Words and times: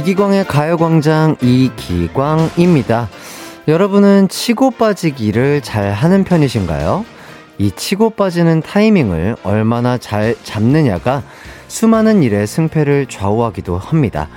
이기광의 0.00 0.46
가요광장 0.46 1.36
이기광입니다. 1.42 3.10
여러분은 3.68 4.28
치고 4.28 4.70
빠지기를 4.70 5.60
잘 5.60 5.92
하는 5.92 6.24
편이신가요? 6.24 7.04
이 7.58 7.70
치고 7.70 8.10
빠지는 8.10 8.62
타이밍을 8.62 9.36
얼마나 9.42 9.98
잘 9.98 10.34
잡느냐가 10.42 11.22
수많은 11.68 12.22
일의 12.22 12.46
승패를 12.46 13.08
좌우하기도 13.10 13.76
합니다. 13.76 14.28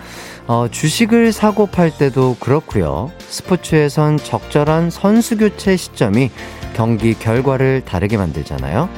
어, 0.48 0.67
주식을 0.70 1.31
사고 1.31 1.67
팔 1.67 1.98
때도 1.98 2.36
그렇고요. 2.41 3.09
스포츠에선 3.20 4.17
적절한 4.17 4.89
선수 4.89 5.38
교체 5.38 5.77
시점이 5.77 6.30
경기 6.73 7.14
결과를 7.14 7.84
다르게 7.86 8.17
만들잖아요. 8.17 8.89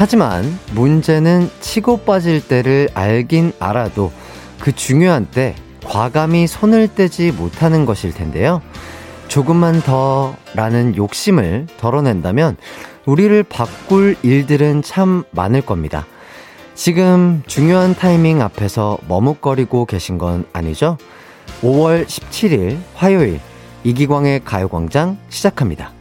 하지만 0.00 0.58
문제는 0.72 1.50
치고 1.60 1.98
빠질 2.04 2.40
때를 2.40 2.88
알긴 2.94 3.52
알아도 3.60 4.10
그 4.58 4.72
중요한 4.72 5.26
때 5.26 5.54
과감히 5.84 6.46
손을 6.46 6.88
떼지 6.88 7.32
못하는 7.32 7.84
것일 7.84 8.14
텐데요. 8.14 8.62
조금만 9.28 9.82
더 9.82 10.34
라는 10.54 10.96
욕심을 10.96 11.66
덜어낸다면 11.76 12.56
우리를 13.04 13.42
바꿀 13.42 14.16
일들은 14.22 14.80
참 14.80 15.22
많을 15.32 15.60
겁니다. 15.60 16.06
지금 16.74 17.42
중요한 17.46 17.94
타이밍 17.94 18.40
앞에서 18.40 18.96
머뭇거리고 19.06 19.84
계신 19.84 20.16
건 20.16 20.46
아니죠? 20.54 20.96
5월 21.60 22.06
17일 22.06 22.78
화요일 22.94 23.38
이기광의 23.84 24.46
가요광장 24.46 25.18
시작합니다. 25.28 25.99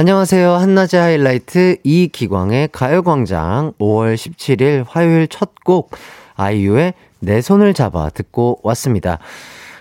안녕하세요. 0.00 0.52
한낮의 0.52 1.00
하이라이트 1.00 1.78
이기광의 1.82 2.68
가요광장 2.70 3.72
5월 3.80 4.14
17일 4.14 4.84
화요일 4.86 5.26
첫 5.26 5.56
곡 5.64 5.90
아이유의 6.36 6.94
내 7.18 7.40
손을 7.40 7.74
잡아 7.74 8.08
듣고 8.08 8.60
왔습니다. 8.62 9.18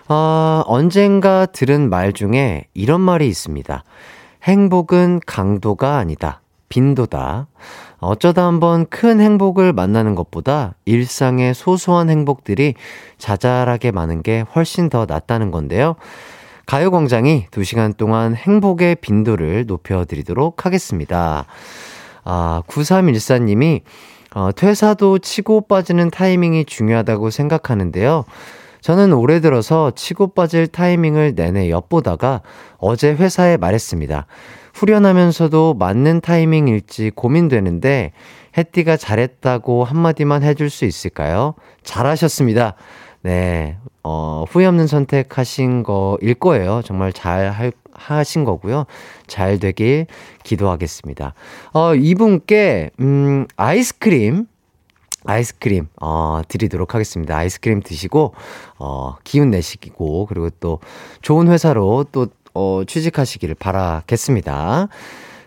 어, 0.10 0.64
언젠가 0.66 1.46
들은 1.46 1.92
말 1.92 2.14
중에 2.14 2.66
이런 2.74 3.00
말이 3.00 3.28
있습니다. 3.28 3.84
행복은 4.42 5.20
강도가 5.28 5.98
아니다. 5.98 6.42
빈도다. 6.70 7.46
어쩌다 8.00 8.48
한번 8.48 8.88
큰 8.88 9.22
행복을 9.22 9.72
만나는 9.72 10.16
것보다 10.16 10.74
일상의 10.86 11.54
소소한 11.54 12.10
행복들이 12.10 12.74
자잘하게 13.20 13.92
많은 13.92 14.24
게 14.24 14.44
훨씬 14.56 14.90
더 14.90 15.06
낫다는 15.08 15.52
건데요. 15.52 15.96
가요광장이 16.68 17.46
2시간 17.50 17.96
동안 17.96 18.36
행복의 18.36 18.96
빈도를 18.96 19.66
높여드리도록 19.68 20.66
하겠습니다. 20.66 21.46
아, 22.26 22.62
9314님이 22.68 23.82
어, 24.36 24.52
퇴사도 24.52 25.20
치고 25.20 25.62
빠지는 25.62 26.12
타이밍이 26.12 26.66
중요하다고 26.66 27.30
생각하는데요. 27.30 28.26
저는 28.82 29.14
올해 29.14 29.40
들어서 29.40 29.92
치고 29.96 30.34
빠질 30.34 30.68
타이밍을 30.68 31.36
내내 31.36 31.70
엿보다가 31.70 32.42
어제 32.78 33.14
회사에 33.14 33.56
말했습니다. 33.56 34.28
후련하면서도 34.74 35.74
맞는 35.74 36.20
타이밍일지 36.20 37.12
고민되는데 37.16 38.12
해띠가 38.58 38.98
잘했다고 38.98 39.86
한마디만 39.86 40.44
해줄 40.44 40.70
수 40.70 40.84
있을까요? 40.84 41.56
잘하셨습니다. 41.84 42.76
네, 43.22 43.78
어, 44.10 44.46
후회 44.50 44.66
없는 44.66 44.88
선택하신 44.88 45.84
거일 45.84 46.34
거예요. 46.36 46.82
정말 46.86 47.12
잘 47.12 47.50
할, 47.50 47.74
하신 47.92 48.46
거고요. 48.46 48.86
잘 49.28 49.60
되길 49.60 50.06
기도하겠습니다. 50.44 51.34
어, 51.74 51.94
이분께, 51.94 52.92
음, 53.02 53.48
아이스크림, 53.58 54.46
아이스크림, 55.26 55.88
어, 56.00 56.40
드리도록 56.48 56.96
하겠습니다. 56.96 57.36
아이스크림 57.36 57.82
드시고, 57.82 58.34
어, 58.80 59.16
기운 59.26 59.50
내시고, 59.50 60.26
그리고 60.28 60.52
또 60.62 60.80
좋은 61.22 61.50
회사로 61.50 62.06
또, 62.14 62.28
어, 62.54 62.84
취직하시기를 62.88 63.56
바라겠습니다. 63.56 64.88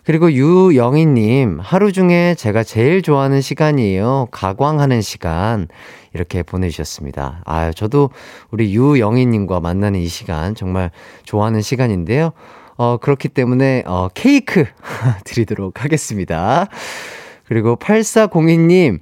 그리고 0.05 0.33
유영희님, 0.33 1.61
하루 1.61 1.93
중에 1.93 2.35
제가 2.37 2.63
제일 2.63 3.01
좋아하는 3.01 3.41
시간이에요. 3.41 4.29
가광하는 4.31 5.01
시간. 5.01 5.69
이렇게 6.13 6.43
보내주셨습니다. 6.43 7.43
아, 7.45 7.73
저도 7.73 8.11
우리 8.51 8.75
유영희님과 8.75 9.61
만나는 9.61 10.01
이 10.01 10.09
시간 10.09 10.55
정말 10.55 10.91
좋아하는 11.25 11.63
시간인데요. 11.63 12.33
어, 12.77 12.97
그렇기 12.97 13.29
때문에, 13.29 13.85
어, 13.87 14.09
케이크 14.15 14.65
드리도록 15.25 15.85
하겠습니다. 15.85 16.67
그리고 17.47 17.77
8402님, 17.77 19.01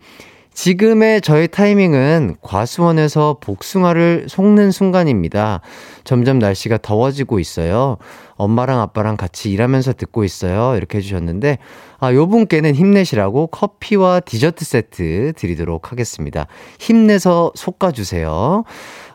지금의 0.58 1.20
저의 1.20 1.46
타이밍은 1.46 2.34
과수원에서 2.42 3.36
복숭아를 3.40 4.26
속는 4.28 4.72
순간입니다. 4.72 5.60
점점 6.02 6.40
날씨가 6.40 6.78
더워지고 6.78 7.38
있어요. 7.38 7.96
엄마랑 8.34 8.80
아빠랑 8.80 9.16
같이 9.16 9.52
일하면서 9.52 9.92
듣고 9.92 10.24
있어요. 10.24 10.76
이렇게 10.76 10.98
해주셨는데, 10.98 11.58
아, 12.00 12.12
요 12.12 12.26
분께는 12.26 12.74
힘내시라고 12.74 13.46
커피와 13.46 14.18
디저트 14.18 14.64
세트 14.64 15.34
드리도록 15.36 15.92
하겠습니다. 15.92 16.48
힘내서 16.80 17.52
솎아주세요. 17.54 18.64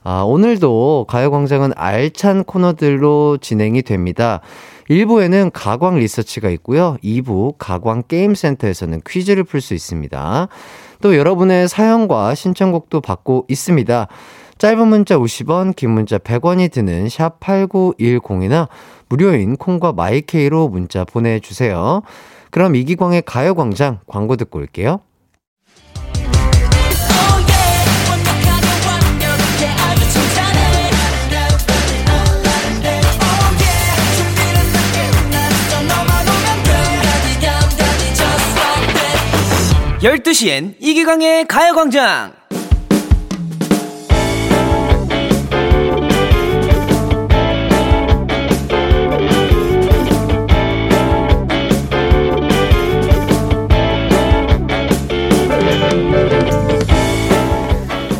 아, 0.06 0.22
오늘도 0.22 1.08
가요광장은 1.09 1.74
알찬 1.76 2.46
코너들로 2.46 3.38
진행이 3.42 3.82
됩니다. 3.82 4.40
1부에는 4.90 5.52
가광 5.53 5.96
리서치가 5.96 6.50
있고요. 6.52 6.98
2부 7.03 7.56
가광 7.58 8.03
게임센터에서는 8.08 9.02
퀴즈를 9.06 9.44
풀 9.44 9.59
수 9.59 9.74
있습니다. 9.74 10.48
또 11.03 11.18
여러분의 11.18 11.68
사연과 11.68 12.34
신청곡도 12.34 13.02
받고 13.02 13.46
있습니다. 13.50 14.08
짧은 14.58 14.88
문자 14.88 15.18
50원, 15.18 15.75
긴 15.75 15.90
문자 15.90 16.18
100원이 16.18 16.72
드는 16.72 17.09
샵 17.09 17.41
8910이나 17.41 18.69
무료인 19.09 19.58
콩과 19.58 19.91
마이케이로 19.91 20.69
문자 20.69 21.03
보내주세요. 21.03 22.03
그럼 22.52 22.78
이기광의 22.78 23.24
가요광장 23.25 24.00
광고 24.08 24.38
듣고 24.38 24.59
올게요. 24.59 25.02
12시엔 40.03 40.75
이기광의 40.81 41.46
가요광장! 41.47 42.34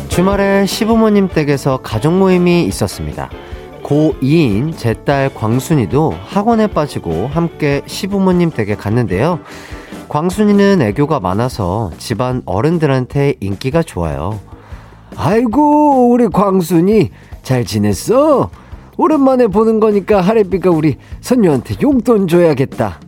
주말에 0.08 0.64
시부모님 0.64 1.28
댁에서 1.28 1.78
가족 1.78 2.14
모임이 2.14 2.64
있었습니다. 2.64 3.28
고2인 3.82 4.76
제 4.78 4.94
딸 5.04 5.28
광순이도 5.34 6.14
학원에 6.24 6.66
빠지고 6.68 7.26
함께 7.26 7.82
시부모님 7.86 8.50
댁에 8.50 8.74
갔는데요. 8.76 9.40
광순이는 10.14 10.80
애교가 10.80 11.18
많아서 11.18 11.90
집안 11.98 12.42
어른들한테 12.46 13.34
인기가 13.40 13.82
좋아요. 13.82 14.38
아이고, 15.16 16.08
우리 16.08 16.28
광순이 16.28 17.10
잘 17.42 17.64
지냈어? 17.64 18.48
오랜만에 18.96 19.48
보는 19.48 19.80
거니까 19.80 20.20
하래비가 20.20 20.70
우리 20.70 20.98
선녀한테 21.20 21.74
용돈 21.82 22.28
줘야겠다. 22.28 23.00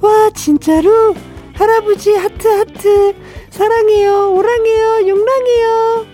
와, 0.00 0.30
진짜로? 0.34 1.14
할아버지 1.54 2.16
하트 2.16 2.48
하트 2.48 3.14
사랑해요 3.50 4.32
오랑해요 4.32 5.08
용랑해요 5.08 6.06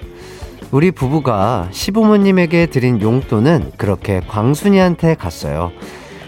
우리 0.70 0.90
부부가 0.90 1.68
시부모님에게 1.70 2.66
드린 2.66 3.00
용돈은 3.00 3.72
그렇게 3.78 4.20
광순이한테 4.20 5.14
갔어요. 5.14 5.72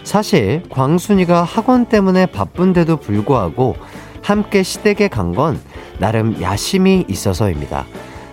사실 0.03 0.63
광순이가 0.69 1.43
학원 1.43 1.85
때문에 1.85 2.27
바쁜데도 2.27 2.97
불구하고 2.97 3.75
함께 4.27 4.61
시댁에 4.61 5.07
간 5.07 5.33
건 5.33 5.57
나름 5.99 6.41
야심이 6.41 7.05
있어서입니다. 7.07 7.85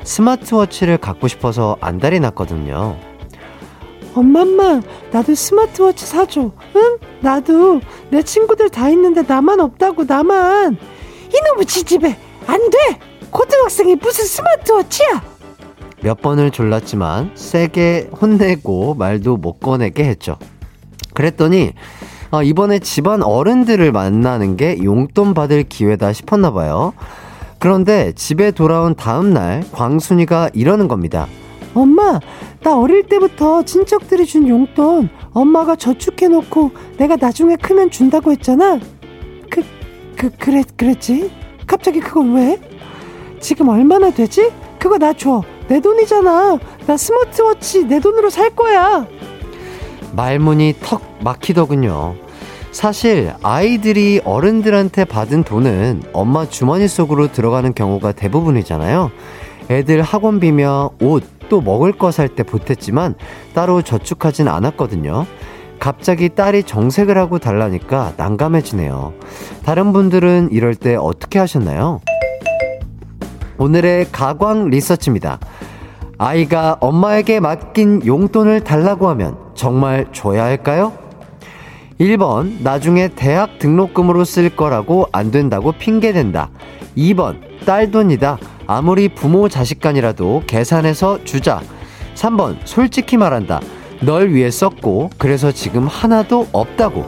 스마트워치를 0.02 0.98
갖고 0.98 1.28
싶어서 1.28 1.76
안달이 1.80 2.18
났거든요. 2.20 2.96
엄마, 4.14 4.40
엄마, 4.42 4.80
나도 5.12 5.34
스마트워치 5.36 6.04
사줘. 6.06 6.50
응? 6.76 6.98
나도 7.20 7.80
내 8.10 8.22
친구들 8.22 8.70
다 8.70 8.88
있는데 8.90 9.22
나만 9.22 9.60
없다고, 9.60 10.04
나만. 10.04 10.76
이놈의 11.32 11.66
지집애! 11.66 12.16
안 12.48 12.70
돼! 12.70 12.98
고등학생이 13.30 13.94
무슨 13.96 14.24
스마트워치야? 14.24 15.22
몇 16.02 16.20
번을 16.20 16.50
졸랐지만 16.50 17.30
세게 17.34 18.10
혼내고 18.20 18.94
말도 18.94 19.36
못 19.36 19.58
꺼내게 19.60 20.04
했죠. 20.04 20.38
그랬더니 21.14 21.72
아, 22.34 22.42
이번에 22.42 22.80
집안 22.80 23.22
어른들을 23.22 23.92
만나는 23.92 24.56
게 24.56 24.82
용돈 24.82 25.34
받을 25.34 25.62
기회다 25.62 26.12
싶었나 26.12 26.50
봐요. 26.50 26.92
그런데 27.60 28.10
집에 28.16 28.50
돌아온 28.50 28.96
다음 28.96 29.32
날 29.32 29.62
광순이가 29.70 30.50
이러는 30.52 30.88
겁니다. 30.88 31.28
엄마, 31.74 32.18
나 32.60 32.76
어릴 32.76 33.04
때부터 33.04 33.62
친척들이 33.62 34.26
준 34.26 34.48
용돈 34.48 35.10
엄마가 35.32 35.76
저축해놓고 35.76 36.72
내가 36.98 37.14
나중에 37.14 37.54
크면 37.54 37.92
준다고 37.92 38.32
했잖아. 38.32 38.80
그, 39.48 39.62
그, 40.16 40.30
그랬, 40.30 40.76
그랬지? 40.76 41.30
갑자기 41.68 42.00
그걸 42.00 42.32
왜? 42.32 42.60
지금 43.38 43.68
얼마나 43.68 44.10
되지? 44.10 44.50
그거 44.80 44.98
나 44.98 45.12
줘. 45.12 45.40
내 45.68 45.80
돈이잖아. 45.80 46.58
나 46.84 46.96
스마트워치 46.96 47.84
내 47.84 48.00
돈으로 48.00 48.28
살 48.28 48.50
거야. 48.50 49.06
말문이 50.16 50.74
턱 50.80 51.00
막히더군요. 51.22 52.23
사실 52.74 53.32
아이들이 53.44 54.20
어른들한테 54.24 55.04
받은 55.04 55.44
돈은 55.44 56.02
엄마 56.12 56.44
주머니 56.44 56.88
속으로 56.88 57.30
들어가는 57.30 57.72
경우가 57.72 58.10
대부분이잖아요. 58.12 59.12
애들 59.70 60.02
학원비며 60.02 60.90
옷, 61.00 61.22
또 61.48 61.60
먹을 61.60 61.92
거 61.92 62.10
살 62.10 62.28
때 62.28 62.42
보탰지만 62.42 63.14
따로 63.54 63.80
저축하진 63.80 64.48
않았거든요. 64.48 65.24
갑자기 65.78 66.28
딸이 66.30 66.64
정색을 66.64 67.16
하고 67.16 67.38
달라니까 67.38 68.14
난감해지네요. 68.16 69.12
다른 69.64 69.92
분들은 69.92 70.48
이럴 70.50 70.74
때 70.74 70.96
어떻게 70.96 71.38
하셨나요? 71.38 72.00
오늘의 73.56 74.08
가광 74.10 74.70
리서치입니다. 74.70 75.38
아이가 76.18 76.76
엄마에게 76.80 77.38
맡긴 77.38 78.04
용돈을 78.04 78.64
달라고 78.64 79.08
하면 79.10 79.36
정말 79.54 80.06
줘야 80.12 80.42
할까요? 80.44 80.92
1번, 82.00 82.60
나중에 82.62 83.08
대학 83.08 83.58
등록금으로 83.58 84.24
쓸 84.24 84.50
거라고 84.50 85.08
안 85.12 85.30
된다고 85.30 85.72
핑계댄다. 85.72 86.50
2번, 86.96 87.36
딸 87.64 87.90
돈이다. 87.90 88.38
아무리 88.66 89.08
부모 89.08 89.48
자식 89.48 89.80
간이라도 89.80 90.42
계산해서 90.46 91.24
주자. 91.24 91.60
3번, 92.14 92.56
솔직히 92.64 93.16
말한다. 93.16 93.60
널 94.00 94.32
위해 94.32 94.50
썼고, 94.50 95.10
그래서 95.18 95.52
지금 95.52 95.86
하나도 95.86 96.48
없다고. 96.52 97.06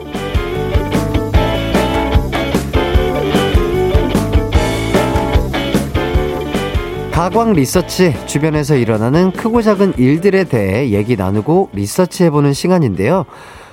가광 7.11 7.53
리서치 7.53 8.13
주변에서 8.27 8.75
일어나는 8.75 9.31
크고 9.31 9.63
작은 9.63 9.95
일들에 9.97 10.43
대해 10.43 10.91
얘기 10.91 11.15
나누고 11.15 11.71
리서치해보는 11.73 12.53
시간인데요. 12.53 13.25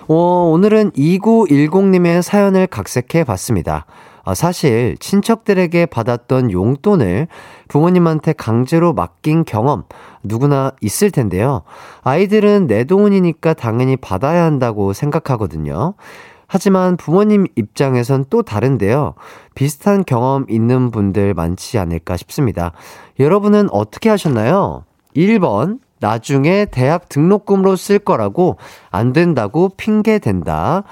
어, 0.07 0.51
오늘은 0.53 0.91
2910님의 0.93 2.21
사연을 2.21 2.67
각색해 2.67 3.25
봤습니다. 3.25 3.87
어, 4.25 4.35
사실 4.35 4.97
친척들에게 5.01 5.87
받았던 5.87 6.51
용돈을 6.51 7.29
부모님한테 7.69 8.35
강제로 8.35 8.93
맡긴 8.93 9.45
경험 9.45 9.85
누구나 10.23 10.73
있을 10.83 11.11
텐데요. 11.11 11.63
아이들은 12.03 12.67
내 12.67 12.85
돈이니까 12.85 13.55
당연히 13.55 13.97
받아야 13.97 14.45
한다고 14.45 14.93
생각하거든요. 14.93 15.95
하지만 16.47 16.97
부모님 16.99 17.47
입장에선 17.57 18.27
또 18.29 18.43
다른데요. 18.43 19.15
비슷한 19.55 20.05
경험 20.05 20.45
있는 20.51 20.91
분들 20.91 21.33
많지 21.33 21.79
않을까 21.79 22.19
싶습니다. 22.19 22.73
여러분은 23.19 23.69
어떻게 23.71 24.11
하셨나요? 24.11 24.85
1번, 25.17 25.79
나중에 26.05 26.67
대학 26.67 27.09
등록금으로 27.09 27.77
쓸 27.77 27.99
거라고 27.99 28.59
안 28.91 29.15
된다고 29.15 29.71
핑계 29.75 30.19
댄다. 30.19 30.85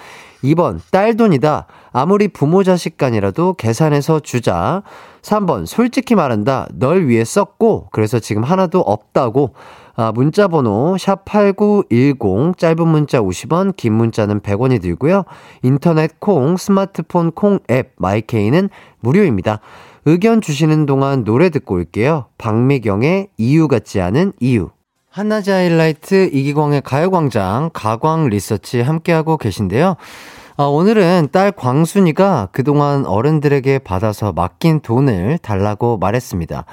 2번, 0.42 0.80
딸 0.90 1.18
돈이다. 1.18 1.66
아무리 1.92 2.28
부모 2.28 2.62
자식 2.64 2.96
간이라도 2.96 3.52
계산해서 3.54 4.20
주자. 4.20 4.82
3번, 5.20 5.66
솔직히 5.66 6.14
말한다. 6.14 6.66
널 6.72 7.06
위해 7.08 7.24
썼고, 7.24 7.88
그래서 7.92 8.20
지금 8.20 8.42
하나도 8.42 8.80
없다고. 8.80 9.52
아, 9.96 10.12
문자 10.12 10.48
번호 10.48 10.96
샵8910 10.98 12.56
짧은 12.56 12.88
문자 12.88 13.20
50원 13.20 13.76
긴 13.76 13.92
문자는 13.92 14.40
100원이 14.40 14.80
들고요. 14.80 15.24
인터넷 15.62 16.18
콩 16.20 16.56
스마트폰 16.56 17.32
콩 17.32 17.58
앱 17.70 17.92
마이케이는 17.98 18.70
무료입니다. 19.00 19.60
의견 20.06 20.40
주시는 20.40 20.86
동안 20.86 21.24
노래 21.24 21.50
듣고 21.50 21.74
올게요. 21.74 22.24
박미경의 22.38 23.28
이유 23.36 23.68
같지 23.68 24.00
않은 24.00 24.32
이유. 24.40 24.70
한낮의 25.12 25.50
하이라이트 25.50 26.30
이기광의 26.32 26.80
가요광장 26.80 27.68
가광 27.74 28.28
리서치 28.30 28.80
함께하고 28.80 29.36
계신데요. 29.36 29.96
아, 30.56 30.64
오늘은 30.64 31.28
딸 31.32 31.52
광순이가 31.52 32.48
그동안 32.50 33.04
어른들에게 33.04 33.80
받아서 33.80 34.32
맡긴 34.32 34.80
돈을 34.80 35.36
달라고 35.42 35.98
말했습니다. 35.98 36.64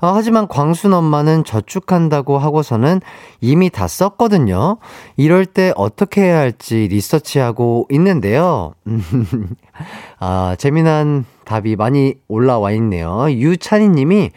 아, 0.00 0.12
하지만 0.14 0.48
광순 0.48 0.94
엄마는 0.94 1.44
저축한다고 1.44 2.38
하고서는 2.38 3.00
이미 3.40 3.70
다 3.70 3.86
썼거든요. 3.86 4.78
이럴 5.16 5.46
때 5.46 5.72
어떻게 5.76 6.22
해야 6.22 6.38
할지 6.38 6.88
리서치하고 6.90 7.86
있는데요. 7.92 8.74
아, 10.18 10.56
재미난 10.58 11.24
답이 11.44 11.76
많이 11.76 12.14
올라와 12.26 12.72
있네요. 12.72 13.30
유찬희 13.30 13.90
님이 13.90 14.32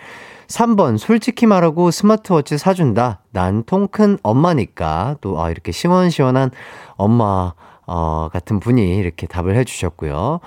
3번, 0.50 0.98
솔직히 0.98 1.46
말하고 1.46 1.92
스마트워치 1.92 2.58
사준다. 2.58 3.22
난 3.32 3.64
통 3.64 3.88
큰 3.88 4.18
엄마니까. 4.24 5.18
또, 5.22 5.40
아, 5.42 5.52
이렇게 5.52 5.72
시원시원한 5.72 6.50
엄마, 6.96 7.54
어, 7.86 8.30
같은 8.34 8.60
분이 8.60 8.98
이렇게 8.98 9.28
답을 9.28 9.56
해주셨고요. 9.58 10.40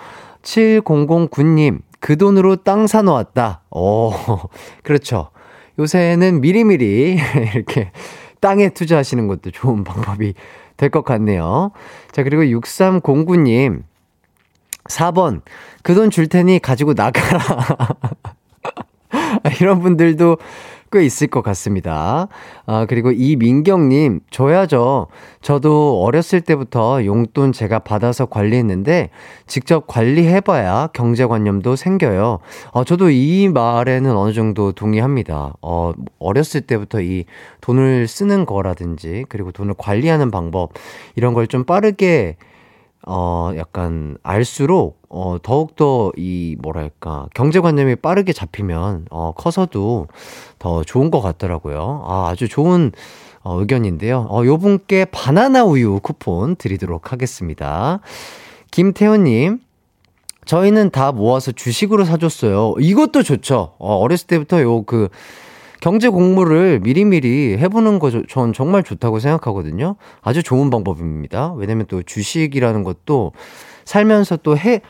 7009님, 0.43 1.81
그 2.00 2.16
돈으로 2.16 2.56
땅 2.56 2.87
사놓았다. 2.88 3.62
오, 3.70 4.12
그렇죠. 4.82 5.31
요새는 5.79 6.41
미리미리 6.41 7.17
이렇게 7.55 7.93
땅에 8.41 8.69
투자하시는 8.70 9.29
것도 9.29 9.53
좋은 9.53 9.84
방법이 9.84 10.34
될 10.76 10.91
것 10.91 11.05
같네요. 11.05 11.70
자, 12.10 12.24
그리고 12.24 12.43
6309님, 12.43 13.82
4번, 14.88 15.43
그 15.84 15.94
돈 15.94 16.10
줄 16.10 16.26
테니 16.29 16.58
가지고 16.58 16.94
나가라. 16.94 17.38
이런 19.60 19.81
분들도 19.81 20.38
꽤 20.94 21.04
있을 21.06 21.28
것 21.28 21.40
같습니다. 21.42 22.28
아, 22.66 22.84
그리고 22.86 23.12
이민경님, 23.12 24.20
줘야죠. 24.31 25.06
저도 25.40 26.02
어렸을 26.02 26.42
때부터 26.42 27.06
용돈 27.06 27.52
제가 27.52 27.78
받아서 27.78 28.26
관리했는데, 28.26 29.08
직접 29.46 29.86
관리해봐야 29.86 30.88
경제관념도 30.92 31.76
생겨요. 31.76 32.40
어, 32.72 32.84
저도 32.84 33.08
이 33.08 33.48
말에는 33.48 34.14
어느 34.14 34.34
정도 34.34 34.72
동의합니다. 34.72 35.54
어, 35.62 35.92
어렸을 36.19 36.60
때부터 36.60 37.00
이 37.00 37.24
돈을 37.62 38.06
쓰는 38.06 38.44
거라든지, 38.44 39.24
그리고 39.31 39.50
돈을 39.50 39.74
관리하는 39.78 40.31
방법, 40.31 40.72
이런 41.16 41.32
걸 41.32 41.46
좀 41.46 41.64
빠르게 41.64 42.36
어, 43.06 43.50
약간 43.56 44.16
알수록, 44.22 45.02
어, 45.08 45.36
더욱더 45.42 46.12
이, 46.16 46.56
뭐랄까, 46.60 47.26
경제관념이 47.34 47.96
빠르게 47.96 48.32
잡히면, 48.32 49.06
어, 49.10 49.32
커서도 49.36 50.06
더 50.58 50.84
좋은 50.84 51.10
것 51.10 51.20
같더라고요. 51.20 52.04
아, 52.06 52.28
아주 52.28 52.48
좋은, 52.48 52.92
어, 53.42 53.58
의견인데요. 53.58 54.26
어, 54.30 54.44
요 54.46 54.56
분께 54.56 55.04
바나나 55.06 55.64
우유 55.64 55.98
쿠폰 56.00 56.54
드리도록 56.54 57.12
하겠습니다. 57.12 57.98
김태훈님, 58.70 59.60
저희는 60.44 60.90
다 60.90 61.12
모아서 61.12 61.50
주식으로 61.52 62.04
사줬어요. 62.04 62.74
이것도 62.78 63.22
좋죠. 63.24 63.74
어, 63.78 63.96
어렸을 63.96 64.28
때부터 64.28 64.62
요 64.62 64.82
그, 64.82 65.08
경제 65.82 66.08
공부를 66.08 66.79
미리미리 66.81 67.58
해보는 67.58 67.98
거 67.98 68.10
전 68.29 68.53
정말 68.53 68.84
좋다고 68.84 69.19
생각하거든요. 69.19 69.96
아주 70.22 70.43
좋은 70.43 70.70
방법입니다. 70.70 71.53
왜냐면 71.55 71.86
또 71.89 72.03
주식이라는 72.03 72.84
것도 72.84 73.32
살면서 73.84 74.36
또 74.39 74.56
해, 74.56 74.81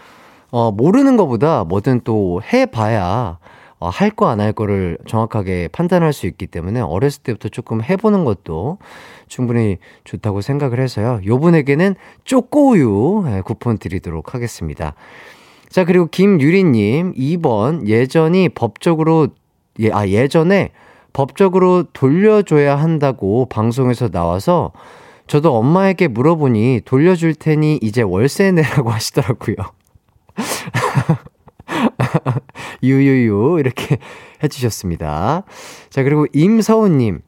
어, 0.50 0.70
모르는 0.70 1.16
것보다 1.16 1.64
뭐든 1.64 2.02
또 2.04 2.42
해봐야 2.52 3.38
어, 3.78 3.88
할거 3.88 4.28
안 4.28 4.38
할 4.40 4.52
거를 4.52 4.98
정확하게 5.08 5.68
판단할 5.72 6.12
수 6.12 6.26
있기 6.26 6.46
때문에 6.46 6.80
어렸을 6.80 7.22
때부터 7.22 7.48
조금 7.48 7.82
해보는 7.82 8.24
것도 8.24 8.76
충분히 9.28 9.78
좋다고 10.04 10.42
생각을 10.42 10.78
해서요. 10.78 11.20
요 11.26 11.38
분에게는 11.40 11.94
쪼꼬우유 12.24 13.24
예, 13.28 13.40
쿠폰 13.40 13.78
드리도록 13.78 14.34
하겠습니다. 14.34 14.94
자, 15.70 15.84
그리고 15.86 16.06
김유리님, 16.06 17.14
2번, 17.14 17.86
예전이 17.88 18.50
법적으로, 18.50 19.28
예, 19.80 19.90
아, 19.92 20.06
예전에 20.06 20.70
법적으로 21.12 21.84
돌려줘야 21.92 22.76
한다고 22.76 23.46
방송에서 23.46 24.08
나와서 24.08 24.72
저도 25.26 25.56
엄마에게 25.56 26.08
물어보니 26.08 26.82
돌려줄 26.84 27.34
테니 27.34 27.78
이제 27.82 28.02
월세 28.02 28.52
내라고 28.52 28.88
하시더라고요. 28.90 29.56
유유유. 32.82 33.58
이렇게 33.60 33.98
해주셨습니다. 34.42 35.44
자, 35.90 36.02
그리고 36.02 36.26
임서우님. 36.32 37.20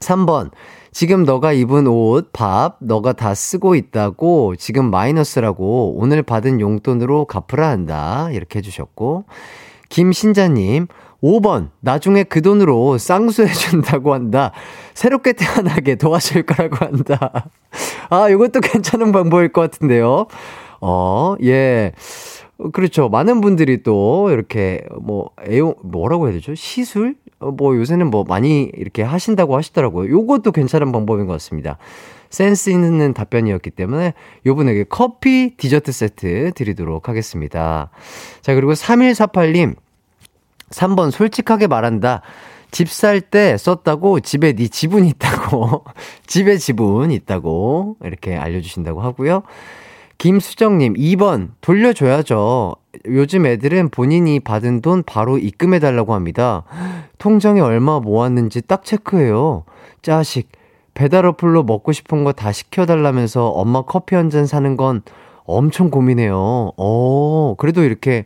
3번. 0.00 0.50
지금 0.92 1.24
너가 1.24 1.52
입은 1.52 1.88
옷, 1.88 2.30
밥, 2.32 2.76
너가 2.80 3.14
다 3.14 3.34
쓰고 3.34 3.74
있다고 3.74 4.54
지금 4.56 4.90
마이너스라고 4.90 5.94
오늘 5.96 6.22
받은 6.22 6.60
용돈으로 6.60 7.24
갚으라 7.24 7.68
한다. 7.68 8.28
이렇게 8.30 8.60
해주셨고. 8.60 9.24
김신자님, 9.88 10.86
5번, 11.22 11.70
나중에 11.80 12.24
그 12.24 12.42
돈으로 12.42 12.98
쌍수해준다고 12.98 14.12
한다. 14.12 14.52
새롭게 14.94 15.32
태어나게 15.32 15.94
도와줄 15.96 16.44
거라고 16.44 16.84
한다. 16.84 17.50
아, 18.10 18.28
이것도 18.28 18.60
괜찮은 18.60 19.12
방법일 19.12 19.52
것 19.52 19.60
같은데요. 19.62 20.26
어, 20.80 21.34
예. 21.42 21.92
그렇죠. 22.72 23.08
많은 23.08 23.40
분들이 23.40 23.82
또 23.82 24.30
이렇게 24.30 24.84
뭐 25.00 25.30
애용 25.48 25.74
뭐라고 25.82 26.26
해야 26.26 26.34
되죠? 26.34 26.54
시술? 26.54 27.16
어, 27.40 27.50
뭐 27.50 27.76
요새는 27.76 28.10
뭐 28.10 28.24
많이 28.26 28.70
이렇게 28.74 29.02
하신다고 29.02 29.56
하시더라고요. 29.56 30.10
요것도 30.10 30.52
괜찮은 30.52 30.92
방법인 30.92 31.26
것 31.26 31.32
같습니다. 31.34 31.78
센스 32.30 32.70
있는 32.70 33.12
답변이었기 33.12 33.70
때문에 33.70 34.14
요 34.46 34.54
분에게 34.54 34.84
커피 34.88 35.56
디저트 35.56 35.92
세트 35.92 36.52
드리도록 36.54 37.08
하겠습니다. 37.08 37.90
자, 38.40 38.54
그리고 38.54 38.72
3148님 38.72 39.76
3번 40.74 41.10
솔직하게 41.10 41.66
말한다. 41.68 42.22
집 42.70 42.88
살 42.88 43.20
때 43.20 43.56
썼다고 43.56 44.18
집에 44.20 44.52
네 44.52 44.66
지분 44.66 45.04
있다고 45.04 45.84
집에 46.26 46.56
지분 46.56 47.12
있다고 47.12 47.96
이렇게 48.02 48.36
알려주신다고 48.36 49.00
하고요. 49.00 49.42
김수정님, 50.18 50.94
2번, 50.94 51.50
돌려줘야죠. 51.60 52.76
요즘 53.06 53.46
애들은 53.46 53.90
본인이 53.90 54.40
받은 54.40 54.80
돈 54.80 55.02
바로 55.04 55.38
입금해달라고 55.38 56.14
합니다. 56.14 56.64
통장에 57.18 57.60
얼마 57.60 57.98
모았는지 58.00 58.62
딱 58.62 58.84
체크해요. 58.84 59.64
짜식, 60.02 60.50
배달 60.94 61.26
어플로 61.26 61.64
먹고 61.64 61.92
싶은 61.92 62.22
거 62.24 62.32
다 62.32 62.52
시켜달라면서 62.52 63.48
엄마 63.48 63.82
커피 63.82 64.14
한 64.14 64.30
잔 64.30 64.46
사는 64.46 64.76
건 64.76 65.02
엄청 65.44 65.90
고민해요. 65.90 66.72
어, 66.76 67.54
그래도 67.58 67.82
이렇게 67.82 68.24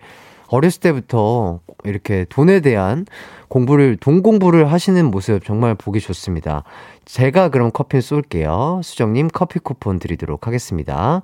어렸을 0.49 0.81
때부터 0.81 1.61
이렇게 1.85 2.27
돈에 2.29 2.61
대한 2.61 3.07
공부를, 3.49 3.97
돈 3.97 4.23
공부를 4.23 4.71
하시는 4.71 5.05
모습 5.07 5.45
정말 5.45 5.75
보기 5.75 6.01
좋습니다. 6.01 6.65
제가 7.05 7.49
그럼 7.49 7.71
커피 7.73 8.01
쏠게요. 8.01 8.81
수정님 8.83 9.29
커피 9.33 9.59
쿠폰 9.59 9.99
드리도록 9.99 10.47
하겠습니다. 10.47 11.23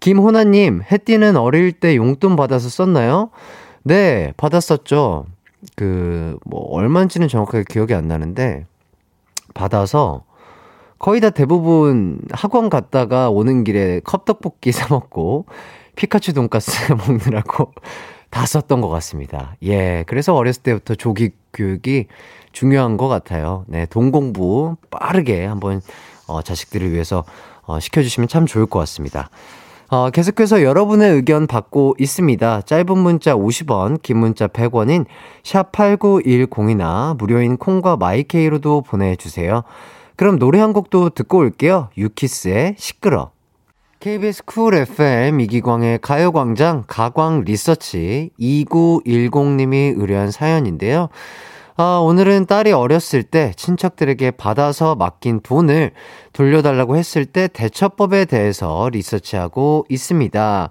김호나님, 0.00 0.82
햇띠는 0.90 1.36
어릴 1.36 1.72
때 1.72 1.96
용돈 1.96 2.36
받아서 2.36 2.68
썼나요? 2.68 3.30
네, 3.82 4.32
받았었죠. 4.36 5.26
그, 5.76 6.36
뭐, 6.44 6.60
얼마인지는 6.72 7.28
정확하게 7.28 7.64
기억이 7.68 7.94
안 7.94 8.08
나는데, 8.08 8.66
받아서 9.54 10.24
거의 10.98 11.20
다 11.20 11.30
대부분 11.30 12.18
학원 12.32 12.68
갔다가 12.68 13.30
오는 13.30 13.64
길에 13.64 14.00
컵떡볶이 14.04 14.72
사먹고, 14.72 15.46
피카츄 15.96 16.32
돈가스 16.32 16.92
먹느라고 17.08 17.72
다 18.34 18.46
썼던 18.46 18.80
것 18.80 18.88
같습니다. 18.88 19.54
예, 19.62 20.02
그래서 20.08 20.34
어렸을 20.34 20.64
때부터 20.64 20.96
조기 20.96 21.30
교육이 21.52 22.06
중요한 22.50 22.96
것 22.96 23.06
같아요. 23.06 23.64
네, 23.68 23.86
돈 23.86 24.10
공부 24.10 24.74
빠르게 24.90 25.44
한번, 25.46 25.80
어, 26.26 26.42
자식들을 26.42 26.90
위해서, 26.90 27.22
어, 27.62 27.78
시켜주시면 27.78 28.26
참 28.26 28.44
좋을 28.44 28.66
것 28.66 28.80
같습니다. 28.80 29.30
어, 29.88 30.10
계속해서 30.10 30.64
여러분의 30.64 31.12
의견 31.12 31.46
받고 31.46 31.94
있습니다. 31.96 32.62
짧은 32.62 32.98
문자 32.98 33.36
50원, 33.36 34.02
긴 34.02 34.18
문자 34.18 34.48
100원인 34.48 35.06
샵8910이나 35.44 37.16
무료인 37.16 37.56
콩과 37.56 37.98
마이케이로도 37.98 38.80
보내주세요. 38.80 39.62
그럼 40.16 40.40
노래 40.40 40.58
한 40.58 40.72
곡도 40.72 41.10
듣고 41.10 41.38
올게요. 41.38 41.90
유키스의 41.96 42.74
시끄러. 42.78 43.33
KBS 44.04 44.44
쿨 44.44 44.74
FM 44.74 45.40
이기광의 45.40 46.00
가요광장 46.02 46.84
가광 46.86 47.44
리서치 47.46 48.32
2910님이 48.38 49.94
의뢰한 49.96 50.30
사연인데요. 50.30 51.08
아, 51.78 52.00
오늘은 52.04 52.44
딸이 52.44 52.72
어렸을 52.72 53.22
때 53.22 53.54
친척들에게 53.56 54.32
받아서 54.32 54.94
맡긴 54.94 55.40
돈을 55.40 55.92
돌려달라고 56.34 56.98
했을 56.98 57.24
때 57.24 57.48
대처법에 57.48 58.26
대해서 58.26 58.90
리서치하고 58.92 59.86
있습니다. 59.88 60.68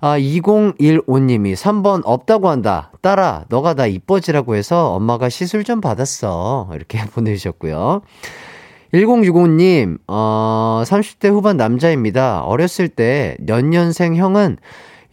아, 0.00 0.18
2015님이 0.18 1.54
3번 1.54 2.00
없다고 2.06 2.48
한다. 2.48 2.90
딸아, 3.02 3.44
너가 3.50 3.74
나 3.74 3.86
이뻐지라고 3.86 4.54
해서 4.54 4.94
엄마가 4.94 5.28
시술 5.28 5.64
좀 5.64 5.82
받았어. 5.82 6.70
이렇게 6.72 7.04
보내주셨고요. 7.12 8.00
1065님, 8.92 9.98
어, 10.06 10.82
30대 10.84 11.30
후반 11.30 11.56
남자입니다. 11.56 12.42
어렸을 12.42 12.88
때 12.88 13.36
연년생 13.48 14.16
형은 14.16 14.58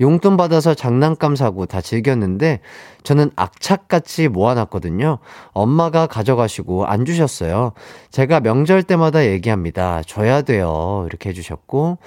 용돈 0.01 0.37
받아서 0.37 0.73
장난감 0.73 1.35
사고 1.35 1.65
다 1.65 1.81
즐겼는데 1.81 2.59
저는 3.03 3.31
악착같이 3.35 4.29
모아놨거든요. 4.29 5.19
엄마가 5.51 6.07
가져가시고 6.07 6.85
안 6.85 7.03
주셨어요. 7.05 7.73
제가 8.11 8.39
명절 8.39 8.83
때마다 8.83 9.25
얘기합니다. 9.25 10.01
줘야 10.05 10.41
돼요. 10.41 11.05
이렇게 11.09 11.29
해주셨고 11.29 11.97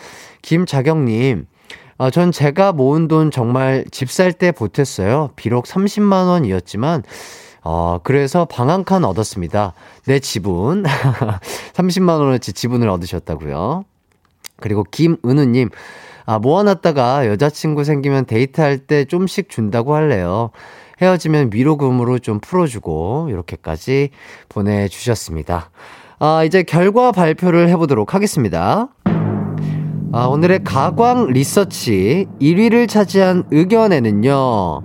김자경님 0.41 1.47
어, 1.99 2.11
전 2.11 2.33
제가 2.33 2.73
모은 2.73 3.09
돈 3.09 3.31
정말 3.31 3.85
집 3.91 4.09
살 4.09 4.33
때 4.33 4.53
보탰어요. 4.53 5.31
비록 5.37 5.67
30만 5.67 6.29
원이었지만 6.29 7.03
어, 7.65 7.99
그래서 8.03 8.45
방 8.45 8.69
한 8.71 8.85
칸 8.85 9.05
얻었습니다. 9.05 9.75
내 10.07 10.19
지분. 10.19 10.83
30만 11.75 12.19
원어치 12.19 12.53
지분을 12.53 12.89
얻으셨다고요. 12.89 13.85
그리고 14.61 14.85
김은우님, 14.85 15.71
아, 16.27 16.39
모아놨다가 16.39 17.27
여자친구 17.27 17.85
생기면 17.85 18.27
데이트할 18.27 18.79
때 18.79 19.05
좀씩 19.05 19.49
준다고 19.49 19.95
할래요. 19.95 20.51
헤어지면 21.01 21.51
위로금으로 21.53 22.19
좀 22.21 22.39
풀어주고, 22.41 23.29
이렇게까지 23.31 24.11
보내주셨습니다. 24.49 25.71
아, 26.21 26.45
이제 26.45 26.63
결과 26.63 27.11
발표를 27.11 27.69
해보도록 27.71 28.15
하겠습니다. 28.15 28.89
아, 30.13 30.27
오늘의 30.27 30.63
가광 30.63 31.29
리서치 31.29 32.27
1위를 32.41 32.89
차지한 32.89 33.45
의견에는요. 33.51 34.83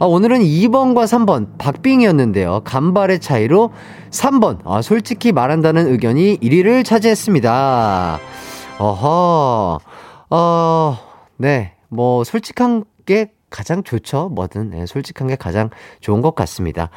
아, 0.00 0.04
오늘은 0.04 0.42
2번과 0.42 1.06
3번 1.06 1.58
박빙이었는데요. 1.58 2.60
간발의 2.64 3.18
차이로 3.18 3.72
3번 4.10 4.60
아, 4.64 4.80
솔직히 4.80 5.32
말한다는 5.32 5.90
의견이 5.90 6.38
1위를 6.38 6.84
차지했습니다. 6.84 8.20
어허. 8.78 9.80
어, 10.30 10.98
네. 11.36 11.74
뭐, 11.88 12.22
솔직한 12.22 12.84
게 13.06 13.32
가장 13.50 13.82
좋죠. 13.82 14.28
뭐든. 14.28 14.70
네, 14.70 14.86
솔직한 14.86 15.26
게 15.26 15.34
가장 15.34 15.70
좋은 16.00 16.20
것 16.20 16.36
같습니다. 16.36 16.90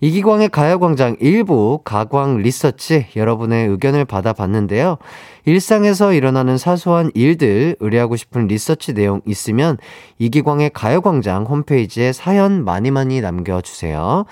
이기광의 0.00 0.48
가요광장 0.48 1.16
일부 1.20 1.80
가광 1.84 2.38
리서치 2.38 3.06
여러분의 3.16 3.68
의견을 3.68 4.06
받아봤는데요. 4.06 4.96
일상에서 5.44 6.14
일어나는 6.14 6.56
사소한 6.56 7.10
일들 7.14 7.76
의뢰하고 7.80 8.16
싶은 8.16 8.46
리서치 8.46 8.94
내용 8.94 9.20
있으면 9.26 9.76
이기광의 10.18 10.70
가요광장 10.70 11.44
홈페이지에 11.44 12.12
사연 12.12 12.64
많이 12.64 12.90
많이 12.90 13.20
남겨주세요. 13.20 14.24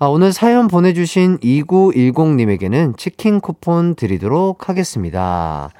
아, 0.00 0.06
오늘 0.06 0.32
사연 0.32 0.68
보내주신 0.68 1.38
2910님에게는 1.38 2.96
치킨 2.96 3.40
쿠폰 3.40 3.96
드리도록 3.96 4.68
하겠습니다. 4.68 5.70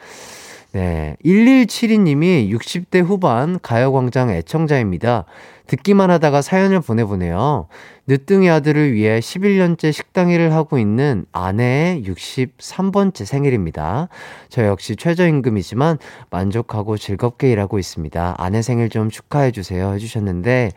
네. 0.73 1.17
1172님이 1.25 2.51
60대 2.51 3.03
후반 3.03 3.59
가요광장 3.63 4.31
애청자입니다. 4.31 5.25
듣기만 5.69 6.11
하다가 6.11 6.43
사연을 6.43 6.81
보내보네요. 6.81 7.69
늦둥이 8.09 8.49
아들을 8.49 8.95
위해 8.95 9.21
11년째 9.21 9.93
식당 9.93 10.31
일을 10.31 10.55
하고 10.55 10.79
있는 10.79 11.27
아내의 11.31 12.05
63번째 12.05 13.27
생일입니다. 13.27 14.09
저 14.49 14.65
역시 14.65 14.97
최저임금이지만 14.97 15.99
만족하고 16.31 16.97
즐겁게 16.97 17.53
일하고 17.53 17.79
있습니다. 17.79 18.35
아내 18.39 18.63
생일 18.63 18.89
좀 18.89 19.11
축하해주세요. 19.11 19.93
해주셨는데, 19.93 20.71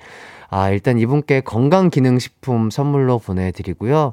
아, 0.50 0.72
일단 0.72 1.00
이분께 1.00 1.40
건강기능식품 1.40 2.70
선물로 2.70 3.20
보내드리고요. 3.20 4.12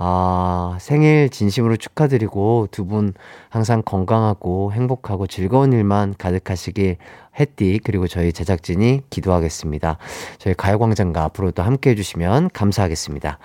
아, 0.00 0.76
생일 0.80 1.28
진심으로 1.28 1.76
축하드리고 1.76 2.68
두 2.70 2.84
분 2.88 3.12
항상 3.50 3.82
건강하고 3.84 4.72
행복하고 4.72 5.26
즐거운 5.26 5.72
일만 5.72 6.14
가득하시길 6.16 6.96
햇띠 7.38 7.80
그리고 7.84 8.06
저희 8.08 8.32
제작진이 8.32 9.02
기도하겠습니다. 9.10 9.98
저희 10.38 10.54
가요광장과 10.54 11.22
앞으로도 11.24 11.62
함께 11.62 11.90
해주시면 11.90 12.50
감사하겠습니다. 12.52 13.38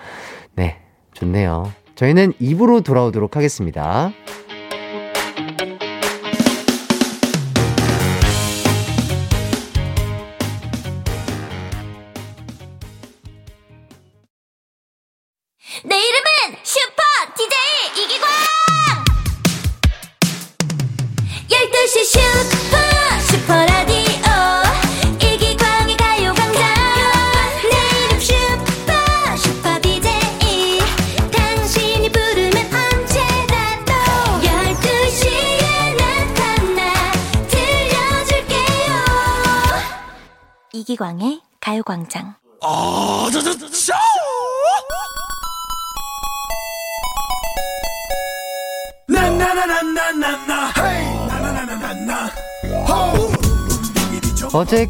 네, 0.54 0.78
좋네요. 1.12 1.70
저희는 1.96 2.32
입으로 2.40 2.80
돌아오도록 2.80 3.36
하겠습니다. 3.36 4.12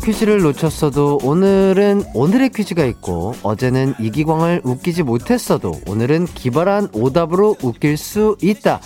퀴즈를 0.05 0.43
놓쳤어도 0.43 1.19
오늘은 1.23 2.05
오늘의 2.13 2.51
퀴즈가 2.51 2.85
있고 2.85 3.35
어제는 3.43 3.95
이기광을 3.99 4.61
웃기지 4.63 5.03
못했어도 5.03 5.81
오늘은 5.87 6.27
기발한 6.27 6.91
오답으로 6.93 7.57
웃길 7.63 7.97
수 7.97 8.37
있다. 8.43 8.81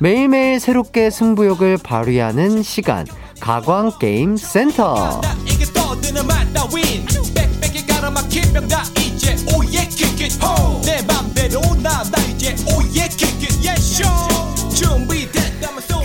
매일매일 0.00 0.58
새롭게 0.58 1.10
승부욕을 1.10 1.78
발휘하는 1.78 2.64
시간. 2.64 3.06
가광 3.38 3.92
게임 4.00 4.36
센터. 4.36 5.20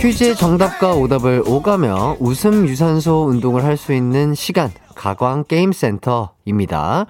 퀴즈의 0.00 0.34
정답과 0.34 0.94
오답을 0.94 1.42
오가며 1.46 2.16
웃음 2.20 2.66
유산소 2.66 3.26
운동을 3.26 3.64
할 3.64 3.76
수 3.76 3.92
있는 3.92 4.34
시간 4.34 4.70
가광 4.94 5.44
게임 5.46 5.72
센터입니다. 5.72 7.06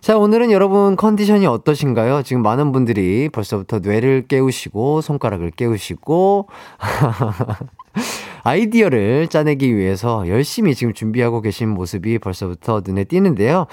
자, 0.00 0.16
오늘은 0.18 0.50
여러분 0.50 0.96
컨디션이 0.96 1.46
어떠신가요? 1.46 2.22
지금 2.22 2.42
많은 2.42 2.72
분들이 2.72 3.28
벌써부터 3.28 3.78
뇌를 3.80 4.24
깨우시고 4.28 5.00
손가락을 5.02 5.50
깨우시고 5.52 6.48
아이디어를 8.44 9.28
짜내기 9.28 9.76
위해서 9.76 10.26
열심히 10.26 10.74
지금 10.74 10.92
준비하고 10.92 11.40
계신 11.42 11.68
모습이 11.68 12.18
벌써부터 12.18 12.82
눈에 12.84 13.04
띄는데요. 13.04 13.66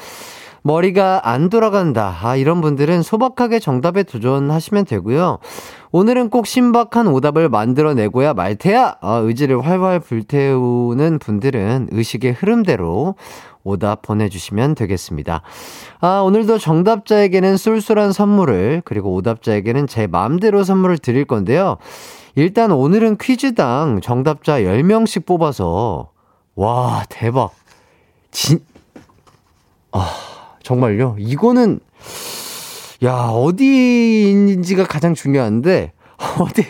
머리가 0.61 1.21
안 1.23 1.49
돌아간다. 1.49 2.15
아, 2.21 2.35
이런 2.35 2.59
분들은 2.61 3.01
소박하게 3.01 3.59
정답에 3.59 4.03
도전하시면 4.03 4.85
되고요. 4.85 5.39
오늘은 5.91 6.29
꼭 6.29 6.45
신박한 6.45 7.07
오답을 7.07 7.49
만들어내고야 7.49 8.35
말테야! 8.35 8.97
아, 9.01 9.15
의지를 9.15 9.65
활활 9.65 9.99
불태우는 9.99 11.17
분들은 11.17 11.89
의식의 11.91 12.33
흐름대로 12.33 13.15
오답 13.63 14.03
보내주시면 14.03 14.75
되겠습니다. 14.75 15.41
아, 15.99 16.19
오늘도 16.19 16.59
정답자에게는 16.59 17.57
쏠쏠한 17.57 18.11
선물을, 18.13 18.83
그리고 18.85 19.13
오답자에게는 19.15 19.87
제 19.87 20.05
마음대로 20.05 20.63
선물을 20.63 20.99
드릴 20.99 21.25
건데요. 21.25 21.77
일단 22.35 22.71
오늘은 22.71 23.17
퀴즈당 23.17 23.99
정답자 24.01 24.61
10명씩 24.61 25.25
뽑아서, 25.25 26.11
와, 26.55 27.03
대박. 27.09 27.51
진, 28.29 28.59
아, 29.91 30.07
정말요? 30.61 31.15
이거는, 31.17 31.79
야, 33.03 33.13
어디인지가 33.31 34.85
가장 34.85 35.13
중요한데, 35.13 35.93
어디, 36.39 36.65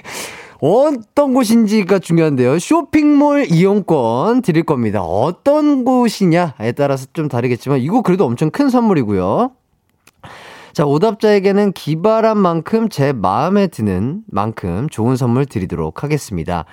어떤 0.61 1.33
곳인지가 1.33 1.99
중요한데요. 1.99 2.59
쇼핑몰 2.59 3.45
이용권 3.49 4.41
드릴 4.41 4.63
겁니다. 4.63 5.01
어떤 5.01 5.85
곳이냐에 5.85 6.73
따라서 6.75 7.07
좀 7.13 7.29
다르겠지만, 7.29 7.79
이거 7.79 8.01
그래도 8.01 8.25
엄청 8.25 8.51
큰 8.51 8.69
선물이고요. 8.69 9.51
자, 10.73 10.85
오답자에게는 10.85 11.73
기발한 11.73 12.37
만큼 12.37 12.89
제 12.89 13.11
마음에 13.11 13.67
드는 13.67 14.21
만큼 14.27 14.87
좋은 14.89 15.15
선물 15.15 15.45
드리도록 15.45 16.03
하겠습니다. 16.03 16.65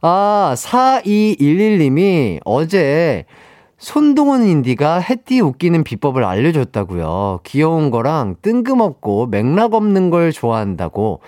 아, 0.00 0.54
4211님이 0.56 2.38
어제 2.44 3.24
손동훈 3.84 4.44
인디가 4.44 4.98
해띠 4.98 5.40
웃기는 5.40 5.84
비법을 5.84 6.24
알려줬다고요. 6.24 7.40
귀여운 7.44 7.90
거랑 7.90 8.36
뜬금없고 8.40 9.26
맥락 9.26 9.74
없는 9.74 10.08
걸 10.08 10.32
좋아한다고. 10.32 11.20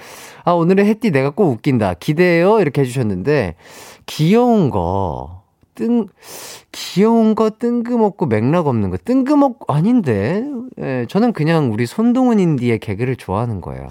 아, 0.42 0.52
오늘의 0.52 0.86
해띠 0.86 1.10
내가 1.10 1.28
꼭 1.28 1.50
웃긴다. 1.50 1.94
기대해요. 2.00 2.60
이렇게 2.60 2.80
해주셨는데, 2.80 3.56
귀여운 4.06 4.70
거, 4.70 5.42
뜬, 5.74 6.08
귀여운 6.72 7.34
거 7.34 7.50
뜬금없고 7.50 8.24
맥락 8.24 8.68
없는 8.68 8.88
거. 8.88 8.96
뜬금없고, 9.04 9.70
아닌데? 9.70 10.42
예, 10.80 11.04
저는 11.10 11.34
그냥 11.34 11.70
우리 11.74 11.84
손동훈 11.84 12.40
인디의 12.40 12.78
개그를 12.78 13.16
좋아하는 13.16 13.60
거예요. 13.60 13.86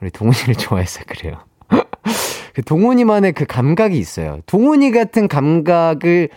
우리 0.00 0.12
동훈이를 0.12 0.54
좋아해서 0.56 1.00
그래요. 1.08 1.34
그 2.54 2.62
동훈이만의 2.62 3.32
그 3.32 3.46
감각이 3.46 3.98
있어요. 3.98 4.38
동훈이 4.46 4.92
같은 4.92 5.26
감각을 5.26 6.28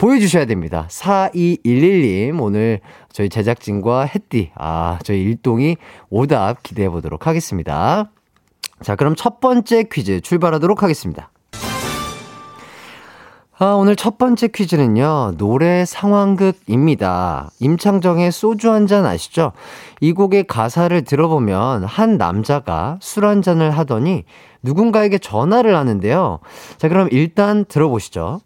보여주셔야 0.00 0.46
됩니다. 0.46 0.86
4211님, 0.88 2.40
오늘 2.40 2.80
저희 3.12 3.28
제작진과 3.28 4.04
햇띠, 4.06 4.50
아, 4.54 4.98
저희 5.04 5.20
일동이 5.20 5.76
오답 6.08 6.62
기대해 6.62 6.88
보도록 6.88 7.26
하겠습니다. 7.26 8.10
자, 8.82 8.96
그럼 8.96 9.14
첫 9.14 9.40
번째 9.40 9.84
퀴즈 9.92 10.22
출발하도록 10.22 10.82
하겠습니다. 10.82 11.30
아, 13.58 13.74
오늘 13.74 13.94
첫 13.94 14.16
번째 14.16 14.48
퀴즈는요, 14.48 15.34
노래 15.36 15.84
상황극입니다. 15.84 17.50
임창정의 17.60 18.32
소주 18.32 18.72
한 18.72 18.86
잔 18.86 19.04
아시죠? 19.04 19.52
이 20.00 20.12
곡의 20.14 20.44
가사를 20.46 21.02
들어보면 21.02 21.84
한 21.84 22.16
남자가 22.16 22.98
술 23.02 23.26
한 23.26 23.42
잔을 23.42 23.70
하더니 23.72 24.24
누군가에게 24.62 25.18
전화를 25.18 25.76
하는데요. 25.76 26.38
자, 26.78 26.88
그럼 26.88 27.08
일단 27.10 27.66
들어보시죠. 27.66 28.40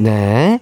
네. 0.00 0.58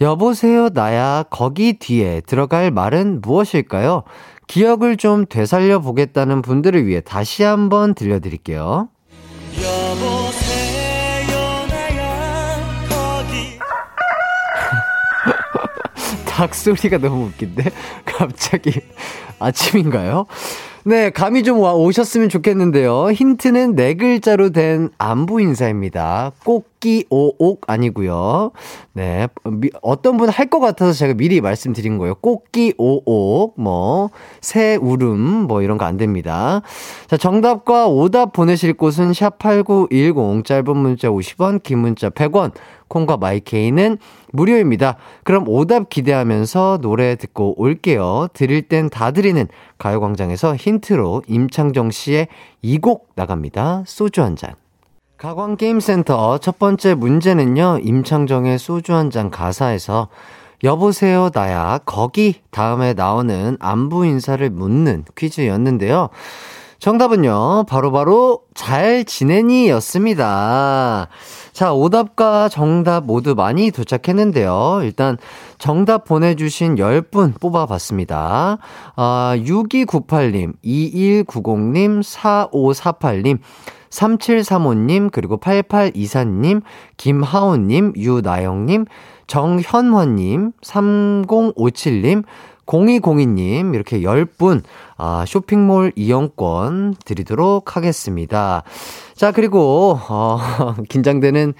여보세요, 0.00 0.68
나야. 0.68 1.24
거기 1.30 1.78
뒤에 1.78 2.20
들어갈 2.20 2.70
말은 2.70 3.22
무엇일까요? 3.22 4.04
기억을 4.46 4.98
좀 4.98 5.24
되살려 5.26 5.80
보겠다는 5.80 6.42
분들을 6.42 6.86
위해 6.86 7.00
다시 7.00 7.42
한번 7.42 7.94
들려드릴게요. 7.94 8.90
닭 16.26 16.54
소리가 16.54 16.98
너무 16.98 17.24
웃긴데? 17.26 17.70
갑자기 18.04 18.72
아침인가요? 19.38 20.26
네, 20.86 21.08
감이 21.08 21.44
좀 21.44 21.60
와, 21.60 21.72
오셨으면 21.72 22.28
좋겠는데요. 22.28 23.10
힌트는 23.10 23.74
네 23.74 23.94
글자로 23.94 24.50
된 24.50 24.90
안부 24.98 25.40
인사입니다. 25.40 26.32
꽃기 26.44 27.06
오옥 27.08 27.62
아니고요. 27.66 28.50
네, 28.92 29.26
미, 29.44 29.70
어떤 29.80 30.18
분 30.18 30.28
할 30.28 30.50
것 30.50 30.60
같아서 30.60 30.92
제가 30.92 31.14
미리 31.14 31.40
말씀드린 31.40 31.96
거예요. 31.96 32.14
꽃기 32.16 32.74
오옥, 32.76 33.54
뭐, 33.58 34.10
새 34.42 34.76
울음, 34.76 35.46
뭐 35.46 35.62
이런 35.62 35.78
거 35.78 35.86
안 35.86 35.96
됩니다. 35.96 36.60
자, 37.06 37.16
정답과 37.16 37.86
오답 37.86 38.34
보내실 38.34 38.74
곳은 38.74 39.14
샵 39.14 39.38
8910, 39.38 40.44
짧은 40.44 40.76
문자 40.76 41.08
50원, 41.08 41.62
긴 41.62 41.78
문자 41.78 42.10
100원, 42.10 42.52
콩과 42.88 43.16
마이케이는 43.16 43.98
무료입니다. 44.32 44.96
그럼 45.24 45.48
오답 45.48 45.88
기대하면서 45.88 46.78
노래 46.80 47.16
듣고 47.16 47.54
올게요. 47.60 48.28
드릴 48.32 48.62
땐 48.62 48.88
다 48.90 49.10
드리는 49.10 49.46
가요광장에서 49.78 50.56
힌트로 50.56 51.22
임창정 51.26 51.90
씨의 51.90 52.28
이 52.62 52.78
곡 52.78 53.08
나갑니다. 53.14 53.84
소주 53.86 54.22
한 54.22 54.36
잔. 54.36 54.54
가광게임센터 55.16 56.38
첫 56.38 56.58
번째 56.58 56.94
문제는요, 56.94 57.78
임창정의 57.82 58.58
소주 58.58 58.94
한 58.94 59.10
잔 59.10 59.30
가사에서 59.30 60.08
여보세요, 60.62 61.30
나야, 61.32 61.78
거기 61.84 62.40
다음에 62.50 62.94
나오는 62.94 63.56
안부 63.60 64.06
인사를 64.06 64.48
묻는 64.50 65.04
퀴즈였는데요. 65.16 66.08
정답은요, 66.84 67.64
바로바로 67.66 67.92
바로 67.92 68.40
잘 68.52 69.06
지내니 69.06 69.70
였습니다. 69.70 71.08
자, 71.54 71.72
오답과 71.72 72.50
정답 72.50 73.06
모두 73.06 73.34
많이 73.34 73.70
도착했는데요. 73.70 74.80
일단 74.82 75.16
정답 75.56 76.04
보내주신 76.04 76.74
10분 76.74 77.40
뽑아봤습니다. 77.40 78.58
아, 78.96 79.34
6298님, 79.38 80.56
2190님, 80.62 82.02
4548님, 82.02 83.38
3735님, 83.88 85.10
그리고 85.10 85.38
8824님, 85.38 86.60
김하온님, 86.98 87.94
유나영님, 87.96 88.84
정현원님, 89.26 90.52
3057님, 90.62 92.24
0202님, 92.66 93.74
이렇게 93.74 94.00
10분, 94.00 94.62
아, 94.96 95.24
쇼핑몰 95.26 95.92
이용권 95.96 96.96
드리도록 97.04 97.76
하겠습니다. 97.76 98.62
자, 99.14 99.32
그리고, 99.32 99.98
어, 100.08 100.38
긴장되는 100.88 101.54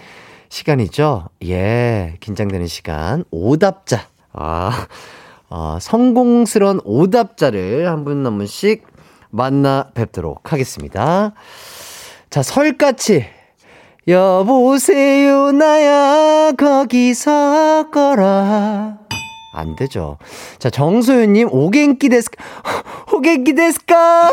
시간이죠? 0.48 1.28
예, 1.46 2.16
긴장되는 2.20 2.66
시간. 2.66 3.24
오답자. 3.30 4.06
아, 4.32 4.86
어, 5.50 5.78
성공스러운 5.80 6.80
오답자를 6.84 7.88
한 7.88 8.04
분 8.04 8.24
한 8.26 8.38
분씩 8.38 8.86
만나 9.30 9.90
뵙도록 9.94 10.52
하겠습니다. 10.52 11.32
자, 12.30 12.42
설까치. 12.42 13.26
여보세요, 14.06 15.50
나야, 15.52 16.52
거기서 16.52 17.90
거라. 17.90 18.98
안 19.54 19.76
되죠. 19.76 20.18
자, 20.58 20.70
정소연님, 20.70 21.48
오겐키 21.50 22.08
데스까? 22.08 22.42
오겐키 23.14 23.54
데스까? 23.54 24.30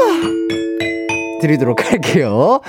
드리도록 1.41 1.91
할게요. 1.91 2.61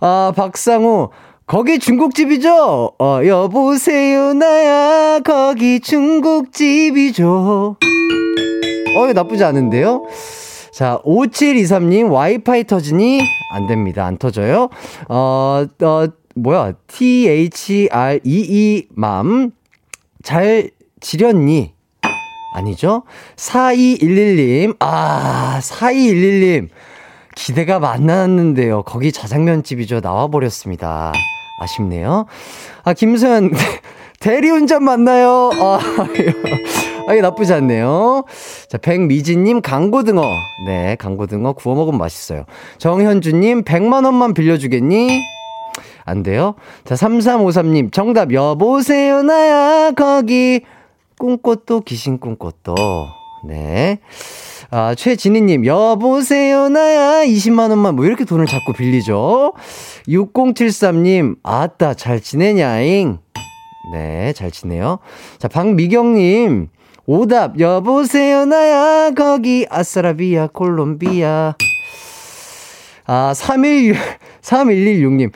아, 0.00 0.32
박상우, 0.34 1.10
거기 1.46 1.78
중국집이죠? 1.78 2.92
어, 2.98 3.20
여보세요, 3.24 4.34
나야, 4.34 5.20
거기 5.20 5.80
중국집이죠. 5.80 7.76
어, 8.96 9.04
이거 9.04 9.12
나쁘지 9.12 9.44
않은데요? 9.44 10.04
자, 10.72 10.98
5723님, 11.04 12.10
와이파이 12.10 12.64
터지니? 12.64 13.20
안 13.52 13.66
됩니다. 13.66 14.06
안 14.06 14.16
터져요. 14.16 14.70
어, 15.08 15.66
어, 15.82 16.06
뭐야, 16.34 16.72
T-H-R-E-E, 16.86 18.86
맘. 18.94 19.50
잘 20.22 20.70
지렸니? 21.00 21.71
아니죠? 22.52 23.02
4211님, 23.36 24.76
아, 24.80 25.58
4211님. 25.62 26.68
기대가 27.34 27.78
많았는데요. 27.78 28.82
거기 28.82 29.10
자장면집이죠. 29.10 30.00
나와버렸습니다. 30.00 31.12
아쉽네요. 31.60 32.26
아, 32.84 32.92
김소연, 32.92 33.52
대리운전 34.20 34.84
맞나요? 34.84 35.50
아, 35.54 35.78
아, 37.08 37.12
이게 37.12 37.20
나쁘지 37.20 37.52
않네요. 37.54 38.24
자, 38.68 38.78
백미진님, 38.78 39.62
강고등어. 39.62 40.22
네, 40.66 40.96
강고등어 40.96 41.54
구워 41.54 41.74
먹으면 41.74 41.98
맛있어요. 41.98 42.44
정현주님, 42.78 43.64
100만원만 43.64 44.34
빌려주겠니? 44.34 45.22
안 46.04 46.22
돼요. 46.22 46.54
자, 46.84 46.94
3353님, 46.94 47.92
정답, 47.92 48.32
여보세요, 48.32 49.22
나야, 49.22 49.92
거기. 49.92 50.62
꿈꽃도, 51.22 51.82
귀신 51.82 52.18
꿈꽃도. 52.18 52.74
네. 53.46 54.00
아, 54.72 54.96
최진희님, 54.96 55.66
여보세요, 55.66 56.68
나야, 56.68 57.24
20만원만, 57.24 57.94
뭐, 57.94 58.04
이렇게 58.04 58.24
돈을 58.24 58.46
자꾸 58.46 58.72
빌리죠. 58.72 59.52
6073님, 60.08 61.36
아따, 61.44 61.94
잘 61.94 62.20
지내냐잉. 62.20 63.18
네, 63.92 64.32
잘 64.32 64.50
지내요. 64.50 64.98
자, 65.38 65.46
박미경님, 65.46 66.66
오답, 67.06 67.60
여보세요, 67.60 68.44
나야, 68.44 69.12
거기, 69.12 69.64
아싸라비아, 69.70 70.48
콜롬비아. 70.48 71.54
아, 73.06 73.32
311, 73.32 73.94
3116님, 74.40 75.30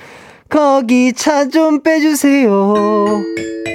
거기 0.49 1.13
차 1.13 1.49
좀 1.49 1.83
빼주세요. 1.83 2.75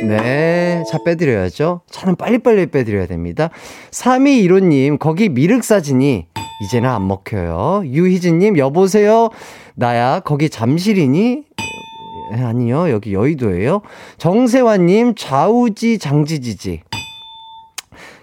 네, 0.08 0.84
차 0.90 0.98
빼드려야죠. 1.04 1.82
차는 1.90 2.16
빨리빨리 2.16 2.68
빼드려야 2.68 3.06
됩니다. 3.08 3.50
3215님, 3.92 4.98
거기 5.00 5.30
미륵 5.30 5.64
사진이 5.64 6.26
이제는 6.64 6.90
안 6.90 7.08
먹혀요. 7.08 7.84
유희진님, 7.86 8.58
여보세요. 8.58 9.30
나야, 9.76 10.20
거기 10.22 10.50
잠실이니? 10.50 11.44
아니요, 12.34 12.90
여기 12.90 13.14
여의도예요. 13.14 13.82
정세환님, 14.18 15.16
좌우지 15.16 16.00
장지지지. 16.00 16.82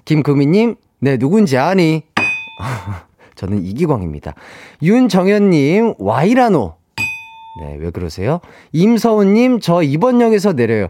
김금희님, 0.05 0.77
네, 1.01 1.17
누군지 1.19 1.59
아니? 1.59 2.03
저는 3.37 3.65
이기광입니다. 3.65 4.35
윤정현님, 4.83 5.95
와이라노. 5.99 6.78
네, 7.61 7.77
왜 7.79 7.91
그러세요? 7.91 8.41
임서훈님, 8.73 9.61
저 9.61 9.83
이번 9.83 10.21
역에서 10.21 10.53
내려요. 10.53 10.89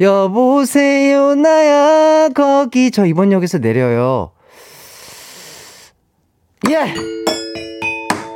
여보세요, 0.00 1.34
나야, 1.34 2.28
거기. 2.30 2.90
저 2.90 3.04
이번 3.04 3.32
역에서 3.32 3.58
내려요. 3.58 4.30
예! 6.70 6.94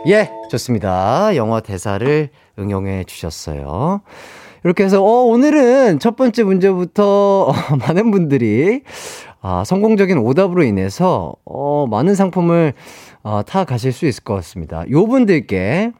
예, 0.06 0.30
좋습니다. 0.50 1.34
영어 1.36 1.60
대사를 1.60 2.28
응용해 2.58 3.04
주셨어요. 3.04 4.02
이렇게 4.62 4.84
해서, 4.84 5.02
어, 5.02 5.24
오늘은 5.24 6.00
첫 6.00 6.16
번째 6.16 6.42
문제부터 6.42 7.46
어, 7.46 7.52
많은 7.86 8.10
분들이, 8.10 8.82
아, 9.40 9.64
성공적인 9.64 10.18
오답으로 10.18 10.64
인해서, 10.64 11.34
어, 11.46 11.86
많은 11.90 12.14
상품을, 12.14 12.74
어, 13.22 13.42
타 13.46 13.64
가실 13.64 13.92
수 13.92 14.06
있을 14.06 14.22
것 14.22 14.34
같습니다. 14.34 14.84
요 14.90 15.06
분들께, 15.06 15.92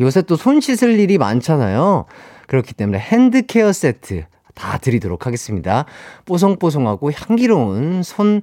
요새 0.00 0.22
또 0.22 0.36
손 0.36 0.60
씻을 0.60 0.98
일이 1.00 1.18
많잖아요. 1.18 2.04
그렇기 2.46 2.74
때문에 2.74 2.98
핸드케어 2.98 3.72
세트 3.72 4.24
다 4.54 4.78
드리도록 4.78 5.26
하겠습니다. 5.26 5.84
뽀송뽀송하고 6.24 7.12
향기로운 7.12 8.02
손 8.02 8.42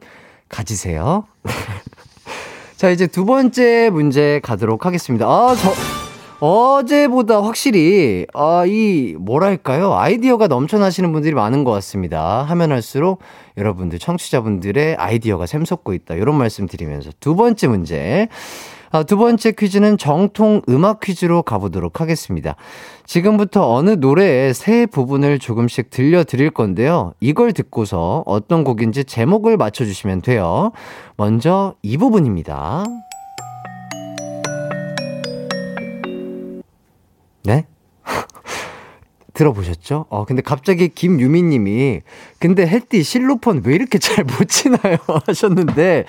가지세요. 0.49 1.25
자, 2.77 2.89
이제 2.89 3.07
두 3.07 3.25
번째 3.25 3.89
문제 3.91 4.39
가도록 4.43 4.85
하겠습니다. 4.85 5.25
아, 5.25 5.55
저, 5.55 5.73
어제보다 6.45 7.41
확실히, 7.41 8.27
아, 8.33 8.65
이, 8.67 9.15
뭐랄까요. 9.17 9.93
아이디어가 9.93 10.47
넘쳐나시는 10.47 11.13
분들이 11.13 11.33
많은 11.33 11.63
것 11.63 11.71
같습니다. 11.71 12.43
하면 12.43 12.71
할수록 12.73 13.21
여러분들, 13.57 13.99
청취자분들의 13.99 14.95
아이디어가 14.95 15.45
샘솟고 15.45 15.93
있다. 15.93 16.15
이런 16.15 16.35
말씀 16.35 16.67
드리면서 16.67 17.11
두 17.21 17.35
번째 17.35 17.67
문제. 17.67 18.27
아, 18.95 19.01
두 19.01 19.17
번째 19.17 19.53
퀴즈는 19.53 19.97
정통 19.97 20.61
음악 20.69 20.99
퀴즈로 20.99 21.41
가보도록 21.41 21.99
하겠습니다. 21.99 22.55
지금부터 23.07 23.73
어느 23.73 23.89
노래의 23.89 24.53
새 24.53 24.85
부분을 24.85 25.39
조금씩 25.39 25.89
들려드릴 25.89 26.51
건데요. 26.51 27.13
이걸 27.19 27.53
듣고서 27.53 28.21
어떤 28.27 28.63
곡인지 28.63 29.05
제목을 29.05 29.57
맞춰주시면 29.57 30.21
돼요. 30.21 30.71
먼저 31.17 31.73
이 31.81 31.97
부분입니다. 31.97 32.85
네? 37.45 37.65
들어보셨죠? 39.33 40.05
어, 40.09 40.25
근데 40.25 40.43
갑자기 40.43 40.87
김유미 40.89 41.41
님이, 41.41 42.01
근데 42.37 42.67
햇띠 42.67 43.01
실로폰 43.01 43.63
왜 43.65 43.73
이렇게 43.73 43.97
잘 43.97 44.23
못 44.23 44.47
치나요? 44.47 44.97
하셨는데, 45.25 46.05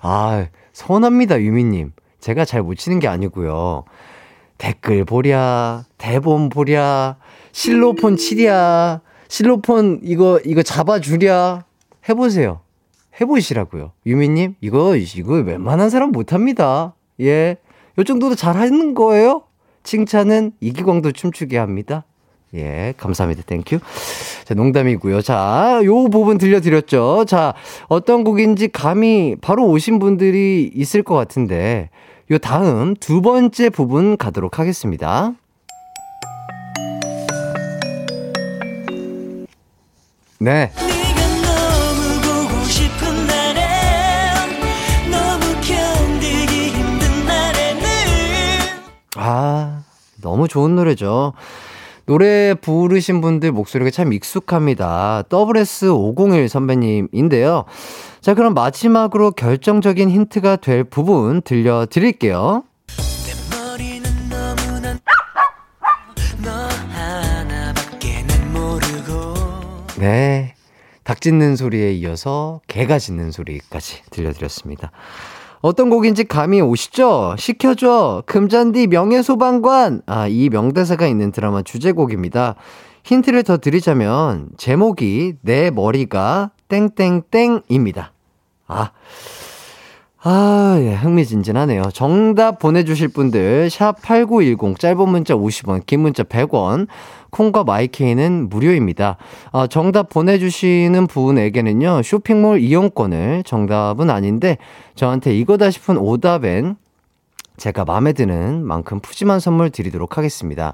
아, 0.00 0.46
서운합니다, 0.72 1.42
유미님. 1.42 1.92
제가 2.24 2.46
잘 2.46 2.62
못 2.62 2.76
치는 2.76 3.00
게 3.00 3.06
아니고요. 3.08 3.84
댓글 4.56 5.04
보랴, 5.04 5.84
대본 5.98 6.48
보랴, 6.48 7.16
실로폰 7.52 8.16
치랴, 8.16 9.02
실로폰 9.28 10.00
이거, 10.02 10.40
이거 10.46 10.62
잡아 10.62 11.00
주랴. 11.00 11.64
해 12.08 12.14
보세요. 12.14 12.60
해 13.20 13.26
보시라고요. 13.26 13.92
유미 14.06 14.30
님, 14.30 14.54
이거, 14.62 14.96
이거 14.96 15.34
웬만한 15.34 15.90
사람 15.90 16.12
못 16.12 16.32
합니다. 16.32 16.94
예. 17.20 17.58
요 17.98 18.04
정도도 18.04 18.36
잘 18.36 18.56
하는 18.56 18.94
거예요? 18.94 19.42
칭찬은 19.82 20.52
이기광도 20.60 21.12
춤추게 21.12 21.58
합니다. 21.58 22.04
예, 22.54 22.94
감사합니다. 22.96 23.42
Thank 23.42 23.63
you. 23.63 23.80
자, 24.44 24.54
농담이고요. 24.54 25.20
자, 25.20 25.80
요 25.84 26.04
부분 26.08 26.38
들려드렸죠. 26.38 27.26
자, 27.26 27.52
어떤 27.88 28.24
곡인지 28.24 28.68
감이 28.68 29.36
바로 29.42 29.66
오신 29.66 29.98
분들이 29.98 30.70
있을 30.74 31.02
것 31.02 31.14
같은데, 31.16 31.90
요 32.30 32.38
다음 32.38 32.94
두 32.96 33.20
번째 33.20 33.68
부분 33.68 34.16
가도록 34.16 34.58
하겠습니다. 34.58 35.34
네. 40.38 40.72
아, 49.16 49.82
너무 50.20 50.48
좋은 50.48 50.74
노래죠. 50.76 51.34
노래 52.06 52.54
부르신 52.54 53.20
분들 53.20 53.52
목소리가 53.52 53.90
참 53.90 54.12
익숙합니다. 54.12 55.24
WS501 55.28 56.48
선배님인데요. 56.48 57.64
자, 58.24 58.32
그럼 58.32 58.54
마지막으로 58.54 59.32
결정적인 59.32 60.08
힌트가 60.08 60.56
될 60.56 60.82
부분 60.82 61.42
들려드릴게요. 61.42 62.64
네. 69.98 70.54
닭 71.02 71.20
짖는 71.20 71.56
소리에 71.56 71.92
이어서 71.92 72.62
개가 72.66 72.98
짖는 72.98 73.30
소리까지 73.30 74.04
들려드렸습니다. 74.08 74.90
어떤 75.60 75.90
곡인지 75.90 76.24
감이 76.24 76.62
오시죠? 76.62 77.36
시켜줘! 77.38 78.22
금잔디 78.24 78.86
명예소방관! 78.86 80.00
아, 80.06 80.28
이 80.28 80.48
명대사가 80.48 81.06
있는 81.06 81.30
드라마 81.30 81.60
주제곡입니다. 81.60 82.54
힌트를 83.02 83.42
더 83.42 83.58
드리자면, 83.58 84.48
제목이 84.56 85.34
내 85.42 85.70
머리가 85.70 86.52
땡땡땡입니다. 86.68 88.13
아, 88.66 88.90
아, 90.26 90.78
예, 90.80 90.94
흥미진진하네요. 90.94 91.82
정답 91.92 92.58
보내주실 92.58 93.08
분들, 93.08 93.68
샵8910, 93.68 94.78
짧은 94.78 95.06
문자 95.06 95.34
50원, 95.34 95.84
긴 95.84 96.00
문자 96.00 96.22
100원, 96.22 96.86
콩과 97.28 97.64
마이케이는 97.64 98.48
무료입니다. 98.48 99.18
아, 99.52 99.66
정답 99.66 100.08
보내주시는 100.08 101.08
분에게는요, 101.08 102.00
쇼핑몰 102.02 102.60
이용권을 102.60 103.42
정답은 103.44 104.08
아닌데, 104.08 104.56
저한테 104.94 105.36
이거다 105.36 105.70
싶은 105.70 105.98
오답엔 105.98 106.76
제가 107.58 107.84
마음에 107.84 108.14
드는 108.14 108.64
만큼 108.64 109.00
푸짐한 109.00 109.40
선물 109.40 109.68
드리도록 109.68 110.16
하겠습니다. 110.16 110.72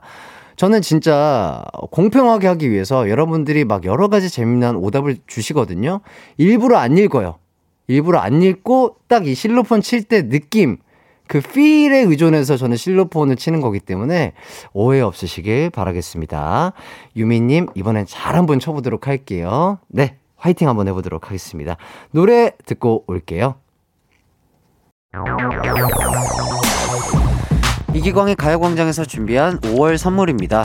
저는 0.55 0.81
진짜 0.81 1.65
공평하게 1.91 2.47
하기 2.47 2.71
위해서 2.71 3.11
여러분들이 3.11 3.65
막 3.65 3.85
여러 3.85 4.07
가지 4.07 4.31
재미난 4.31 4.77
오답을 4.77 5.17
주시거든요. 5.27 6.03
일부러 6.37 6.79
안 6.79 6.97
읽어요. 6.97 7.40
일부러 7.91 8.21
안 8.21 8.43
읽고 8.43 8.97
딱 9.09 9.27
이 9.27 9.35
실로폰 9.35 9.83
칠 9.83 10.05
때 10.05 10.29
느낌, 10.29 10.79
그 11.27 11.41
필에 11.41 11.99
의존해서 12.01 12.57
저는 12.57 12.77
실로폰을 12.77 13.37
치는 13.37 13.61
거기 13.61 13.81
때문에 13.81 14.33
오해 14.73 15.01
없으시길 15.01 15.71
바라겠습니다. 15.71 16.73
유미님, 17.17 17.67
이번엔 17.75 18.07
잘 18.07 18.37
한번 18.37 18.59
쳐보도록 18.61 19.07
할게요. 19.09 19.79
네, 19.89 20.17
화이팅 20.37 20.69
한번 20.69 20.89
해보도록 20.89 21.27
하겠습니다. 21.27 21.77
노래 22.13 22.53
듣고 22.65 23.05
올게요. 23.07 23.57
이기광의 27.93 28.37
가요광장에서 28.37 29.05
준비한 29.05 29.59
5월 29.61 29.97
선물입니다. 29.97 30.65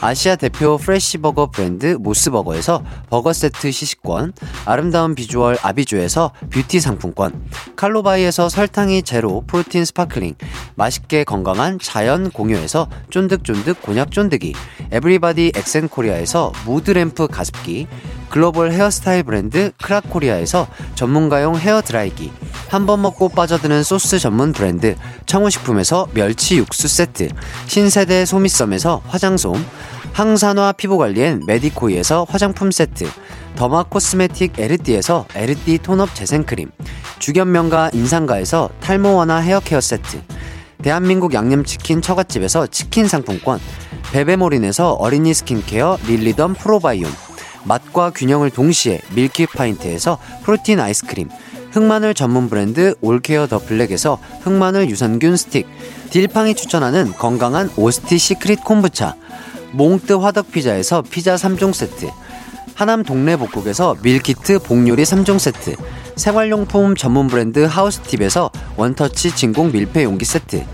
아시아 0.00 0.36
대표 0.36 0.78
프레시버거 0.78 1.50
브랜드 1.50 1.96
모스버거에서 1.98 2.82
버거 3.10 3.32
세트 3.32 3.70
시식권, 3.72 4.32
아름다운 4.64 5.14
비주얼 5.14 5.58
아비주에서 5.60 6.32
뷰티 6.50 6.80
상품권, 6.80 7.44
칼로바이에서 7.76 8.48
설탕이 8.48 9.02
제로 9.02 9.42
프로틴 9.46 9.84
스파클링, 9.84 10.34
맛있게 10.76 11.24
건강한 11.24 11.78
자연 11.80 12.30
공유에서 12.30 12.88
쫀득쫀득 13.10 13.82
곤약 13.82 14.12
쫀득이, 14.12 14.54
에브리바디 14.92 15.52
엑센코리아에서 15.56 16.52
무드램프 16.64 17.26
가습기, 17.26 17.88
글로벌 18.30 18.72
헤어스타일 18.72 19.22
브랜드 19.22 19.72
크라코리아에서 19.82 20.68
전문가용 20.94 21.56
헤어 21.56 21.80
드라이기, 21.82 22.30
한 22.68 22.86
번 22.86 23.02
먹고 23.02 23.30
빠져드는 23.30 23.82
소스 23.82 24.18
전문 24.18 24.52
브랜드 24.52 24.94
청우식품에서 25.26 26.08
멸치 26.12 26.56
육수 26.58 26.86
세트, 26.86 27.28
신세대 27.66 28.26
소미썸에서 28.26 29.02
화장솜, 29.06 29.54
항산화 30.12 30.72
피부관리엔 30.72 31.42
메디코이에서 31.46 32.26
화장품 32.28 32.70
세트, 32.70 33.06
더마 33.56 33.84
코스메틱 33.84 34.58
에르띠에서 34.58 35.26
에르띠 35.34 35.78
톤업 35.78 36.14
재생크림, 36.14 36.70
주견명가 37.18 37.90
인상가에서 37.92 38.70
탈모 38.80 39.14
완화 39.14 39.38
헤어케어 39.38 39.80
세트, 39.80 40.20
대한민국 40.82 41.34
양념치킨 41.34 42.02
처갓집에서 42.02 42.68
치킨 42.68 43.08
상품권, 43.08 43.60
베베모린에서 44.12 44.92
어린이 44.92 45.34
스킨케어 45.34 45.98
릴리덤 46.06 46.54
프로바이온, 46.54 47.10
맛과 47.64 48.10
균형을 48.10 48.50
동시에 48.50 49.00
밀키파인트에서 49.14 50.18
프로틴 50.44 50.80
아이스크림, 50.80 51.28
흑마늘 51.72 52.14
전문 52.14 52.48
브랜드 52.48 52.94
올케어 53.00 53.46
더 53.46 53.58
블랙에서 53.58 54.18
흑마늘 54.42 54.88
유산균 54.88 55.36
스틱, 55.36 55.66
딜팡이 56.10 56.54
추천하는 56.54 57.12
건강한 57.12 57.70
오스티 57.76 58.16
시크릿 58.18 58.64
콤부차, 58.64 59.14
몽뜨 59.72 60.14
화덕 60.14 60.50
피자에서 60.50 61.02
피자 61.02 61.34
3종 61.34 61.72
세트, 61.72 62.08
하남 62.74 63.02
동네 63.02 63.36
복국에서 63.36 63.96
밀키트 64.02 64.60
복요리 64.60 65.02
3종 65.02 65.38
세트, 65.38 65.76
생활용품 66.16 66.94
전문 66.94 67.26
브랜드 67.26 67.64
하우스팁에서 67.64 68.50
원터치 68.76 69.34
진공 69.34 69.72
밀폐 69.72 70.04
용기 70.04 70.24
세트, 70.24 70.64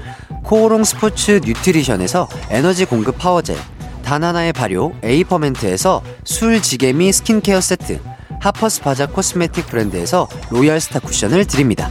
코오롱 0.42 0.84
스포츠 0.84 1.40
뉴트리션에서 1.44 2.28
에너지 2.50 2.84
공급 2.84 3.18
파워젤, 3.18 3.56
다나나의 4.04 4.52
발효 4.52 4.92
에이퍼멘트에서 5.02 6.02
술 6.24 6.60
지게미 6.60 7.12
스킨케어 7.12 7.60
세트, 7.60 8.00
하퍼스 8.40 8.82
바자 8.82 9.06
코스메틱 9.06 9.66
브랜드에서 9.66 10.28
로얄 10.50 10.80
스타 10.80 10.98
쿠션을 11.00 11.46
드립니다. 11.46 11.90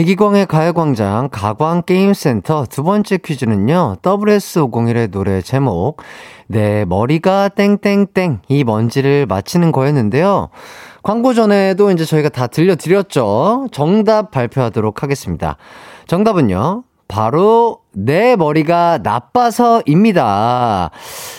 이기광의 0.00 0.46
가요광장 0.46 1.28
가광게임센터 1.30 2.64
두 2.70 2.82
번째 2.82 3.18
퀴즈는요, 3.18 3.96
WS501의 4.00 5.10
노래 5.10 5.42
제목, 5.42 5.98
내 6.46 6.86
머리가 6.86 7.50
땡땡땡, 7.50 8.40
이 8.48 8.64
먼지를 8.64 9.26
맞히는 9.26 9.72
거였는데요. 9.72 10.48
광고 11.02 11.34
전에도 11.34 11.90
이제 11.90 12.06
저희가 12.06 12.30
다 12.30 12.46
들려드렸죠. 12.46 13.66
정답 13.72 14.30
발표하도록 14.30 15.02
하겠습니다. 15.02 15.58
정답은요, 16.06 16.84
바로 17.06 17.80
내 17.92 18.36
머리가 18.36 19.00
나빠서입니다. 19.02 20.90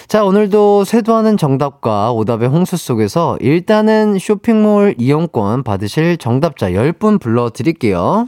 자, 0.08 0.24
오늘도 0.24 0.84
쇄도하는 0.84 1.38
정답과 1.38 2.12
오답의 2.12 2.50
홍수 2.50 2.78
속에서 2.78 3.38
일단은 3.41 4.19
쇼핑몰 4.19 4.93
이용권 5.00 5.63
받으실 5.63 6.17
정답자 6.17 6.69
10분 6.69 7.19
불러드릴게요. 7.19 8.28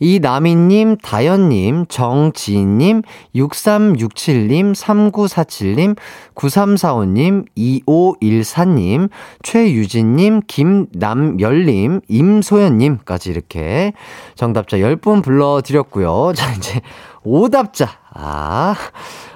이나미님, 0.00 0.96
다현님, 0.96 1.84
정지인님, 1.86 3.02
6367님, 3.34 4.74
3947님, 4.74 5.96
9345님, 6.34 7.44
2514님, 7.54 9.10
최유진님, 9.42 10.40
김남열님, 10.46 12.00
임소연님까지 12.08 13.30
이렇게 13.30 13.92
정답자 14.36 14.78
10분 14.78 15.22
불러드렸고요. 15.22 16.32
자, 16.34 16.50
이제 16.54 16.80
오답자. 17.22 17.90
아, 18.14 18.74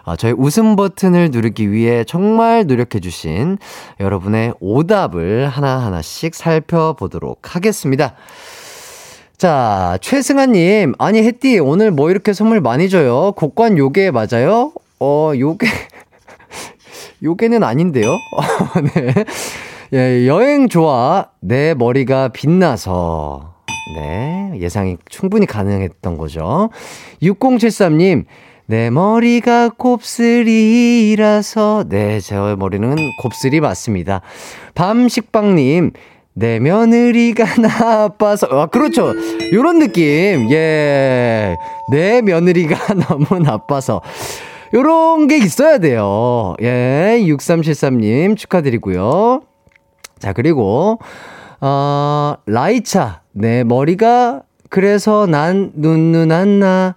아, 0.05 0.17
저희 0.17 0.33
웃음 0.33 0.77
버튼을 0.77 1.31
누르기 1.31 1.71
위해 1.71 2.05
정말 2.05 2.67
노력해주신 2.67 3.59
여러분의 4.01 4.55
오답을 4.61 5.49
하나하나씩 5.49 6.35
살펴보도록 6.35 7.55
하겠습니다. 7.55 8.15
자, 9.37 9.99
최승아님, 10.01 10.95
아니, 10.99 11.23
혜띠, 11.23 11.59
오늘 11.59 11.91
뭐 11.91 12.11
이렇게 12.11 12.33
선물 12.33 12.61
많이 12.61 12.89
줘요? 12.89 13.33
곡관 13.37 13.77
요게 13.79 14.13
맞아요? 14.13 14.73
어, 15.01 15.33
요게, 15.37 15.67
요게는 17.23 17.65
아닌데요? 17.65 18.07
네. 18.95 19.25
예, 19.93 20.27
여행 20.27 20.69
좋아. 20.69 21.27
내 21.41 21.75
머리가 21.75 22.29
빛나서. 22.29 23.55
네, 23.97 24.53
예상이 24.61 24.97
충분히 25.09 25.47
가능했던 25.47 26.17
거죠. 26.17 26.71
6073님, 27.21 28.25
내 28.67 28.89
머리가 28.91 29.69
곱슬이라서. 29.71 31.15
네, 31.89 32.21
제 32.21 32.37
머리는 32.37 32.97
곱슬이 33.21 33.61
맞습니다. 33.61 34.23
밤식빵님, 34.75 35.93
내 36.35 36.59
며느리가 36.59 37.45
나빠서. 37.63 38.49
아 38.51 38.67
그렇죠. 38.67 39.15
요런 39.53 39.79
느낌. 39.79 40.51
예. 40.51 41.57
내 41.91 42.21
며느리가 42.23 42.95
너무 43.09 43.39
나빠서. 43.39 44.03
요런 44.75 45.29
게 45.29 45.39
있어야 45.39 45.79
돼요. 45.79 46.55
예. 46.61 47.19
6373님 47.23 48.37
축하드리고요. 48.37 49.43
자 50.19 50.33
그리고 50.33 50.99
어 51.61 52.35
라이차. 52.47 53.23
내 53.33 53.63
머리가 53.65 54.43
그래서 54.71 55.27
난 55.27 55.71
눈눈 55.75 56.33
안나 56.33 56.97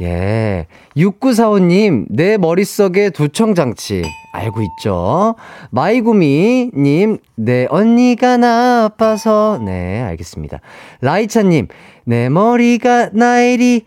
예 0.00 0.66
6945님 0.96 2.06
내 2.08 2.36
머릿속에 2.36 3.10
두청장치 3.10 4.02
알고 4.32 4.60
있죠? 4.62 5.34
마이구미님, 5.70 7.18
내 7.34 7.66
언니가 7.68 8.36
나빠서. 8.36 9.60
네, 9.64 10.00
알겠습니다. 10.02 10.60
라이차님, 11.00 11.68
내 12.04 12.28
머리가 12.28 13.10
나일이 13.12 13.82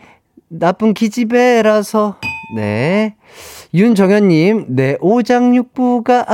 나쁜 0.49 0.93
기집애라서. 0.93 2.17
네. 2.55 3.15
윤정현님, 3.73 4.65
내 4.69 4.97
오장육부가 4.99 6.25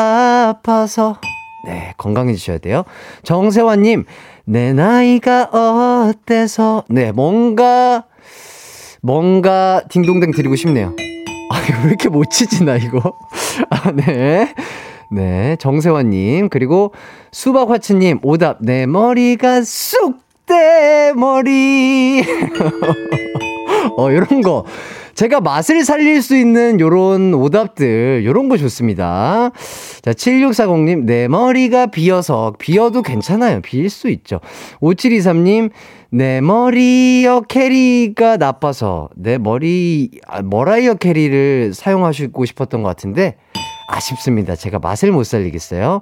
아파서. 0.49 1.19
네, 1.65 1.93
건강해지셔야 1.97 2.57
돼요. 2.57 2.83
정세환님, 3.23 4.05
내 4.45 4.73
나이가 4.73 5.43
어때서. 5.43 6.83
네, 6.89 7.11
뭔가, 7.11 8.05
뭔가 9.01 9.81
딩동댕 9.89 10.31
드리고 10.31 10.55
싶네요. 10.55 10.95
아, 11.51 11.61
왜 11.83 11.89
이렇게 11.89 12.09
못 12.09 12.29
치지, 12.29 12.63
나 12.63 12.75
이거? 12.75 13.17
아, 13.69 13.91
네. 13.91 14.53
네, 15.11 15.55
정세환님. 15.59 16.49
그리고 16.49 16.93
수박화츠님, 17.31 18.19
오답. 18.21 18.57
내 18.61 18.85
머리가 18.85 19.61
쑥대 19.63 21.13
머리. 21.15 22.23
어, 23.97 24.11
요런 24.11 24.41
거. 24.41 24.65
제가 25.15 25.41
맛을 25.41 25.83
살릴 25.83 26.21
수 26.21 26.37
있는 26.37 26.79
요런 26.79 27.33
오답들, 27.33 28.23
요런 28.23 28.47
거 28.47 28.55
좋습니다. 28.55 29.51
자, 30.01 30.11
7640님, 30.13 31.03
내 31.03 31.27
머리가 31.27 31.87
비어서, 31.87 32.53
비어도 32.57 33.01
괜찮아요. 33.01 33.59
비일 33.61 33.89
수 33.89 34.07
있죠. 34.09 34.39
5723님, 34.81 35.71
내 36.11 36.41
머리어 36.41 37.41
캐리가 37.41 38.37
나빠서, 38.37 39.09
내 39.15 39.37
머리, 39.37 40.09
아, 40.27 40.41
머라이어 40.41 40.95
캐리를 40.95 41.73
사용하시고 41.73 42.45
싶었던 42.45 42.81
것 42.81 42.89
같은데, 42.89 43.35
아쉽습니다. 43.89 44.55
제가 44.55 44.79
맛을 44.79 45.11
못 45.11 45.23
살리겠어요. 45.25 46.01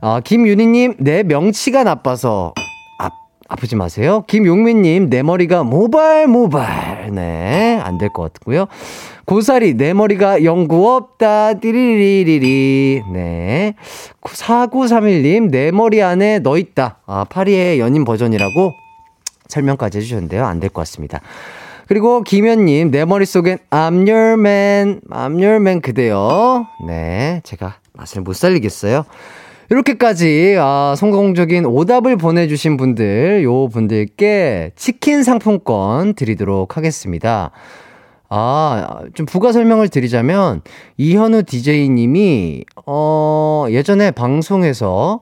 아, 0.00 0.20
김윤희님, 0.22 0.94
내 0.98 1.22
명치가 1.24 1.82
나빠서, 1.84 2.54
아프지 3.48 3.76
마세요. 3.76 4.24
김용민님, 4.28 5.10
내 5.10 5.22
머리가 5.22 5.62
모발, 5.62 6.26
모발. 6.26 7.10
네, 7.12 7.78
안 7.82 7.98
될 7.98 8.08
것 8.08 8.32
같고요. 8.32 8.66
고사리, 9.26 9.74
내 9.74 9.92
머리가 9.92 10.42
연구 10.44 10.88
없다. 10.90 11.54
띠리리리리. 11.54 13.02
네. 13.12 13.74
4931님, 14.22 15.50
내 15.50 15.70
머리 15.70 16.00
안에 16.02 16.38
너 16.38 16.56
있다. 16.56 17.00
아, 17.06 17.24
파리의 17.28 17.78
연인 17.78 18.04
버전이라고 18.06 18.72
설명까지 19.52 19.98
해주셨는데요. 19.98 20.44
안 20.44 20.58
될 20.60 20.68
것 20.70 20.80
같습니다. 20.82 21.20
그리고 21.88 22.22
김현님, 22.22 22.90
내 22.90 23.04
머릿속엔 23.04 23.58
I'm 23.70 24.08
your 24.08 24.32
man, 24.40 25.00
I'm 25.10 25.34
your 25.34 25.56
man 25.56 25.80
그대요. 25.80 26.66
네, 26.86 27.40
제가 27.44 27.74
맛을 27.92 28.22
못 28.22 28.34
살리겠어요. 28.34 29.04
이렇게까지 29.70 30.56
아, 30.58 30.94
성공적인 30.96 31.64
오답을 31.66 32.16
보내주신 32.16 32.76
분들, 32.76 33.42
요 33.44 33.68
분들께 33.68 34.72
치킨 34.76 35.22
상품권 35.22 36.14
드리도록 36.14 36.76
하겠습니다. 36.76 37.50
아, 38.28 39.00
좀 39.14 39.26
부가 39.26 39.52
설명을 39.52 39.88
드리자면, 39.88 40.62
이현우 40.96 41.42
DJ님이, 41.44 42.64
어, 42.86 43.66
예전에 43.70 44.10
방송에서 44.10 45.20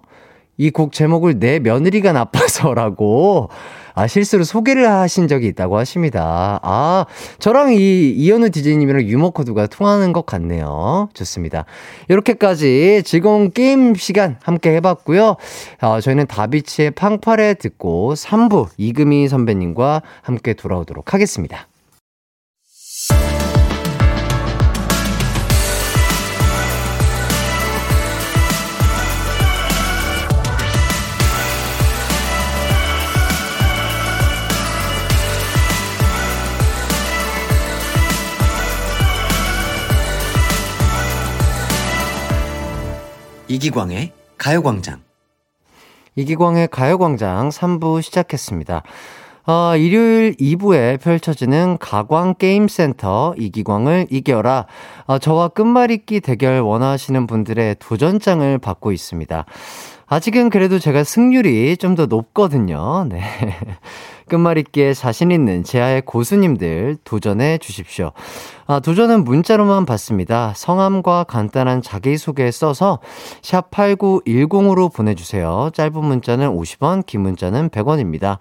이 0.58 0.70
곡 0.70 0.92
제목을 0.92 1.38
내 1.40 1.58
며느리가 1.58 2.12
나빠서라고 2.12 3.48
아, 3.94 4.06
실수로 4.06 4.44
소개를 4.44 4.88
하신 4.88 5.28
적이 5.28 5.48
있다고 5.48 5.78
하십니다. 5.78 6.60
아, 6.62 7.06
저랑 7.38 7.72
이 7.74 8.10
이현우 8.10 8.50
디제이님이랑 8.50 9.02
유머 9.02 9.30
코드가 9.30 9.66
통하는 9.66 10.12
것 10.12 10.26
같네요. 10.26 11.08
좋습니다. 11.14 11.64
이렇게까지 12.08 13.02
즐거운 13.04 13.50
게임 13.52 13.94
시간 13.94 14.36
함께 14.42 14.74
해봤고요. 14.76 15.36
어, 15.82 16.00
저희는 16.00 16.26
다비치의 16.26 16.92
팡파레 16.92 17.54
듣고 17.54 18.14
3부 18.14 18.68
이금희 18.76 19.28
선배님과 19.28 20.02
함께 20.22 20.54
돌아오도록 20.54 21.14
하겠습니다. 21.14 21.66
이기광의 43.50 44.12
가요광장. 44.38 45.02
이기광의 46.14 46.68
가요광장 46.68 47.48
3부 47.48 48.00
시작했습니다. 48.00 48.84
어, 49.46 49.76
일요일 49.76 50.34
2부에 50.36 51.00
펼쳐지는 51.00 51.78
가광게임센터 51.78 53.34
이기광을 53.38 54.06
이겨라. 54.10 54.66
어, 55.06 55.18
저와 55.18 55.48
끝말잇기 55.48 56.20
대결 56.20 56.60
원하시는 56.60 57.26
분들의 57.26 57.76
도전장을 57.78 58.58
받고 58.58 58.92
있습니다. 58.92 59.44
아직은 60.12 60.50
그래도 60.50 60.80
제가 60.80 61.04
승률이 61.04 61.76
좀 61.76 61.94
더 61.94 62.06
높거든요. 62.06 63.04
네. 63.08 63.20
끝말잇기에 64.28 64.94
자신 64.94 65.30
있는 65.30 65.64
제아의 65.64 66.02
고수님들 66.02 66.98
도전해 67.04 67.58
주십시오. 67.58 68.12
아, 68.66 68.78
도전은 68.80 69.24
문자로만 69.24 69.86
받습니다. 69.86 70.52
성함과 70.56 71.24
간단한 71.24 71.82
자기소개 71.82 72.50
써서 72.50 73.00
샵 73.42 73.70
8910으로 73.70 74.92
보내주세요. 74.92 75.70
짧은 75.74 76.04
문자는 76.04 76.48
50원, 76.56 77.06
긴 77.06 77.22
문자는 77.22 77.70
100원입니다. 77.70 78.38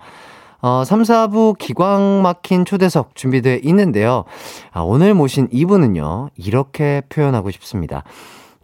어, 0.61 0.83
3, 0.85 1.03
4부 1.03 1.57
기광 1.57 2.21
막힌 2.21 2.65
초대석 2.65 3.15
준비되어 3.15 3.59
있는데요. 3.63 4.25
아, 4.71 4.81
오늘 4.81 5.13
모신 5.13 5.47
이분은요, 5.51 6.29
이렇게 6.35 7.01
표현하고 7.09 7.51
싶습니다. 7.51 8.03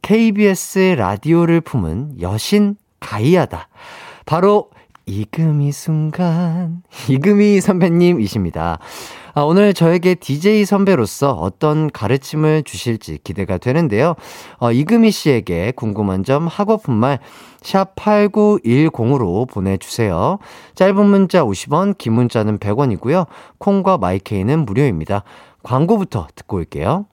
KBS 0.01 0.95
라디오를 0.97 1.61
품은 1.61 2.21
여신 2.21 2.75
가이아다. 2.99 3.69
바로 4.25 4.69
이금희 5.05 5.71
순간, 5.71 6.83
이금희 7.07 7.61
선배님이십니다. 7.61 8.79
아, 9.37 9.41
오늘 9.41 9.73
저에게 9.73 10.15
DJ 10.15 10.63
선배로서 10.63 11.33
어떤 11.33 11.91
가르침을 11.91 12.63
주실지 12.63 13.19
기대가 13.21 13.57
되는데요. 13.57 14.15
어, 14.59 14.71
이금희 14.71 15.11
씨에게 15.11 15.73
궁금한 15.75 16.23
점 16.23 16.47
하고픈 16.47 16.93
말, 16.93 17.19
샵 17.61 17.95
8910으로 17.97 19.45
보내주세요. 19.49 20.39
짧은 20.75 21.05
문자 21.05 21.43
50원, 21.43 21.97
긴 21.97 22.13
문자는 22.13 22.59
100원이고요. 22.59 23.27
콩과 23.57 23.97
마이케이는 23.97 24.65
무료입니다. 24.65 25.23
광고부터 25.63 26.27
듣고 26.33 26.55
올게요. 26.55 27.05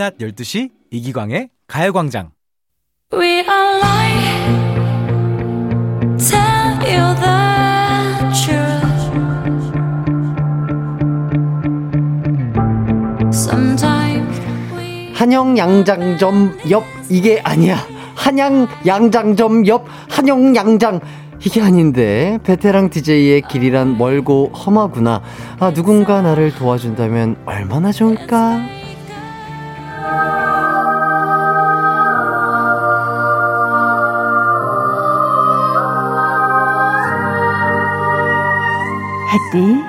낮 0.00 0.16
12시 0.16 0.70
이기광의 0.90 1.50
가요광장. 1.66 2.30
We 3.12 3.40
are 3.40 3.78
lying. 3.80 4.70
Tell 6.16 6.80
you 6.88 7.14
the 7.20 7.36
truth. 8.32 8.80
Sometimes 13.30 14.40
we 14.74 15.12
한영 15.12 15.58
양장점 15.58 16.58
옆 16.70 16.84
이게 17.10 17.42
아니야. 17.44 17.76
한양 18.14 18.68
양장점 18.86 19.66
옆 19.66 19.84
한영 20.08 20.56
양장 20.56 21.00
이게 21.44 21.60
아닌데 21.60 22.38
베테랑 22.44 22.88
DJ의 22.88 23.42
길이란 23.42 23.98
멀고 23.98 24.50
험하구나. 24.54 25.20
아 25.58 25.74
누군가 25.74 26.22
나를 26.22 26.54
도와준다면 26.54 27.42
얼마나 27.44 27.92
좋을까? 27.92 28.79
햇띠 39.30 39.80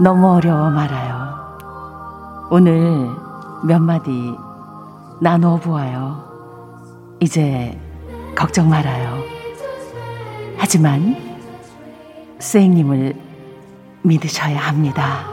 너무 0.00 0.36
어려워 0.36 0.70
말아요. 0.70 2.48
오늘 2.50 3.10
몇 3.62 3.78
마디 3.78 4.34
나누어 5.20 5.56
보아요. 5.56 6.24
이제 7.20 7.78
걱정 8.34 8.70
말아요. 8.70 9.22
하지만 10.56 11.14
선생님을 12.38 13.14
믿으셔야 14.02 14.58
합니다. 14.58 15.26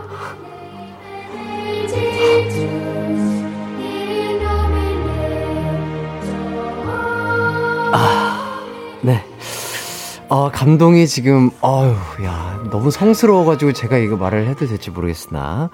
아, 10.32 10.52
감동이 10.54 11.08
지금, 11.08 11.50
아유, 11.62 11.96
야, 12.24 12.60
너무 12.70 12.92
성스러워가지고 12.92 13.74
제가 13.74 13.98
이거 13.98 14.16
말을 14.16 14.48
해도 14.48 14.68
될지 14.68 14.92
모르겠으나. 14.92 15.72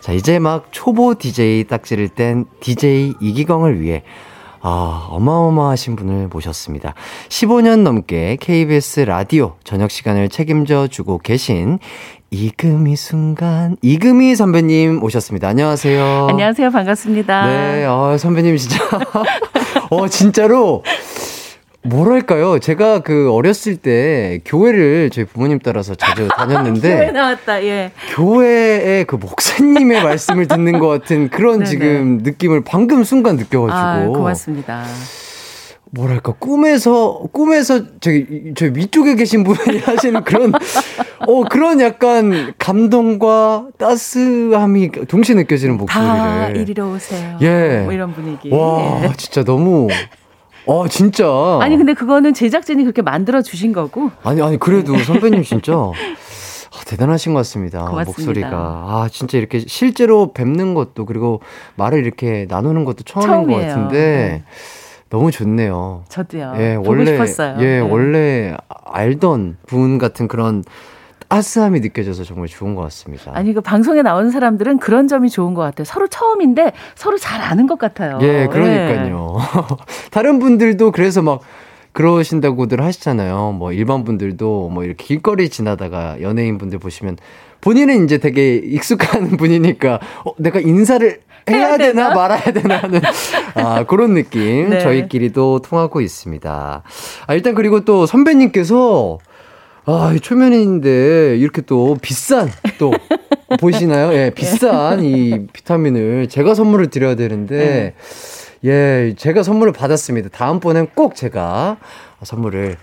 자, 0.00 0.12
이제 0.12 0.40
막 0.40 0.66
초보 0.72 1.14
DJ 1.14 1.64
딱지를 1.64 2.08
뗀 2.08 2.46
DJ 2.60 3.14
이기광을 3.20 3.80
위해, 3.80 4.02
아, 4.60 5.06
어마어마하신 5.10 5.94
분을 5.94 6.26
모셨습니다. 6.28 6.94
15년 7.28 7.82
넘게 7.82 8.38
KBS 8.40 9.00
라디오 9.00 9.54
저녁 9.62 9.90
시간을 9.92 10.28
책임져 10.30 10.88
주고 10.88 11.18
계신 11.18 11.78
이금희 12.32 12.96
순간, 12.96 13.76
이금희 13.82 14.34
선배님 14.34 15.02
오셨습니다. 15.04 15.46
안녕하세요. 15.48 16.26
안녕하세요. 16.28 16.70
반갑습니다. 16.70 17.46
네, 17.46 17.84
아, 17.86 18.16
선배님 18.18 18.56
진짜. 18.56 18.78
어, 19.90 20.08
진짜로. 20.08 20.82
뭐랄까요. 21.84 22.58
제가 22.58 23.00
그 23.00 23.32
어렸을 23.32 23.76
때 23.76 24.40
교회를 24.44 25.10
저희 25.10 25.24
부모님 25.24 25.58
따라서 25.58 25.94
자주 25.94 26.22
교회 26.28 26.28
다녔는데 26.28 27.10
나왔다. 27.10 27.64
예. 27.64 27.92
교회의 28.14 29.04
그 29.04 29.16
목사님의 29.16 30.02
말씀을 30.04 30.46
듣는 30.46 30.78
것 30.78 30.88
같은 30.88 31.28
그런 31.28 31.58
네네. 31.58 31.70
지금 31.70 32.18
느낌을 32.22 32.62
방금 32.64 33.02
순간 33.04 33.36
느껴가지고. 33.36 33.76
아, 33.76 34.06
고맙습니다. 34.06 34.84
뭐랄까 35.94 36.32
꿈에서 36.38 37.20
꿈에서 37.32 37.82
저기 38.00 38.54
저 38.56 38.64
위쪽에 38.66 39.14
계신 39.14 39.44
분이 39.44 39.78
하시는 39.84 40.24
그런 40.24 40.52
어 41.26 41.44
그런 41.44 41.82
약간 41.82 42.54
감동과 42.58 43.66
따스함이 43.76 44.90
동시에 45.06 45.34
느껴지는 45.34 45.76
목소리를 45.76 46.14
다 46.14 46.48
이리로 46.48 46.92
오세요. 46.92 47.36
예. 47.42 47.80
뭐 47.84 47.92
이런 47.92 48.14
분위기. 48.14 48.48
와 48.50 49.02
예. 49.04 49.12
진짜 49.18 49.44
너무 49.44 49.88
어 50.66 50.88
진짜 50.88 51.26
아니 51.60 51.76
근데 51.76 51.94
그거는 51.94 52.34
제작진이 52.34 52.84
그렇게 52.84 53.02
만들어 53.02 53.42
주신 53.42 53.72
거고 53.72 54.10
아니 54.22 54.40
아니 54.42 54.58
그래도 54.58 54.96
선배님 54.98 55.42
진짜 55.42 55.72
아, 56.74 56.84
대단하신 56.86 57.34
것 57.34 57.40
같습니다. 57.40 57.84
고맙습니다. 57.84 58.04
목소리가 58.06 58.48
아 58.56 59.08
진짜 59.10 59.36
이렇게 59.38 59.58
실제로 59.66 60.32
뵙는 60.32 60.74
것도 60.74 61.04
그리고 61.04 61.40
말을 61.76 62.04
이렇게 62.04 62.46
나누는 62.48 62.84
것도 62.84 63.02
처음인 63.04 63.28
것 63.28 63.34
처음이에요. 63.36 63.68
같은데 63.68 63.96
네. 63.98 64.44
너무 65.10 65.30
좋네요. 65.30 66.04
저도요. 66.08 66.54
예, 66.56 66.74
원래 66.82 67.04
싶었어요. 67.04 67.56
예, 67.60 67.64
네. 67.64 67.80
원래 67.80 68.56
알던 68.86 69.58
분 69.66 69.98
같은 69.98 70.26
그런 70.28 70.64
따스함이 71.32 71.80
느껴져서 71.80 72.24
정말 72.24 72.46
좋은 72.46 72.74
것 72.74 72.82
같습니다. 72.82 73.32
아니 73.34 73.54
그 73.54 73.62
방송에 73.62 74.02
나오는 74.02 74.30
사람들은 74.30 74.78
그런 74.78 75.08
점이 75.08 75.30
좋은 75.30 75.54
것 75.54 75.62
같아요. 75.62 75.86
서로 75.86 76.06
처음인데 76.06 76.72
서로 76.94 77.16
잘 77.16 77.40
아는 77.40 77.66
것 77.66 77.78
같아요. 77.78 78.18
예, 78.20 78.46
그러니까요. 78.48 79.38
다른 80.12 80.38
분들도 80.38 80.90
그래서 80.92 81.22
막 81.22 81.40
그러신다고들 81.92 82.82
하시잖아요. 82.82 83.52
뭐 83.52 83.72
일반 83.72 84.04
분들도 84.04 84.68
뭐 84.68 84.84
이렇게 84.84 85.04
길거리 85.04 85.48
지나다가 85.48 86.20
연예인 86.20 86.58
분들 86.58 86.78
보시면 86.78 87.16
본인은 87.62 88.04
이제 88.04 88.18
되게 88.18 88.56
익숙한 88.56 89.30
분이니까 89.38 90.00
어, 90.26 90.32
내가 90.36 90.60
인사를 90.60 91.20
해야, 91.48 91.66
해야 91.66 91.78
되나? 91.78 92.08
되나? 92.10 92.14
말아야 92.14 92.42
되나 92.42 92.76
하는 92.76 93.00
아, 93.56 93.84
그런 93.84 94.12
느낌 94.12 94.68
네. 94.68 94.80
저희끼리도 94.80 95.60
통하고 95.60 96.02
있습니다. 96.02 96.82
아, 97.26 97.34
일단 97.34 97.54
그리고 97.54 97.86
또 97.86 98.04
선배님께서 98.04 99.18
아, 99.84 100.12
이 100.14 100.20
초면인데 100.20 101.36
이렇게 101.38 101.60
또 101.62 101.96
비싼 102.00 102.50
또 102.78 102.92
보이시나요? 103.60 104.12
예, 104.14 104.30
비싼 104.30 105.04
이 105.04 105.46
비타민을 105.52 106.28
제가 106.28 106.54
선물을 106.54 106.88
드려야 106.88 107.16
되는데 107.16 107.94
예, 108.64 109.14
제가 109.16 109.42
선물을 109.42 109.72
받았습니다. 109.72 110.28
다음번엔 110.30 110.88
꼭 110.94 111.16
제가 111.16 111.78
선물을 112.22 112.76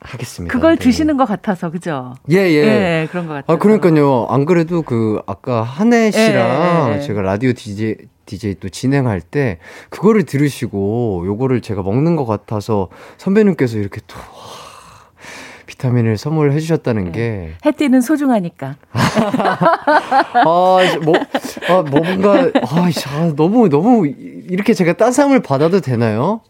하겠습니다. 0.00 0.52
그걸 0.52 0.76
네. 0.76 0.84
드시는 0.84 1.16
것 1.16 1.24
같아서 1.24 1.70
그죠? 1.70 2.14
예, 2.30 2.36
예. 2.38 2.56
예, 3.02 3.08
그런 3.10 3.26
것 3.26 3.34
같아요. 3.34 3.54
아, 3.54 3.58
그러니까요. 3.58 4.26
안 4.28 4.44
그래도 4.44 4.82
그, 4.82 5.20
아까 5.26 5.62
한혜 5.62 6.10
씨랑 6.10 6.88
예, 6.88 6.92
예, 6.94 6.96
예. 6.96 7.00
제가 7.00 7.22
라디오 7.22 7.52
DJ, 7.52 7.96
DJ 8.26 8.56
또 8.60 8.68
진행할 8.68 9.20
때, 9.20 9.58
그거를 9.90 10.24
들으시고, 10.24 11.24
요거를 11.26 11.60
제가 11.60 11.82
먹는 11.82 12.16
것 12.16 12.24
같아서 12.26 12.88
선배님께서 13.18 13.78
이렇게 13.78 14.00
또, 14.06 14.16
와, 14.16 14.63
비타민을 15.66 16.16
선물해 16.16 16.58
주셨다는 16.60 17.12
게, 17.12 17.52
해띠는 17.64 18.00
소중하니까. 18.00 18.76
아, 18.92 20.44
뭐, 20.44 21.14
아, 21.68 21.82
뭔가, 21.82 22.50
아, 22.62 22.90
자, 22.90 23.34
너무, 23.34 23.68
너무, 23.68 24.06
이렇게 24.06 24.74
제가 24.74 24.94
따스함을 24.94 25.40
받아도 25.42 25.80
되나요? 25.80 26.40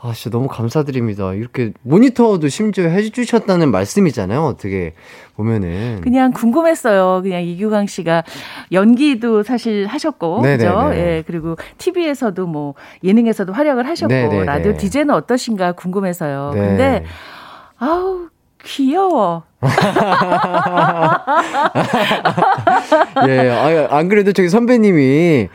아, 0.00 0.12
진짜 0.12 0.36
너무 0.36 0.48
감사드립니다. 0.48 1.32
이렇게 1.32 1.72
모니터도 1.80 2.48
심지어 2.48 2.88
해주셨다는 2.88 3.70
말씀이잖아요. 3.70 4.42
어떻게 4.42 4.92
보면은. 5.34 6.02
그냥 6.02 6.30
궁금했어요. 6.32 7.22
그냥 7.22 7.42
이규강 7.42 7.86
씨가 7.86 8.22
연기도 8.72 9.42
사실 9.42 9.86
하셨고, 9.86 10.42
네네네. 10.42 10.56
그죠? 10.58 10.90
예, 10.92 11.24
그리고 11.26 11.56
TV에서도 11.78 12.46
뭐 12.46 12.74
예능에서도 13.02 13.50
활약을 13.54 13.88
하셨고, 13.88 14.12
네네네. 14.12 14.44
라디오 14.44 14.76
DJ는 14.76 15.14
어떠신가 15.14 15.72
궁금해서요. 15.72 16.50
네. 16.52 16.60
근데 16.60 17.04
아우 17.78 18.28
귀여워. 18.64 19.42
예, 23.28 23.50
아, 23.50 23.88
안 23.96 24.08
그래도 24.08 24.32
저기 24.32 24.48
선배님이 24.48 25.48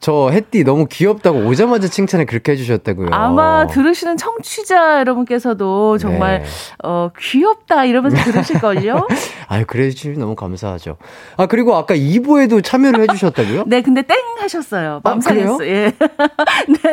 저 0.00 0.30
햇띠 0.30 0.64
너무 0.64 0.86
귀엽다고 0.86 1.40
오자마자 1.40 1.86
칭찬을 1.86 2.24
그렇게 2.24 2.52
해주셨다고요. 2.52 3.10
아마 3.12 3.66
들으시는 3.66 4.16
청취자 4.16 5.00
여러분께서도 5.00 5.98
정말 5.98 6.40
네. 6.40 6.46
어 6.82 7.10
귀엽다 7.18 7.84
이러면서 7.84 8.16
들으실걸요? 8.24 9.06
아유, 9.48 9.64
그래 9.66 9.90
주시면 9.90 10.20
너무 10.20 10.34
감사하죠. 10.34 10.96
아, 11.36 11.46
그리고 11.46 11.76
아까 11.76 11.94
2부에도 11.94 12.64
참여를 12.64 13.02
해주셨다고요? 13.02 13.64
네, 13.68 13.82
근데 13.82 14.00
땡 14.00 14.16
하셨어요. 14.38 15.02
아, 15.04 15.10
맘상했어. 15.10 15.58
그래요? 15.58 15.70
예. 15.70 15.92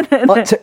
네네네. 0.09 0.26
아, 0.30 0.43
제, 0.43 0.57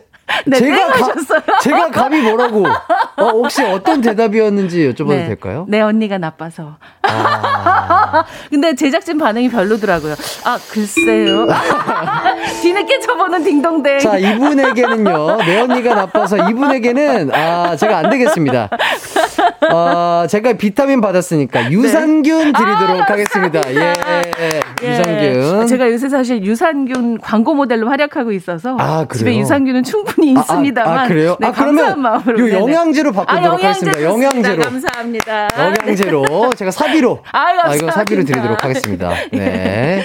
네, 0.47 0.57
제가, 0.57 0.75
땡 0.75 0.87
가- 0.87 0.93
하셨어요. 0.93 1.41
제가 1.61 1.91
감히 1.91 2.19
뭐라고, 2.21 2.65
어, 2.67 3.29
혹시 3.29 3.63
어떤 3.63 4.01
대답이었는지 4.01 4.91
여쭤봐도 4.91 5.09
네. 5.09 5.27
될까요? 5.27 5.65
내 5.69 5.81
언니가 5.81 6.17
나빠서. 6.17 6.77
아, 7.03 8.25
근데 8.49 8.73
제작진 8.75 9.17
반응이 9.19 9.49
별로더라고요. 9.49 10.15
아, 10.43 10.57
글쎄요. 10.71 11.47
뒤늦게 12.61 12.99
쳐보는 13.01 13.43
딩동댕. 13.43 13.99
자, 13.99 14.17
이분에게는요, 14.17 15.37
내 15.45 15.59
언니가 15.61 15.93
나빠서 15.93 16.49
이분에게는, 16.49 17.31
아, 17.33 17.75
제가 17.75 17.97
안 17.99 18.09
되겠습니다. 18.09 18.69
아, 19.69 20.27
제가 20.29 20.53
비타민 20.53 21.01
받았으니까 21.01 21.71
유산균 21.71 22.51
드리도록 22.53 23.09
하겠습니다. 23.09 23.61
예, 23.73 23.93
예. 24.83 24.89
유산균. 24.91 25.67
제가 25.67 25.91
요새 25.91 26.09
사실 26.09 26.43
유산균 26.43 27.19
광고 27.19 27.53
모델로 27.53 27.89
활약하고 27.89 28.31
있어서 28.33 28.75
아? 28.79 29.05
집에 29.13 29.37
유산균은 29.37 29.83
충분히 29.83 30.35
아, 30.35 30.39
아, 30.39 30.41
있습니다만 30.41 30.97
아, 30.99 31.07
그래요? 31.07 31.37
네, 31.39 31.47
아, 31.47 31.51
그러면 31.51 32.01
마음으로 32.01 32.49
요. 32.49 32.53
영양제로 32.61 33.11
바꾸도록 33.11 33.41
아, 33.43 33.45
영양제 33.45 33.67
하겠습니다. 33.67 34.03
영양제로. 34.03 34.63
감사합니다. 34.63 35.47
영양제로 35.57 36.53
제가 36.57 36.71
사비로 36.71 37.21
아유, 37.31 37.59
아, 37.63 37.75
이거 37.75 37.91
사비로. 37.91 38.23
드리도록 38.25 38.63
하겠습니다. 38.63 39.11
네. 39.31 40.03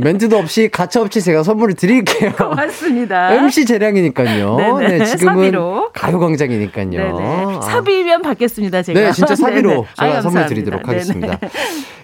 멘트도 0.00 0.36
없이 0.38 0.68
가차 0.70 1.00
없이 1.02 1.20
제가 1.20 1.42
선물을 1.42 1.74
드릴게요. 1.74 2.32
고맙습니다. 2.32 3.32
MC 3.34 3.64
재량이니까요. 3.66 4.56
네네, 4.80 4.98
네, 4.98 5.04
지금은 5.04 5.34
사비로. 5.34 5.90
가요광장이니까요. 5.92 6.90
네네. 6.90 7.56
아. 7.56 7.60
사비면 7.62 8.22
받겠습니다, 8.22 8.82
제가. 8.82 8.98
네, 9.00 9.12
진짜 9.12 9.34
사비로 9.34 9.70
네네. 9.70 9.84
제가 9.98 10.22
선물. 10.22 10.46
드리도록. 10.46 10.88
하겠습니다. 10.88 11.38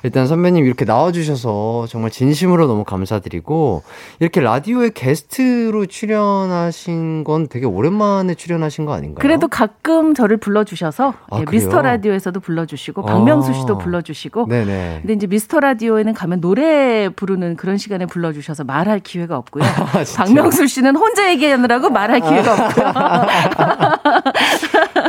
일단 0.02 0.26
선배님 0.26 0.66
이렇게 0.66 0.84
나와주셔서 0.84 1.86
정말 1.88 2.05
진심으로 2.10 2.66
너무 2.66 2.84
감사드리고 2.84 3.82
이렇게 4.20 4.40
라디오에 4.40 4.90
게스트로 4.94 5.86
출연하신 5.86 7.24
건 7.24 7.48
되게 7.48 7.66
오랜만에 7.66 8.34
출연하신 8.34 8.84
거 8.84 8.92
아닌가요? 8.92 9.20
그래도 9.20 9.48
가끔 9.48 10.14
저를 10.14 10.36
불러주셔서 10.38 11.14
아, 11.30 11.40
예? 11.40 11.44
미스터 11.50 11.82
라디오에서도 11.82 12.40
불러주시고 12.40 13.02
아. 13.02 13.04
박명수 13.04 13.54
씨도 13.54 13.78
불러주시고 13.78 14.46
네네. 14.48 14.98
근데 15.02 15.14
이제 15.14 15.26
미스터 15.26 15.60
라디오에는 15.60 16.14
가면 16.14 16.40
노래 16.40 17.08
부르는 17.08 17.56
그런 17.56 17.76
시간에 17.76 18.06
불러주셔서 18.06 18.64
말할 18.64 19.00
기회가 19.00 19.36
없고요. 19.36 19.64
아? 19.64 20.04
박명수 20.16 20.66
씨는 20.66 20.96
혼자 20.96 21.30
얘기하느라고 21.30 21.90
말할 21.90 22.20
기회가 22.20 22.52
없고요. 22.54 22.86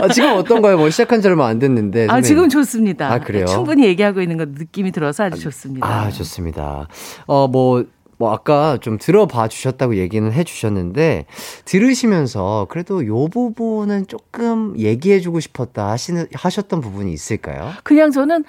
아, 0.02 0.08
지금 0.10 0.34
어떤가요? 0.34 0.78
뭐 0.78 0.89
시작한 0.89 1.22
지 1.22 1.28
얼마 1.28 1.48
안 1.48 1.60
됐는데. 1.60 2.08
아. 2.10 2.22
지금 2.22 2.50
좋습니다. 2.50 3.12
아, 3.12 3.20
그래요? 3.20 3.45
충분히 3.45 3.86
얘기하고 3.86 4.22
있는 4.22 4.38
거 4.38 4.45
느낌이 4.45 4.91
들어서 4.91 5.24
아주 5.24 5.39
좋습니다. 5.39 5.88
아, 5.88 6.10
좋습니다. 6.10 6.87
어, 7.26 7.48
뭐, 7.48 7.84
뭐, 8.20 8.32
아까 8.34 8.78
좀 8.82 8.98
들어봐 8.98 9.48
주셨다고 9.48 9.96
얘기는 9.98 10.32
해 10.32 10.44
주셨는데, 10.44 11.26
들으시면서 11.66 12.66
그래도 12.70 13.06
요 13.06 13.28
부분은 13.28 14.08
조금 14.08 14.74
얘기해 14.78 15.20
주고 15.20 15.40
싶었다 15.40 15.90
하시는, 15.90 16.26
하셨던 16.34 16.82
부분이 16.82 17.12
있을까요? 17.14 17.72
그냥 17.84 18.12
저는 18.12 18.44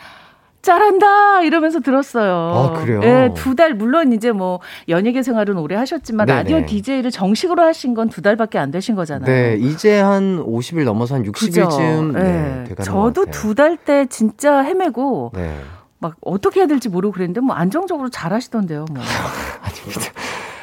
잘한다 0.60 1.42
이러면서 1.42 1.78
들었어요. 1.80 2.32
아, 2.34 2.72
그래요? 2.80 2.98
네, 3.00 3.32
두달 3.34 3.74
물론 3.74 4.12
이제 4.12 4.32
뭐 4.32 4.58
연예계 4.88 5.22
생활은 5.22 5.56
오래 5.56 5.76
하셨지만 5.76 6.26
네네. 6.26 6.38
라디오 6.42 6.66
DJ를 6.66 7.10
정식으로 7.12 7.62
하신 7.62 7.94
건 7.94 8.08
두 8.08 8.22
달밖에 8.22 8.58
안 8.58 8.70
되신 8.72 8.96
거잖아요. 8.96 9.26
네, 9.30 9.56
이제 9.60 10.00
한 10.00 10.42
50일 10.44 10.84
넘어서 10.84 11.14
한 11.14 11.22
60일쯤 11.24 12.12
네, 12.14 12.22
네. 12.22 12.64
돼가는 12.68 12.82
저도. 12.84 13.26
두 13.30 13.54
달 13.54 13.76
때 13.76 14.06
진짜 14.06 14.58
헤매고 14.62 15.30
네. 15.34 15.54
막 15.98 16.14
어떻게 16.20 16.60
해야 16.60 16.66
될지 16.66 16.88
모르고 16.88 17.12
그랬는데 17.12 17.40
뭐 17.40 17.54
안정적으로 17.54 18.08
잘 18.08 18.32
하시던데요. 18.32 18.86
뭐. 18.90 19.02
아닙니다. 19.62 20.12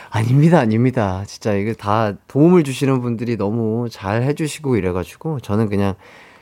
아닙니다, 0.09 0.59
아닙니다. 0.59 1.23
진짜 1.27 1.53
이게 1.53 1.73
다 1.73 2.13
도움을 2.27 2.63
주시는 2.63 3.01
분들이 3.01 3.35
너무 3.35 3.87
잘 3.89 4.23
해주시고 4.23 4.77
이래가지고 4.77 5.41
저는 5.41 5.67
그냥 5.67 5.95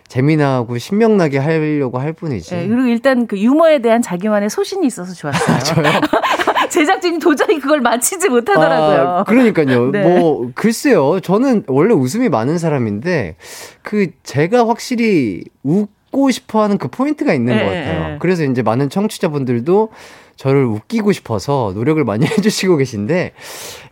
재미나고 0.07 0.77
신명나게 0.77 1.39
하려고 1.39 1.97
할 1.97 2.13
뿐이지. 2.13 2.53
네, 2.53 2.67
그리고 2.67 2.85
일단 2.87 3.25
그 3.25 3.39
유머에 3.39 3.79
대한 3.79 4.03
자기만의 4.03 4.51
소신이 4.51 4.85
있어서 4.85 5.13
좋았어요. 5.13 5.59
저요? 5.59 5.91
제작진이 6.69 7.17
도저히 7.19 7.59
그걸 7.59 7.81
맞히지 7.81 8.29
못하더라고요. 8.29 9.09
아, 9.09 9.23
그러니까요. 9.23 9.89
네. 9.91 10.03
뭐 10.03 10.51
글쎄요. 10.53 11.19
저는 11.19 11.63
원래 11.67 11.95
웃음이 11.95 12.29
많은 12.29 12.59
사람인데 12.59 13.37
그 13.81 14.11
제가 14.21 14.67
확실히 14.67 15.43
웃 15.63 15.89
고 16.13 16.29
싶어 16.31 16.61
하는 16.61 16.77
그 16.77 16.87
포인트가 16.87 17.33
있는 17.33 17.57
네, 17.57 17.59
것 17.63 17.65
같아요. 17.65 18.07
네. 18.09 18.17
그래서 18.19 18.43
이제 18.43 18.61
많은 18.61 18.89
청취자분들도 18.89 19.89
저를 20.35 20.63
웃기고 20.65 21.11
싶어서 21.11 21.71
노력을 21.75 22.01
많이 22.03 22.25
해주시고 22.29 22.77
계신데, 22.77 23.33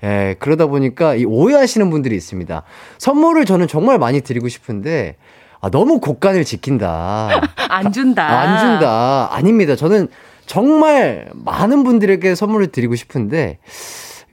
예, 0.04 0.36
그러다 0.40 0.68
보니까 0.68 1.16
이 1.16 1.26
오해하시는 1.26 1.90
분들이 1.90 2.16
있습니다. 2.16 2.64
선물을 3.00 3.46
저는 3.46 3.68
정말 3.68 3.98
많이 3.98 4.22
드리고 4.22 4.48
싶은데, 4.50 5.16
아, 5.62 5.70
너무 5.70 6.00
곡간을 6.00 6.46
지킨다. 6.46 7.42
안 7.70 7.92
준다. 7.92 8.24
아, 8.28 8.40
안 8.42 8.60
준다. 8.60 9.30
아닙니다. 9.32 9.76
저는 9.76 10.08
정말 10.46 11.28
많은 11.34 11.84
분들에게 11.84 12.36
선물을 12.36 12.68
드리고 12.68 12.96
싶은데, 12.96 13.58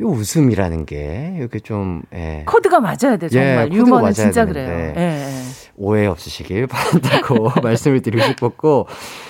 이 0.01 0.05
웃음이라는 0.05 0.87
게 0.87 1.35
이렇게 1.39 1.59
좀, 1.59 2.03
예, 2.15 2.45
코드가 2.47 2.81
맞아야 2.81 3.17
돼 3.19 3.29
정말 3.29 3.71
예, 3.73 3.77
유머는 3.77 4.01
맞아야 4.01 4.13
진짜 4.13 4.45
되는데. 4.45 4.67
그래요. 4.67 4.95
예, 4.97 5.25
예. 5.27 5.43
오해 5.79 6.07
없으시길 6.07 6.67
바란다고 6.67 7.53
말씀을 7.63 8.03
드리고 8.03 8.23
싶었고, 8.25 8.87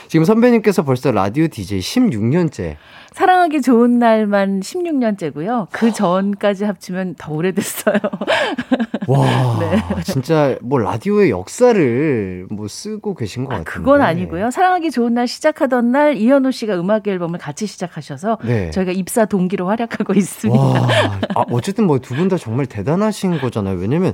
지금 0.08 0.24
선배님께서 0.24 0.82
벌써 0.82 1.12
라디오 1.12 1.46
DJ 1.48 1.80
16년째. 1.80 2.76
사랑하기 3.12 3.62
좋은 3.62 3.98
날만 3.98 4.60
16년째고요. 4.60 5.66
그 5.72 5.92
전까지 5.92 6.64
합치면 6.64 7.16
더 7.18 7.32
오래됐어요. 7.32 7.96
와, 9.08 9.58
네. 9.60 10.02
진짜 10.04 10.56
뭐 10.62 10.78
라디오의 10.78 11.30
역사를 11.30 12.46
뭐 12.50 12.68
쓰고 12.68 13.14
계신 13.14 13.44
것 13.44 13.52
아, 13.52 13.58
같은데. 13.58 13.70
그건 13.78 14.02
아니고요. 14.02 14.50
사랑하기 14.50 14.90
좋은 14.90 15.14
날 15.14 15.26
시작하던 15.26 15.90
날 15.90 16.16
이현우 16.16 16.52
씨가 16.52 16.78
음악 16.78 17.08
앨범을 17.08 17.38
같이 17.38 17.66
시작하셔서 17.66 18.38
네. 18.44 18.70
저희가 18.70 18.92
입사 18.92 19.24
동기로 19.24 19.66
활약하고 19.68 20.12
있습니다. 20.14 20.62
와, 20.62 20.88
아, 21.34 21.44
어쨌든 21.50 21.86
뭐 21.86 21.98
두 21.98 22.14
분 22.14 22.28
다 22.28 22.36
정말 22.36 22.66
대단하신 22.66 23.38
거잖아요. 23.40 23.76
왜냐면 23.78 24.12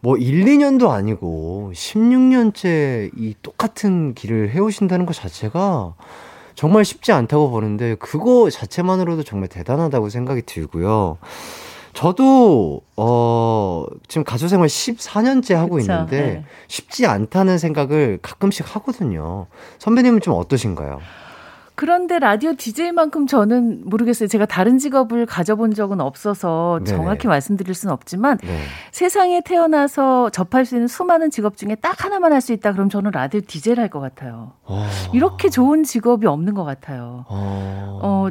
뭐 0.00 0.16
1, 0.16 0.44
2년도 0.44 0.90
아니고 0.90 1.72
16년째 1.74 3.10
이 3.16 3.34
똑같은 3.42 4.14
길을 4.14 4.50
해오신다는 4.50 5.06
것 5.06 5.14
자체가 5.14 5.94
정말 6.54 6.84
쉽지 6.84 7.12
않다고 7.12 7.50
보는데 7.50 7.96
그거 7.96 8.50
자체만으로도 8.50 9.22
정말 9.22 9.48
대단하다고 9.48 10.08
생각이 10.08 10.42
들고요. 10.42 11.18
저도 11.94 12.82
어 12.96 13.84
지금 14.06 14.22
가수 14.22 14.48
생활 14.48 14.68
14년째 14.68 15.54
하고 15.54 15.76
그쵸, 15.76 15.92
있는데 15.92 16.20
네. 16.20 16.44
쉽지 16.68 17.06
않다는 17.06 17.58
생각을 17.58 18.18
가끔씩 18.22 18.74
하거든요. 18.76 19.46
선배님은 19.78 20.20
좀 20.20 20.34
어떠신가요? 20.34 21.00
그런데 21.78 22.18
라디오 22.18 22.54
DJ만큼 22.56 23.28
저는 23.28 23.82
모르겠어요. 23.84 24.26
제가 24.28 24.46
다른 24.46 24.78
직업을 24.78 25.26
가져본 25.26 25.74
적은 25.74 26.00
없어서 26.00 26.80
네네. 26.84 26.96
정확히 26.96 27.28
말씀드릴 27.28 27.72
수는 27.72 27.92
없지만 27.92 28.36
네. 28.38 28.62
세상에 28.90 29.40
태어나서 29.44 30.30
접할 30.30 30.66
수 30.66 30.74
있는 30.74 30.88
수많은 30.88 31.30
직업 31.30 31.56
중에 31.56 31.76
딱 31.76 32.04
하나만 32.04 32.32
할 32.32 32.40
수 32.40 32.52
있다. 32.52 32.72
그럼 32.72 32.88
저는 32.88 33.12
라디오 33.12 33.40
DJ를 33.46 33.80
할 33.80 33.88
것 33.90 34.00
같아요. 34.00 34.54
어, 34.64 34.84
이렇게 35.12 35.48
좋은 35.50 35.84
직업이 35.84 36.26
없는 36.26 36.54
것 36.54 36.64
같아요. 36.64 37.24
어, 37.28 38.00
어, 38.02 38.28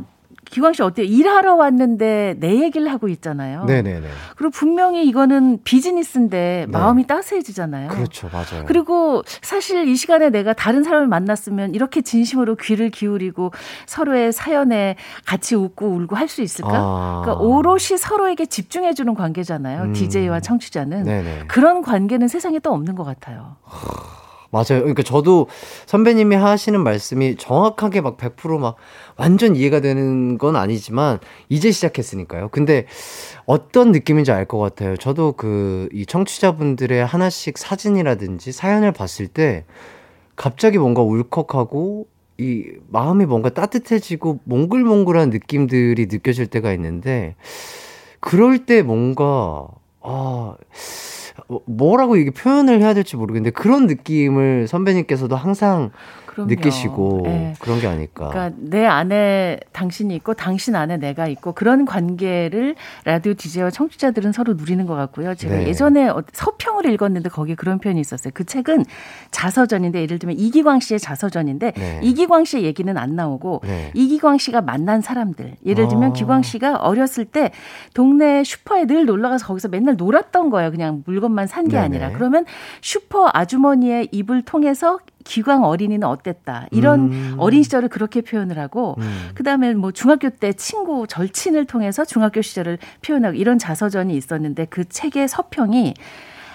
기광 0.49 0.73
씨 0.73 0.81
어때요? 0.83 1.05
일하러 1.05 1.55
왔는데 1.55 2.35
내 2.39 2.61
얘기를 2.61 2.89
하고 2.91 3.07
있잖아요. 3.09 3.65
네네네. 3.65 4.07
그리고 4.35 4.51
분명히 4.51 5.05
이거는 5.07 5.59
비즈니스인데 5.63 6.65
네. 6.67 6.71
마음이 6.71 7.07
따스해지잖아요. 7.07 7.89
그렇죠, 7.89 8.29
맞아요. 8.31 8.65
그리고 8.67 9.23
사실 9.41 9.87
이 9.87 9.95
시간에 9.95 10.29
내가 10.29 10.53
다른 10.53 10.83
사람을 10.83 11.07
만났으면 11.07 11.73
이렇게 11.75 12.01
진심으로 12.01 12.55
귀를 12.55 12.89
기울이고 12.89 13.51
서로의 13.85 14.31
사연에 14.31 14.95
같이 15.25 15.55
웃고 15.55 15.87
울고 15.87 16.15
할 16.15 16.27
수 16.27 16.41
있을까? 16.41 16.69
아. 16.73 17.21
그러니까 17.23 17.41
오롯이 17.41 17.97
서로에게 17.97 18.45
집중해 18.47 18.93
주는 18.93 19.13
관계잖아요. 19.13 19.83
음. 19.83 19.93
DJ와 19.93 20.41
청취자는. 20.41 21.03
네네. 21.03 21.43
그런 21.47 21.81
관계는 21.81 22.27
세상에 22.27 22.59
또 22.59 22.73
없는 22.73 22.95
것 22.95 23.05
같아요. 23.05 23.55
맞아요. 24.51 24.81
그러니까 24.81 25.03
저도 25.03 25.47
선배님이 25.85 26.35
하시는 26.35 26.81
말씀이 26.81 27.35
정확하게 27.37 28.01
막 28.01 28.17
100%막 28.17 28.75
완전 29.17 29.55
이해가 29.55 29.79
되는 29.81 30.37
건 30.37 30.55
아니지만 30.55 31.19
이제 31.49 31.71
시작했으니까요. 31.71 32.49
근데 32.49 32.85
어떤 33.45 33.91
느낌인지 33.91 34.31
알 34.31 34.45
것 34.47 34.59
같아요. 34.59 34.95
저도 34.97 35.33
그 35.33 35.89
이 35.93 36.05
청취자분들의 36.05 37.05
하나씩 37.05 37.57
사진이라든지 37.57 38.51
사연을 38.51 38.91
봤을 38.93 39.27
때 39.27 39.65
갑자기 40.35 40.77
뭔가 40.77 41.01
울컥하고 41.01 42.07
이 42.39 42.65
마음이 42.89 43.25
뭔가 43.25 43.49
따뜻해지고 43.49 44.39
몽글몽글한 44.43 45.29
느낌들이 45.31 46.07
느껴질 46.09 46.47
때가 46.47 46.71
있는데 46.73 47.35
그럴 48.19 48.65
때 48.65 48.81
뭔가 48.83 49.67
아 50.01 50.55
뭐- 51.47 51.61
뭐라고 51.65 52.15
이게 52.17 52.31
표현을 52.31 52.81
해야 52.81 52.93
될지 52.93 53.15
모르겠는데 53.15 53.51
그런 53.51 53.87
느낌을 53.87 54.67
선배님께서도 54.67 55.35
항상 55.35 55.91
그럼요. 56.37 56.49
느끼시고 56.49 57.23
예. 57.25 57.53
그런 57.59 57.79
게 57.79 57.87
아닐까. 57.87 58.29
그러니까 58.29 58.55
내 58.59 58.85
안에 58.85 59.59
당신이 59.71 60.15
있고 60.17 60.33
당신 60.35 60.75
안에 60.75 60.97
내가 60.97 61.27
있고 61.27 61.53
그런 61.53 61.85
관계를 61.85 62.75
라디오 63.05 63.33
DJ와 63.33 63.69
청취자들은 63.71 64.31
서로 64.31 64.53
누리는 64.53 64.85
것 64.85 64.95
같고요. 64.95 65.33
제가 65.35 65.55
네. 65.55 65.67
예전에 65.67 66.07
어- 66.09 66.23
서평을 66.31 66.85
읽었는데 66.91 67.29
거기에 67.29 67.55
그런 67.55 67.79
표현이 67.79 67.99
있었어요. 67.99 68.31
그 68.33 68.43
책은 68.45 68.85
자서전인데 69.31 70.01
예를 70.01 70.19
들면 70.19 70.37
이기광 70.37 70.79
씨의 70.79 70.99
자서전인데 70.99 71.71
네. 71.71 71.99
이기광 72.03 72.45
씨의 72.45 72.63
얘기는 72.65 72.95
안 72.97 73.15
나오고 73.15 73.61
네. 73.63 73.91
이기광 73.93 74.37
씨가 74.37 74.61
만난 74.61 75.01
사람들. 75.01 75.55
예를 75.65 75.87
들면 75.87 76.11
아. 76.11 76.13
기광 76.13 76.41
씨가 76.43 76.77
어렸을 76.77 77.25
때 77.25 77.51
동네 77.93 78.43
슈퍼에 78.43 78.85
늘 78.85 79.05
놀러 79.05 79.29
가서 79.29 79.45
거기서 79.47 79.69
맨날 79.69 79.95
놀았던 79.97 80.49
거예요. 80.49 80.71
그냥 80.71 81.03
물건만 81.05 81.47
산게 81.47 81.71
네네. 81.71 81.83
아니라. 81.83 82.11
그러면 82.11 82.45
슈퍼 82.81 83.29
아주머니의 83.33 84.09
입을 84.11 84.43
통해서 84.43 84.99
기광 85.23 85.63
어린이는 85.63 86.07
어땠다. 86.07 86.67
이런 86.71 87.11
음. 87.11 87.35
어린 87.37 87.63
시절을 87.63 87.89
그렇게 87.89 88.21
표현을 88.21 88.57
하고 88.59 88.95
음. 88.99 89.29
그다음에 89.35 89.73
뭐 89.73 89.91
중학교 89.91 90.29
때 90.29 90.53
친구 90.53 91.05
절친을 91.07 91.65
통해서 91.65 92.05
중학교 92.05 92.41
시절을 92.41 92.77
표현하고 93.01 93.35
이런 93.35 93.57
자서전이 93.57 94.15
있었는데 94.15 94.65
그 94.65 94.85
책의 94.87 95.27
서평이 95.27 95.93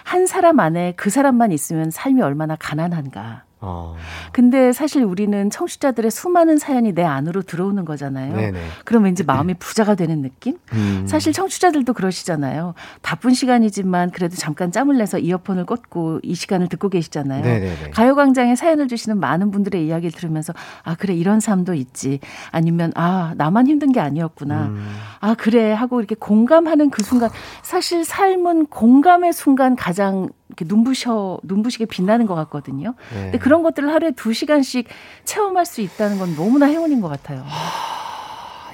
한 0.04 0.26
사람 0.26 0.60
안에 0.60 0.94
그 0.96 1.10
사람만 1.10 1.52
있으면 1.52 1.90
삶이 1.90 2.22
얼마나 2.22 2.56
가난한가. 2.56 3.44
아, 3.64 3.94
근데 4.32 4.72
사실 4.72 5.04
우리는 5.04 5.48
청취자들의 5.48 6.10
수많은 6.10 6.58
사연이 6.58 6.92
내 6.92 7.04
안으로 7.04 7.42
들어오는 7.42 7.84
거잖아요. 7.84 8.36
네네. 8.36 8.60
그럼 8.84 9.04
왠지 9.04 9.22
마음이 9.22 9.54
부자가 9.54 9.94
되는 9.94 10.20
느낌? 10.20 10.58
음. 10.72 11.04
사실 11.06 11.32
청취자들도 11.32 11.92
그러시잖아요. 11.92 12.74
바쁜 13.02 13.32
시간이지만 13.32 14.10
그래도 14.10 14.34
잠깐 14.36 14.72
짬을 14.72 14.98
내서 14.98 15.18
이어폰을 15.18 15.64
꽂고 15.64 16.20
이 16.24 16.34
시간을 16.34 16.68
듣고 16.68 16.88
계시잖아요. 16.88 17.42
네네네. 17.42 17.90
가요광장에 17.90 18.56
사연을 18.56 18.88
주시는 18.88 19.20
많은 19.20 19.52
분들의 19.52 19.86
이야기를 19.86 20.10
들으면서 20.12 20.52
아 20.82 20.96
그래 20.96 21.14
이런 21.14 21.38
삶도 21.38 21.74
있지 21.74 22.18
아니면 22.50 22.92
아 22.96 23.34
나만 23.36 23.68
힘든 23.68 23.92
게 23.92 24.00
아니었구나 24.00 24.66
음. 24.66 24.96
아 25.20 25.34
그래 25.34 25.72
하고 25.72 26.00
이렇게 26.00 26.16
공감하는 26.16 26.90
그 26.90 27.02
순간 27.04 27.30
사실 27.62 28.04
삶은 28.04 28.66
공감의 28.66 29.32
순간 29.32 29.76
가장 29.76 30.28
이렇게 30.52 30.64
눈부셔 30.66 31.40
눈부시게 31.42 31.86
빛나는 31.86 32.26
것 32.26 32.34
같거든요. 32.34 32.94
네. 33.14 33.22
근데 33.22 33.38
그런 33.38 33.62
것들을 33.62 33.88
하루에 33.88 34.10
두 34.12 34.32
시간씩 34.32 34.86
체험할 35.24 35.64
수 35.66 35.80
있다는 35.80 36.18
건 36.18 36.36
너무나 36.36 36.66
행운인 36.66 37.00
것 37.00 37.08
같아요. 37.08 37.44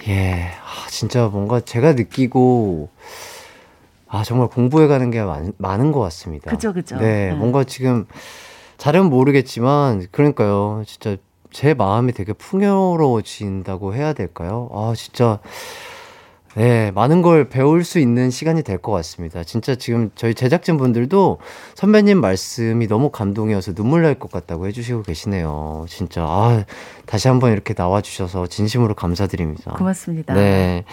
예, 0.08 0.50
아, 0.62 0.88
진짜 0.90 1.28
뭔가 1.28 1.60
제가 1.60 1.92
느끼고 1.92 2.90
아 4.08 4.24
정말 4.24 4.48
공부해가는 4.48 5.10
게 5.10 5.22
많, 5.22 5.52
많은 5.58 5.92
것 5.92 6.00
같습니다. 6.00 6.50
그죠, 6.50 6.72
그죠. 6.72 6.96
네, 6.96 7.30
네. 7.30 7.34
뭔가 7.34 7.64
지금 7.64 8.06
잘은 8.78 9.08
모르겠지만 9.10 10.06
그러니까요, 10.10 10.82
진짜 10.86 11.16
제 11.50 11.74
마음이 11.74 12.12
되게 12.12 12.32
풍요로워진다고 12.32 13.94
해야 13.94 14.12
될까요? 14.12 14.68
아 14.72 14.92
진짜 14.96 15.40
네, 16.58 16.90
많은 16.90 17.22
걸 17.22 17.48
배울 17.48 17.84
수 17.84 18.00
있는 18.00 18.30
시간이 18.30 18.64
될 18.64 18.78
것 18.78 18.90
같습니다. 18.90 19.44
진짜 19.44 19.76
지금 19.76 20.10
저희 20.16 20.34
제작진 20.34 20.76
분들도 20.76 21.38
선배님 21.76 22.20
말씀이 22.20 22.88
너무 22.88 23.10
감동이어서 23.10 23.74
눈물 23.74 24.02
날 24.02 24.16
것 24.18 24.32
같다고 24.32 24.66
해주시고 24.66 25.02
계시네요. 25.02 25.86
진짜, 25.88 26.22
아, 26.24 26.64
다시 27.06 27.28
한번 27.28 27.52
이렇게 27.52 27.74
나와주셔서 27.78 28.48
진심으로 28.48 28.94
감사드립니다. 28.94 29.72
고맙습니다. 29.74 30.34
네. 30.34 30.84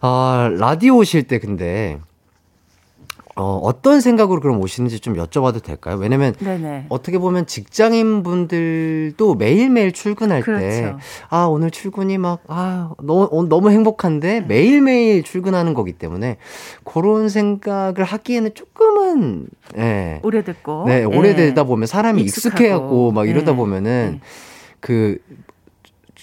아, 0.00 0.48
라디오 0.58 0.98
오실 0.98 1.24
때 1.24 1.40
근데, 1.40 1.98
어, 3.36 3.58
어떤 3.62 4.00
생각으로 4.00 4.40
그럼 4.40 4.60
오시는지 4.60 5.00
좀 5.00 5.14
여쭤봐도 5.14 5.60
될까요? 5.62 5.96
왜냐면 5.96 6.34
네네. 6.38 6.86
어떻게 6.88 7.18
보면 7.18 7.46
직장인 7.46 8.22
분들도 8.22 9.34
매일매일 9.34 9.92
출근할 9.92 10.40
때, 10.40 10.44
그렇죠. 10.44 10.98
아, 11.30 11.44
오늘 11.46 11.72
출근이 11.72 12.16
막, 12.18 12.42
아, 12.46 12.92
너무, 13.02 13.28
어, 13.32 13.42
너무 13.44 13.70
행복한데 13.70 14.40
네. 14.40 14.46
매일매일 14.46 15.24
출근하는 15.24 15.74
거기 15.74 15.92
때문에 15.92 16.36
그런 16.84 17.28
생각을 17.28 18.04
하기에는 18.04 18.54
조금은, 18.54 19.48
예. 19.78 20.20
오래됐고. 20.22 20.84
네, 20.86 21.00
예. 21.00 21.04
오래되다 21.04 21.64
보면 21.64 21.86
사람이. 21.86 22.22
익숙해하고 22.22 23.10
막 23.10 23.28
이러다 23.28 23.50
네. 23.50 23.56
보면은 23.56 24.20
네. 24.20 24.20
그 24.78 25.18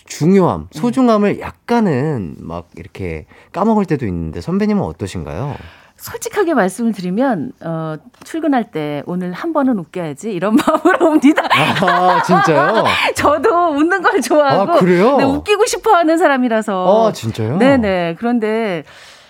중요함, 0.05 0.68
소중함을 0.72 1.39
약간은 1.41 2.36
막 2.39 2.70
이렇게 2.78 3.26
까먹을 3.51 3.86
때도 3.86 4.05
있는데 4.05 4.39
선배님은 4.39 4.82
어떠신가요? 4.82 5.55
솔직하게 6.02 6.56
말씀을 6.56 6.93
드리면 6.93 7.52
어, 7.62 7.95
출근할 8.24 8.72
때 8.72 9.04
오늘 9.06 9.34
한 9.34 9.54
번은 9.54 9.78
웃겨야지 9.78 10.32
이런 10.34 10.56
마음으로 10.66 11.12
옵니다. 11.12 11.43
아, 11.52 12.24
진짜요? 12.24 12.84
저도 13.16 13.70
웃는 13.76 14.02
걸 14.02 14.20
좋아하고 14.20 14.72
아, 14.74 14.80
그래요? 14.80 15.18
네, 15.18 15.24
웃기고 15.24 15.66
싶어하는 15.68 16.18
사람이라서. 16.18 17.08
아, 17.10 17.12
진짜요? 17.14 17.58
네네. 17.58 18.16
그런데 18.18 18.84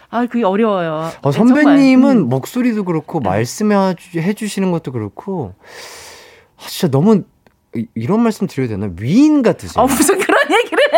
아 0.09 0.25
그게 0.25 0.45
어려워요. 0.45 1.11
어, 1.21 1.31
네, 1.31 1.37
정말. 1.37 1.63
선배님은 1.63 2.17
음. 2.17 2.29
목소리도 2.29 2.85
그렇고 2.85 3.19
네. 3.19 3.27
말씀해 3.29 3.95
주- 3.95 4.19
해주시는 4.19 4.71
것도 4.71 4.93
그렇고 4.93 5.53
아, 6.57 6.67
진짜 6.67 6.89
너무 6.89 7.23
이- 7.75 7.87
이런 7.95 8.21
말씀 8.21 8.47
드려야 8.47 8.69
되나 8.69 8.89
위인 8.97 9.41
같으세요. 9.41 9.83
어, 9.83 9.87
무슨 9.87 10.17
그런 10.19 10.39
얘기를 10.51 10.79
해. 10.93 10.97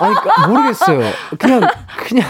아니 0.00 0.14
그러니까 0.14 0.46
모르겠어요. 0.48 1.00
그냥 1.38 1.60
그냥 2.06 2.28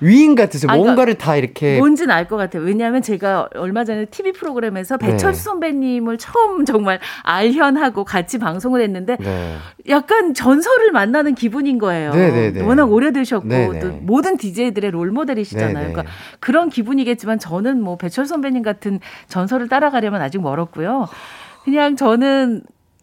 위인 0.00 0.34
같으세요. 0.34 0.70
아, 0.70 0.74
그러니까 0.74 0.86
뭔가를 0.86 1.14
다 1.14 1.36
이렇게 1.36 1.78
뭔지는 1.78 2.14
알 2.14 2.28
것 2.28 2.36
같아요. 2.36 2.62
왜냐하면 2.62 3.00
제가 3.00 3.48
얼마 3.54 3.84
전에 3.84 4.04
TV 4.06 4.32
프로그램에서 4.32 4.98
네. 4.98 5.06
배철수 5.12 5.44
선배님을 5.44 6.18
처음 6.18 6.64
정말 6.66 7.00
알현하고 7.22 8.04
같이 8.04 8.38
방송을 8.38 8.82
했는데 8.82 9.16
네. 9.18 9.56
약간 9.88 10.34
전설을 10.34 10.92
만나는 10.92 11.34
기분인 11.34 11.78
거예요. 11.78 12.12
네네네. 12.12 12.62
워낙 12.62 12.92
오래되셨고 12.92 13.48
네네. 13.48 13.78
또 13.80 13.88
모든 14.02 14.36
DJ들의 14.36 14.90
롤 14.90 15.10
모델이시잖아요. 15.10 15.72
네네. 15.72 15.92
그러니까 15.92 16.12
그런 16.40 16.68
기분이겠지만 16.68 17.38
저는 17.38 17.80
뭐 17.80 17.96
배철 17.96 18.26
선배님 18.26 18.62
같은 18.62 19.00
전설을 19.28 19.68
따라가려면 19.68 20.20
아직 20.20 20.40
멀었고요. 20.42 21.08
그냥 21.64 21.96
저는 21.96 22.62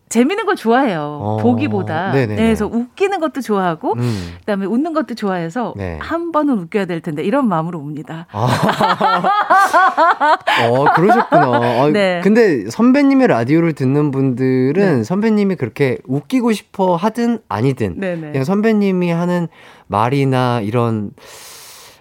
재밌는 0.09 0.45
걸 0.45 0.55
좋아해요. 0.55 1.19
어, 1.21 1.37
보기보다. 1.37 2.11
네네네. 2.11 2.35
네, 2.35 2.43
그래서 2.43 2.67
웃기는 2.67 3.19
것도 3.19 3.41
좋아하고 3.41 3.93
음. 3.93 4.33
그다음에 4.39 4.65
웃는 4.65 4.93
것도 4.93 5.15
좋아해서 5.15 5.73
네. 5.75 5.97
한 5.99 6.31
번은 6.31 6.59
웃겨야 6.59 6.85
될 6.85 7.01
텐데 7.01 7.23
이런 7.23 7.47
마음으로 7.47 7.79
옵니다. 7.79 8.27
어, 10.69 10.85
그러셨구나. 10.93 11.45
아, 11.57 11.89
네. 11.91 12.21
근데 12.23 12.69
선배님의 12.69 13.27
라디오를 13.27 13.73
듣는 13.73 14.11
분들은 14.11 15.03
선배님이 15.03 15.55
그렇게 15.55 15.97
웃기고 16.05 16.51
싶어 16.53 16.95
하든 16.95 17.39
아니든 17.49 17.99
네네. 17.99 18.31
그냥 18.31 18.43
선배님이 18.43 19.09
하는 19.11 19.47
말이나 19.87 20.61
이런 20.61 21.11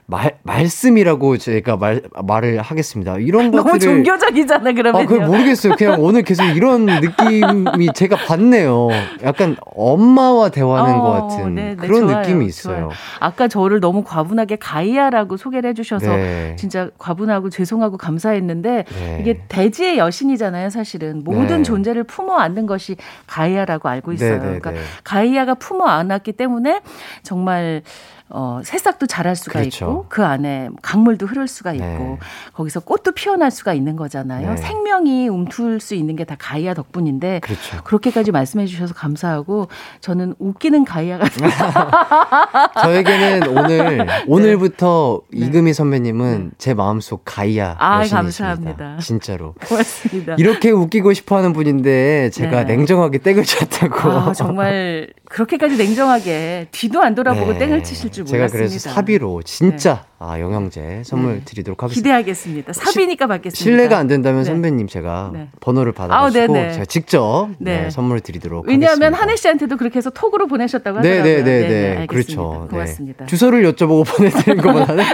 말, 0.07 0.37
말씀이라고 0.43 1.39
제가 1.39 1.77
말, 1.77 2.03
말을 2.23 2.61
하겠습니다. 2.61 3.17
이런 3.17 3.51
너무 3.51 3.65
것들을 3.73 4.05
종교적이잖아 4.05 4.73
그러면요. 4.73 5.03
아, 5.03 5.07
그걸 5.07 5.27
모르겠어요. 5.27 5.77
그냥 5.77 5.97
오늘 5.99 6.23
계속 6.23 6.45
이런 6.45 6.85
느낌이 7.01 7.89
제가 7.95 8.17
받네요. 8.17 8.89
약간 9.23 9.57
엄마와 9.65 10.51
대화하는 10.51 10.97
어, 10.97 11.03
것 11.03 11.11
같은 11.13 11.55
네, 11.55 11.69
네, 11.71 11.77
그런 11.77 12.07
좋아요, 12.07 12.21
느낌이 12.21 12.45
있어요. 12.45 12.77
좋아요. 12.77 12.91
아까 13.19 13.49
저를 13.49 13.81
너무 13.81 14.05
과분하게 14.05 14.57
가이아라고 14.57 15.39
소개를 15.39 15.71
해주셔서 15.71 16.07
네. 16.07 16.57
진짜 16.59 16.91
과분하고 16.99 17.49
죄송하고 17.49 17.97
감사했는데 17.97 18.85
네. 18.87 19.19
이게 19.21 19.41
대지의 19.49 19.97
여신이잖아요, 19.97 20.69
사실은. 20.69 21.23
모든 21.25 21.59
네. 21.59 21.63
존재를 21.63 22.05
품어 22.05 22.35
안는 22.37 22.67
것이 22.67 22.97
가이아라고 23.27 23.89
알고 23.89 24.13
있어요. 24.13 24.33
네, 24.33 24.37
네, 24.37 24.45
그러니까 24.45 24.73
네. 24.73 24.81
가이아가 25.03 25.55
품어 25.55 25.87
안았기 25.87 26.33
때문에 26.33 26.83
정말 27.23 27.83
어, 28.31 28.61
새싹도 28.65 29.07
자랄 29.07 29.37
수가 29.37 29.61
그렇죠. 29.61 29.85
있고 29.85 30.07
그 30.09 30.25
안에 30.25 30.69
강물도 30.83 31.27
흐를 31.27 31.47
수가 31.47 31.73
있고 31.75 31.85
네. 31.85 32.19
거기서 32.55 32.81
꽃도 32.81 33.13
피어날 33.13 33.51
수가 33.51 33.75
있는 33.75 33.95
거잖아요. 33.97 34.51
네. 34.51 34.57
생명이 34.57 35.29
움틀 35.29 35.79
수 35.81 35.95
있는 35.95 36.17
게 36.17 36.25
다 36.25 36.37
가이아 36.39 36.73
덕분인데 36.73 37.41
그렇죠. 37.41 37.83
그렇게까지 37.85 38.33
말씀해 38.33 38.65
주셔서 38.65 38.95
감사하고 38.95 39.69
저는 40.01 40.35
웃기는 40.39 40.85
가이아가 40.87 41.27
저에게는 42.83 43.49
오늘 43.57 44.07
오늘부터 44.27 45.21
이금희 45.33 45.73
선배님은 45.75 46.53
제 46.59 46.73
마음속 46.75 47.23
가이아 47.25 47.69
네. 47.69 47.77
아. 47.79 48.05
감사합니다. 48.09 48.99
진짜로. 49.01 49.55
고맙습니다. 49.67 50.35
이렇게 50.39 50.71
웃기고 50.71 51.13
싶어 51.13 51.37
하는 51.37 51.53
분인데 51.53 52.31
제가 52.31 52.65
네. 52.65 52.77
냉정하게 52.77 53.19
땡을 53.19 53.45
쳤다고. 53.45 54.11
아, 54.11 54.33
정말 54.33 55.09
그렇게까지 55.35 55.77
냉정하게 55.77 56.69
뒤도 56.71 57.03
안 57.03 57.17
돌아보고 57.17 57.55
네. 57.55 57.59
땡을 57.59 57.83
치실 57.83 58.13
줄 58.13 58.25
제가 58.25 58.45
몰랐습니다. 58.45 58.63
네. 58.63 58.69
그래서 58.71 58.91
사비로 58.91 59.43
진짜 59.43 60.05
아, 60.21 60.39
영양제 60.39 61.03
선물 61.05 61.35
네. 61.35 61.41
드리도록 61.45 61.83
하겠습니다. 61.83 62.03
기대하겠습니다. 62.09 62.73
사비니까 62.73 63.27
받겠습니다. 63.27 63.57
실례가 63.59 63.99
안 63.99 64.07
된다면 64.07 64.43
네. 64.43 64.45
선배님 64.45 64.87
제가 64.87 65.31
네. 65.35 65.49
번호를 65.59 65.91
받아가지고 65.91 66.53
네네. 66.53 66.73
제가 66.75 66.85
직접 66.85 67.49
네, 67.59 67.83
네. 67.83 67.91
선물 67.91 68.21
드리도록 68.21 68.69
왜냐하면 68.69 68.95
하겠습니다. 69.13 69.21
한혜 69.23 69.35
씨한테도 69.35 69.77
그렇게 69.77 69.97
해서 69.97 70.11
톡으로 70.11 70.47
보내셨다고 70.47 70.99
하더라고요. 70.99 71.35
알겠습니다. 71.35 72.07
그렇죠. 72.07 72.69
고맙습니다. 72.71 73.25
네. 73.25 73.27
주소를 73.27 73.65
여쭤보고 73.73 74.07
보내드리는 74.17 74.63
것보다는 74.63 75.05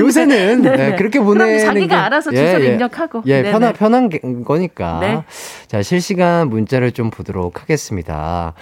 요새는. 0.00 0.62
네, 0.62 0.96
그렇게 0.96 1.20
보내는 1.20 1.60
자기가 1.64 1.86
게 1.86 1.94
알아서 1.94 2.30
주소를 2.30 2.64
입력하고. 2.64 3.22
예. 3.26 3.44
편한 3.44 3.72
편한 3.74 4.08
게- 4.08 4.18
거니까. 4.44 4.98
네. 5.00 5.22
자, 5.68 5.82
실시간 5.82 6.48
문자를 6.48 6.90
좀 6.90 7.10
보도록 7.10 7.62
하겠습니다. 7.62 8.54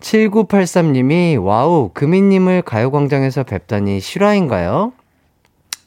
7983님이 0.00 1.42
와우 1.42 1.90
금이님을 1.92 2.62
가요광장에서 2.62 3.42
뵙다니 3.44 4.00
실화인가요? 4.00 4.92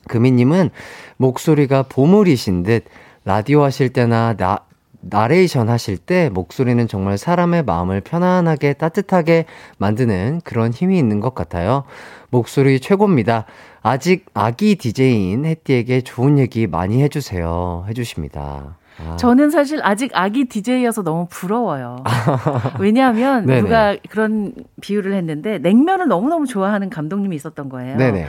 금이님은 0.07 0.69
목소리가 1.17 1.83
보물이신 1.83 2.63
듯 2.63 2.85
라디오 3.23 3.63
하실 3.63 3.89
때나 3.89 4.35
나, 4.35 4.59
나레이션 5.01 5.69
하실 5.69 5.97
때 5.97 6.29
목소리는 6.29 6.87
정말 6.87 7.17
사람의 7.17 7.63
마음을 7.63 8.01
편안하게 8.01 8.73
따뜻하게 8.73 9.45
만드는 9.77 10.41
그런 10.43 10.71
힘이 10.71 10.97
있는 10.97 11.19
것 11.19 11.33
같아요. 11.33 11.83
목소리 12.29 12.79
최고입니다. 12.79 13.45
아직 13.81 14.25
아기 14.33 14.75
DJ인 14.75 15.45
혜띠에게 15.45 16.01
좋은 16.01 16.37
얘기 16.37 16.67
많이 16.67 17.01
해주세요. 17.01 17.85
해주십니다. 17.89 18.77
아. 19.07 19.15
저는 19.17 19.49
사실 19.49 19.79
아직 19.83 20.11
아기 20.13 20.45
DJ여서 20.45 21.03
너무 21.03 21.27
부러워요. 21.29 22.03
왜냐하면. 22.79 23.45
누가 23.45 23.95
그런 24.09 24.53
비유를 24.81 25.13
했는데 25.13 25.57
냉면을 25.59 26.07
너무너무 26.07 26.45
좋아하는 26.45 26.89
감독님이 26.89 27.35
있었던 27.35 27.69
거예요. 27.69 27.97
네네. 27.97 28.27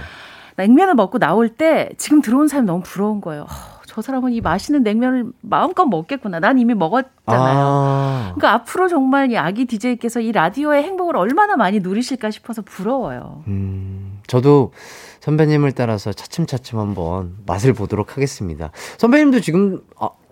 냉면을 0.57 0.95
먹고 0.95 1.19
나올 1.19 1.49
때 1.49 1.91
지금 1.97 2.21
들어온 2.21 2.49
사람이 2.49 2.67
너무 2.67 2.83
부러운 2.85 3.21
거예요. 3.21 3.43
허, 3.45 3.83
저 3.87 4.01
사람은 4.01 4.33
이 4.33 4.41
맛있는 4.41 4.83
냉면을 4.83 5.27
마음껏 5.41 5.85
먹겠구나. 5.85 6.41
난 6.41 6.59
이미 6.59 6.75
먹었잖아요. 6.75 7.59
아. 7.59 8.33
그러니까 8.35 8.55
앞으로 8.55 8.89
정말 8.89 9.31
이 9.31 9.37
아기 9.37 9.67
DJ께서 9.67 10.21
이 10.21 10.33
라디오의 10.33 10.83
행복을 10.83 11.17
얼마나 11.17 11.57
많이 11.57 11.81
누리실까 11.81 12.31
싶어서 12.31 12.63
부러워요. 12.63 13.45
음, 13.49 14.21
저도 14.27 14.73
선배님을 15.21 15.73
따라서 15.73 16.13
차츰차츰 16.13 16.79
한번 16.79 17.35
맛을 17.47 17.75
보도록 17.75 18.17
하겠습니다. 18.17 18.71
선배님도 18.99 19.41
지금 19.41 19.83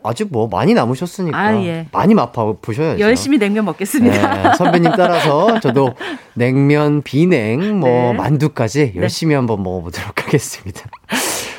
아, 0.03 0.11
아직 0.11 0.29
뭐 0.31 0.49
많이 0.49 0.75
남으셨으니까 0.75 1.39
아, 1.39 1.55
예. 1.65 1.87
많이 1.93 2.15
맛봐 2.15 2.55
보셔야죠. 2.61 3.01
열심히 3.01 3.39
냉면 3.39 3.65
먹겠습니다. 3.67 4.35
네, 4.35 4.57
선배님 4.57 4.93
따라서 4.97 5.61
저도 5.61 5.95
냉면, 6.35 7.03
비냉, 7.03 7.79
뭐 7.79 7.89
네. 7.89 8.13
만두까지 8.15 8.95
열심히 8.97 9.35
한번 9.35 9.63
먹어보도록 9.63 10.25
하겠습니다. 10.25 10.83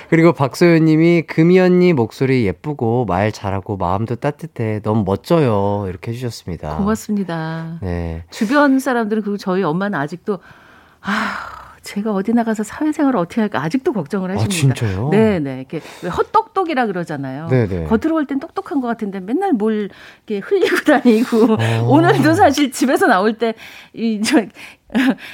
그리고 0.09 0.33
박소연 0.33 0.83
님이 0.83 1.21
금이 1.21 1.57
언니 1.57 1.93
목소리 1.93 2.45
예쁘고 2.45 3.05
말 3.05 3.31
잘하고 3.31 3.77
마음도 3.77 4.15
따뜻해. 4.15 4.81
너무 4.81 5.03
멋져요. 5.05 5.85
이렇게 5.87 6.11
해주셨습니다. 6.11 6.75
고맙습니다. 6.75 7.79
네. 7.81 8.25
주변 8.29 8.79
사람들은 8.79 9.21
그리고 9.21 9.37
저희 9.37 9.63
엄마는 9.63 9.97
아직도 9.97 10.39
아 10.99 11.60
제가 11.83 12.13
어디 12.13 12.31
나가서 12.33 12.63
사회생활을 12.63 13.17
어떻게 13.19 13.41
할까 13.41 13.61
아직도 13.63 13.93
걱정을 13.93 14.31
아, 14.31 14.33
하십니다. 14.35 14.75
진짜요? 14.75 15.09
네네. 15.09 15.57
이렇게 15.57 15.81
왜 16.03 16.09
헛똑똑이라 16.09 16.85
그러잖아요. 16.85 17.47
네네. 17.47 17.85
겉으로 17.85 18.11
볼 18.15 18.25
땐 18.27 18.39
똑똑한 18.39 18.81
것 18.81 18.87
같은데 18.87 19.19
맨날 19.19 19.51
뭘 19.53 19.89
이렇게 20.27 20.45
흘리고 20.47 20.75
다니고 20.85 21.53
어. 21.53 21.87
오늘도 21.89 22.33
사실 22.35 22.71
집에서 22.71 23.07
나올 23.07 23.33
때이저 23.37 24.43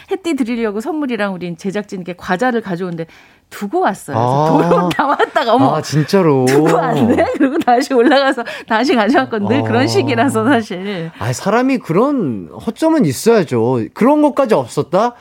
햇띠 0.09 0.35
드리려고 0.37 0.79
선물이랑 0.79 1.33
우린 1.33 1.57
제작진께 1.57 2.13
과자를 2.15 2.61
가져오는데 2.61 3.07
두고 3.49 3.81
왔어요. 3.81 4.17
아. 4.17 4.47
도로 4.49 4.89
나왔다가 4.97 5.51
어머 5.55 5.75
아, 5.75 5.81
진짜로. 5.81 6.45
두고 6.45 6.73
왔네. 6.73 7.25
그리고 7.37 7.57
다시 7.59 7.93
올라가서 7.93 8.43
다시 8.67 8.95
가져왔건 8.95 9.45
늘 9.47 9.59
어. 9.59 9.63
그런 9.63 9.85
식이라서 9.87 10.45
사실. 10.45 11.11
아, 11.19 11.33
사람이 11.33 11.79
그런 11.79 12.49
허점은 12.65 13.03
있어야죠. 13.05 13.81
그런 13.93 14.21
것까지 14.21 14.53
없었다? 14.53 15.13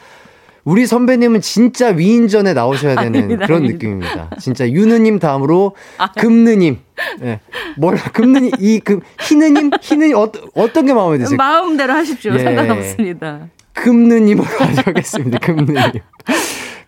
우리 0.67 0.85
선배님은 0.85 1.43
진짜 1.43 1.89
위인전에 1.91 2.53
나오셔야 2.53 2.97
되는 3.01 3.15
아닙니다, 3.21 3.47
그런 3.47 3.59
아닙니다. 3.63 3.75
느낌입니다. 3.79 4.31
진짜 4.41 4.69
유느님 4.69 5.21
다음으로 5.21 5.77
금느님. 6.19 6.79
예. 7.23 7.39
뭘, 7.77 7.97
금느님, 8.13 8.51
이, 8.59 8.81
금, 8.81 9.01
희느님? 9.21 9.71
희느님, 9.81 10.17
어, 10.17 10.31
어떤 10.55 10.87
게 10.87 10.93
마음에 10.93 11.19
드세요? 11.19 11.37
마음대로 11.37 11.93
하십시오. 11.93 12.35
예. 12.35 12.39
상관없습니다. 12.43 13.49
금느님으로 13.75 14.45
하겠습니다. 14.85 15.39
금느님. 15.39 15.93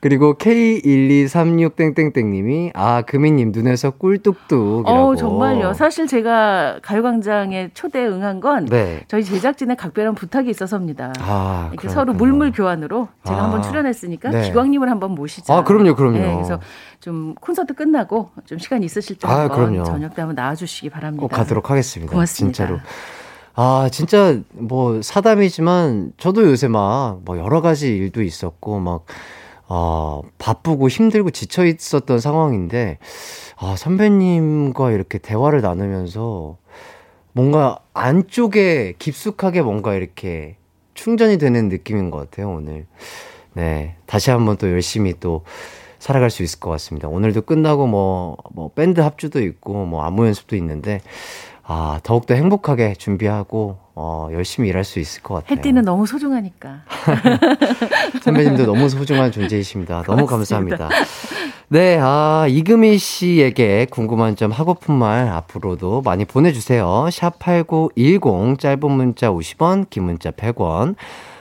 그리고 0.01 0.35
K1236땡땡땡님이 0.35 2.71
아 2.75 3.03
금이님 3.03 3.53
눈에서 3.53 3.91
꿀뚝뚝이라고. 3.91 4.89
어 4.89 5.17
정말요. 5.17 5.75
사실 5.75 6.07
제가 6.07 6.79
가요광장에 6.83 7.71
초대 7.75 8.07
응한 8.07 8.41
건 8.41 8.67
네. 8.67 9.01
저희 9.09 9.25
제작진의 9.25 9.77
각별한 9.77 10.15
부탁이 10.15 10.51
있어서입니다. 10.51 11.13
아, 11.21 11.69
이렇게 11.73 11.89
그렇군요. 11.89 11.95
서로 11.95 12.13
물물 12.15 12.53
교환으로 12.53 13.09
제가 13.25 13.39
아. 13.41 13.45
한번 13.45 13.63
출연했으니까 13.63 14.31
네. 14.31 14.43
기광님을 14.43 14.91
한번 14.91 15.13
모시자. 15.13 15.57
아, 15.57 15.65
그럼요, 15.65 15.95
그럼요. 15.95 16.19
네, 16.19 16.35
그래서 16.35 16.61
좀 17.01 17.35
콘서트 17.41 17.75
끝나고 17.75 18.31
좀 18.47 18.59
시간 18.59 18.83
있으실 18.83 19.17
때 19.19 19.27
아, 19.27 19.41
한번. 19.49 19.85
저녁 19.85 20.15
때 20.15 20.23
한번 20.23 20.35
나와주시기 20.37 20.91
바랍니다. 20.91 21.21
꼭 21.21 21.29
가도록 21.29 21.71
하겠습니다. 21.71 22.13
고맙습니다. 22.13 22.57
진짜로. 22.57 22.81
아, 23.55 23.89
진짜 23.91 24.39
뭐 24.53 25.03
사담이지만 25.03 26.13
저도 26.19 26.45
요새 26.45 26.69
막 26.69 27.19
뭐 27.25 27.39
여러 27.39 27.61
가지 27.61 27.97
일도 27.97 28.23
있었고 28.23 28.79
막 28.79 29.05
어, 29.69 30.23
바쁘고 30.39 30.89
힘들고 30.89 31.31
지쳐 31.31 31.65
있었던 31.67 32.21
상황인데 32.21 32.99
아, 33.57 33.77
선배님과 33.77 34.93
이렇게 34.93 35.19
대화를 35.19 35.61
나누면서 35.61 36.57
뭔가 37.33 37.79
안쪽에 37.93 38.95
깊숙하게 38.99 39.63
뭔가 39.63 39.95
이렇게 39.95 40.57
충전이 40.95 41.39
되는 41.39 41.69
느낌인 41.69 42.11
것 42.11 42.19
같아요, 42.19 42.51
오늘. 42.51 42.87
네. 43.53 43.95
다시 44.07 44.31
한번 44.31 44.57
또 44.57 44.69
열심히 44.69 45.15
또 45.21 45.45
살아갈 45.99 46.31
수 46.31 46.43
있을 46.43 46.59
것 46.61 46.71
같습니다. 46.71 47.09
오늘도 47.09 47.43
끝나고 47.43 47.87
뭐, 47.87 48.37
뭐, 48.53 48.71
밴드 48.75 49.01
합주도 49.01 49.41
있고, 49.43 49.85
뭐, 49.85 50.03
안무 50.05 50.27
연습도 50.27 50.57
있는데, 50.57 51.01
아, 51.71 52.01
더욱더 52.03 52.35
행복하게 52.35 52.95
준비하고, 52.95 53.77
어, 53.95 54.29
열심히 54.33 54.71
일할 54.71 54.85
수 54.85 55.01
있을 55.01 55.23
것 55.23 55.35
같아요. 55.35 55.59
햇띠는 55.59 55.83
너무 55.85 56.07
소중하니까. 56.07 56.81
선배님도 58.25 58.65
너무 58.65 58.89
소중한 58.89 59.31
존재이십니다. 59.31 60.03
너무 60.07 60.27
고맙습니다. 60.27 60.89
감사합니다. 60.89 60.89
네, 61.69 61.99
아, 62.01 62.47
이금희 62.49 62.97
씨에게 62.97 63.87
궁금한 63.91 64.35
점 64.35 64.51
하고픈 64.51 64.95
말 64.95 65.29
앞으로도 65.29 66.01
많이 66.01 66.25
보내주세요. 66.25 66.87
샵8910, 67.11 68.59
짧은 68.59 68.91
문자 68.91 69.31
50원, 69.31 69.91
긴 69.91 70.05
문자 70.05 70.31
100원. 70.31 70.95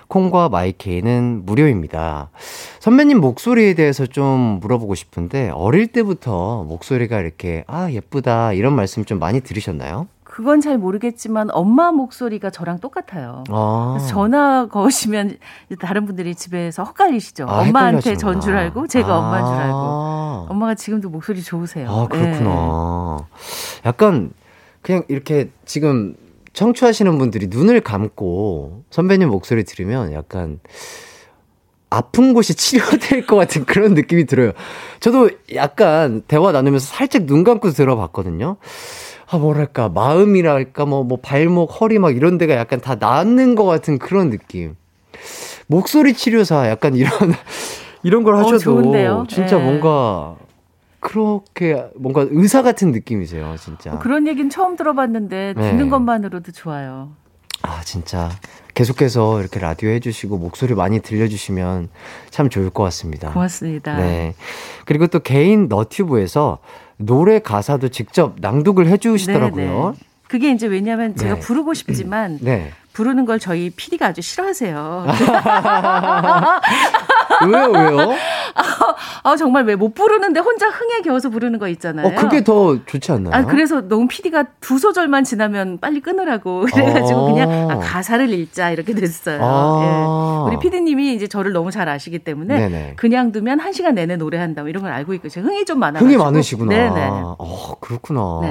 콩과 0.10 0.50
마이케이는 0.50 1.46
무료입니다. 1.46 2.32
선배님 2.80 3.20
목소리에 3.22 3.76
대해서 3.76 4.06
좀 4.06 4.60
물어보고 4.62 4.96
싶은데, 4.96 5.52
어릴 5.54 5.88
때부터 5.88 6.64
목소리가 6.64 7.22
이렇게, 7.22 7.64
아, 7.68 7.90
예쁘다, 7.90 8.52
이런 8.52 8.74
말씀 8.74 9.06
좀 9.06 9.20
많이 9.20 9.40
들으셨나요? 9.40 10.08
그건 10.38 10.62
잘 10.62 10.78
모르겠지만 10.78 11.50
엄마 11.52 11.92
목소리가 11.92 12.52
저랑 12.52 12.78
똑같아요. 12.78 13.44
아. 13.50 13.98
전화 14.08 14.68
거시면 14.68 15.38
다른 15.80 16.06
분들이 16.06 16.36
집에서 16.36 16.84
헛갈리시죠. 16.84 17.48
아, 17.50 17.62
엄마한테. 17.62 18.16
전 18.18 18.40
줄 18.40 18.56
알고 18.56 18.86
제가 18.86 19.12
아. 19.16 19.18
엄마인 19.18 19.46
줄 19.48 19.56
알고. 19.56 20.46
엄마가 20.52 20.76
지금도 20.76 21.10
목소리 21.10 21.42
좋으세요. 21.42 21.90
아, 21.90 22.04
예. 22.04 22.08
그렇구나. 22.08 23.26
약간, 23.88 24.30
그냥 24.84 25.02
이렇게 25.08 25.50
지금 25.66 26.16
청취하시는 26.54 27.18
분들이 27.18 27.48
눈을 27.48 27.82
감고 27.82 28.84
선배님 28.92 29.30
목소리 29.30 29.64
들으면 29.64 30.14
약간 30.14 30.60
아픈 31.90 32.36
곳이 32.36 32.54
치료될 33.10 33.26
것 33.26 33.38
같은 33.38 33.66
그런 33.66 33.96
느낌이 33.96 34.28
들어요. 34.28 34.52
저도 35.00 35.32
약간 35.56 36.22
대화 36.28 36.52
나누면서 36.52 36.86
살짝 36.86 37.24
눈 37.24 37.44
감고 37.44 37.72
들어봤거든요. 37.72 38.58
아, 39.30 39.38
뭐랄까, 39.38 39.90
마음이랄까, 39.90 40.86
뭐, 40.86 41.04
뭐, 41.04 41.20
발목, 41.22 41.82
허리 41.82 42.00
막 42.00 42.16
이런 42.16 42.38
데가 42.38 42.56
약간 42.56 42.80
다 42.80 42.96
낫는 42.96 43.56
것 43.56 43.66
같은 43.66 43.98
그런 44.00 44.30
느낌. 44.30 44.76
목소리 45.68 46.14
치료사 46.14 46.70
약간 46.70 46.96
이런, 46.96 47.12
이런 48.04 48.24
걸 48.24 48.36
어, 48.36 48.40
하셔도 48.40 48.60
좋은데요? 48.60 49.26
진짜 49.28 49.58
네. 49.58 49.64
뭔가 49.64 50.38
그렇게 51.02 51.86
뭔가 51.96 52.26
의사 52.30 52.62
같은 52.62 52.92
느낌이세요, 52.92 53.56
진짜. 53.60 53.92
뭐 53.92 54.00
그런 54.00 54.28
얘기는 54.28 54.50
처음 54.50 54.78
들어봤는데 54.78 55.54
네. 55.58 55.72
듣는 55.72 55.90
것만으로도 55.90 56.54
좋아요. 56.54 57.12
아, 57.64 57.82
진짜. 57.84 58.30
계속해서 58.76 59.42
이렇게 59.42 59.60
라디오 59.60 59.90
해주시고 59.90 60.38
목소리 60.38 60.76
많이 60.76 61.00
들려주시면 61.00 61.90
참 62.30 62.48
좋을 62.48 62.70
것 62.70 62.84
같습니다. 62.84 63.32
고맙습니다. 63.32 63.98
네. 63.98 64.36
그리고 64.86 65.08
또 65.08 65.20
개인 65.20 65.68
너튜브에서 65.68 66.60
노래 66.98 67.39
가사도 67.39 67.89
직접 67.89 68.36
낭독을 68.39 68.88
해주시더라고요. 68.88 69.93
네, 69.95 70.00
네. 70.00 70.08
그게 70.28 70.52
이제 70.52 70.68
왜냐하면 70.68 71.16
제가 71.16 71.36
네. 71.36 71.39
부르고 71.39 71.74
싶지만 71.74 72.39
네. 72.41 72.72
부르는 72.93 73.26
걸 73.26 73.39
저희 73.39 73.70
PD가 73.70 74.08
아주 74.08 74.22
싫어하세요. 74.22 75.06
왜요, 77.48 77.72
왜요? 77.72 78.14
아 79.24 79.36
정말 79.36 79.64
왜 79.66 79.78
못 79.78 79.94
부르는데 79.94 80.40
혼자 80.40 80.68
흥에 80.68 81.02
겨워서 81.04 81.30
부르는 81.30 81.60
거 81.60 81.68
있잖아요. 81.68 82.08
어, 82.08 82.12
그게 82.16 82.44
더 82.44 82.84
좋지 82.86 83.12
않나요? 83.12 83.34
아, 83.34 83.46
그래서 83.46 83.88
너무 83.88 84.08
PD가 84.08 84.46
두 84.60 84.80
소절만 84.80 85.24
지나면 85.24 85.78
빨리 85.80 86.00
끊으라고 86.02 86.62
그래가지고 86.74 87.20
어. 87.20 87.34
그냥 87.34 87.72
아, 87.72 87.78
가사를 87.78 88.28
읽자 88.34 88.72
이렇게 88.72 88.94
됐어요. 88.94 89.40
아. 89.42 90.48
예. 90.50 90.50
우리 90.50 90.60
PD님이 90.60 91.14
이제 91.14 91.28
저를 91.28 91.52
너무 91.54 91.70
잘 91.72 91.88
아시기 91.90 92.20
때문에 92.20 92.58
네네. 92.58 92.94
그냥 92.96 93.32
두면 93.32 93.60
한 93.60 93.72
시간 93.74 93.96
내내 93.96 94.16
노래한다 94.16 94.64
뭐 94.64 94.70
이런 94.70 94.82
걸 94.84 94.92
알고 94.92 95.14
있고 95.16 95.30
제가 95.30 95.48
흥이 95.48 95.66
좀 95.66 95.80
많아가지고 95.80 96.06
흥이 96.10 96.18
많으시구나. 96.18 96.70
네네. 96.70 97.08
어, 97.38 97.76
그렇구나. 97.80 98.40
네. 98.42 98.50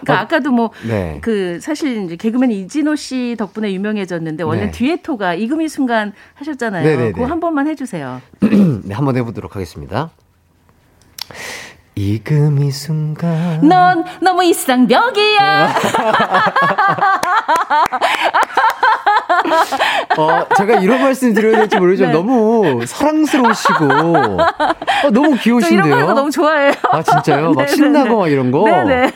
그러니까 0.00 0.14
아, 0.14 0.20
아까도 0.22 0.50
뭐 0.50 0.70
네. 0.86 1.18
그 1.22 1.58
사실 1.60 2.04
이제 2.04 2.16
개그맨 2.16 2.50
이진호 2.50 2.96
씨 2.96 3.36
덕분에 3.38 3.72
유명해졌는데 3.72 4.42
원래 4.42 4.66
네. 4.66 4.70
듀에토가 4.72 5.34
이금희 5.34 5.68
순간 5.68 6.12
하셨잖아요. 6.34 6.84
네네네. 6.84 7.12
그거 7.12 7.26
한 7.26 7.38
번만 7.40 7.66
해주세요. 7.68 7.89
네, 8.84 8.94
한번 8.94 9.16
해보도록 9.16 9.56
하겠습니다. 9.56 10.10
이금이 11.96 12.70
순간. 12.70 13.60
넌 13.66 14.04
너무 14.22 14.42
이상벽이야. 14.44 15.74
어, 20.16 20.46
제가 20.56 20.80
이런 20.80 21.02
말씀 21.02 21.32
드려야 21.34 21.58
될지 21.58 21.76
모르지만 21.78 22.12
네. 22.12 22.18
너무 22.18 22.84
사랑스러우시고 22.86 23.84
어, 23.84 25.10
너무 25.12 25.36
저 25.36 25.42
귀여우신데요. 25.42 25.86
이런 25.86 26.06
거 26.06 26.14
너무 26.14 26.30
좋아해요. 26.30 26.72
아 26.90 27.02
진짜요? 27.02 27.52
막 27.52 27.56
네네네. 27.56 27.68
신나고 27.76 28.18
막 28.18 28.28
이런 28.28 28.50
거. 28.50 28.64
네네. 28.64 29.12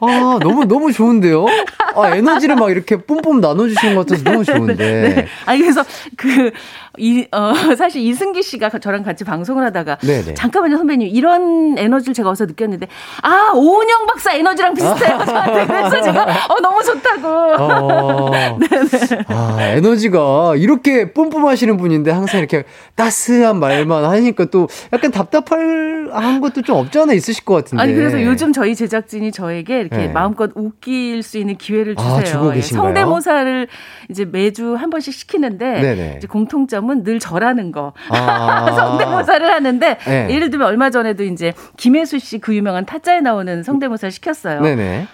아 0.00 0.38
너무 0.42 0.64
너무 0.64 0.92
좋은데요. 0.92 1.46
아 1.94 2.14
에너지를 2.16 2.56
막 2.56 2.70
이렇게 2.70 2.96
뿜뿜 2.96 3.40
나눠주시는 3.40 3.94
것 3.94 4.06
같아서 4.06 4.24
너무 4.24 4.44
좋은데. 4.44 4.76
네. 5.14 5.26
아니 5.46 5.60
그래서 5.60 5.84
그 6.16 6.50
이 6.98 7.28
어 7.30 7.52
사실 7.76 8.02
이승기 8.02 8.42
씨가 8.42 8.70
저랑 8.70 9.02
같이 9.02 9.24
방송을 9.24 9.64
하다가 9.66 9.96
네네. 9.96 10.34
잠깐만요 10.34 10.78
선배님 10.78 11.08
이런 11.08 11.76
에너지를 11.76 12.14
제가 12.14 12.30
어디서 12.30 12.46
느꼈는데 12.46 12.88
아 13.22 13.52
오은영 13.54 14.06
박사 14.06 14.32
에너지랑 14.34 14.74
비슷해요 14.74 15.18
저한테 15.26 15.66
그래서 15.66 16.00
제가 16.02 16.22
어 16.48 16.60
너무 16.60 16.82
좋다고 16.82 17.28
어, 17.28 18.30
아 19.28 19.56
에너지가 19.60 20.54
이렇게 20.56 21.12
뿜뿜하시는 21.12 21.76
분인데 21.76 22.10
항상 22.10 22.40
이렇게 22.40 22.64
따스한 22.94 23.60
말만 23.60 24.04
하니까 24.04 24.46
또 24.46 24.68
약간 24.92 25.10
답답한 25.10 26.40
것도 26.40 26.62
좀 26.62 26.76
없지 26.76 26.98
않아 26.98 27.12
있으실 27.12 27.44
것 27.44 27.54
같은데. 27.54 27.82
아니 27.82 27.94
그래서 27.94 28.22
요즘 28.22 28.52
저희 28.52 28.74
제작진이 28.74 29.32
저에게 29.32 29.80
이렇게 29.80 29.96
네. 29.96 30.08
마음껏 30.08 30.50
웃길 30.54 31.22
수 31.22 31.36
있는 31.38 31.56
기회를 31.56 31.94
아, 31.98 32.02
주세요. 32.02 32.24
주고 32.24 32.50
예, 32.50 32.54
계신가요? 32.54 32.86
성대모사를 32.86 33.68
이제 34.10 34.24
매주 34.24 34.74
한 34.74 34.88
번씩 34.90 35.12
시키는데. 35.12 36.16
이제 36.18 36.26
공통점 36.26 36.87
은 36.90 37.04
늘 37.04 37.18
저라는 37.20 37.72
거. 37.72 37.92
아. 38.10 38.70
성대모사를 38.76 39.50
하는데 39.50 39.98
네. 40.06 40.26
예를 40.30 40.50
들면 40.50 40.66
얼마 40.68 40.90
전에도 40.90 41.24
이제 41.24 41.52
김혜수 41.76 42.18
씨 42.18 42.38
그 42.38 42.54
유명한 42.54 42.84
타짜에 42.86 43.20
나오는 43.20 43.62
성대모사를 43.62 44.10
시켰어요. 44.12 44.60
네네. 44.62 45.06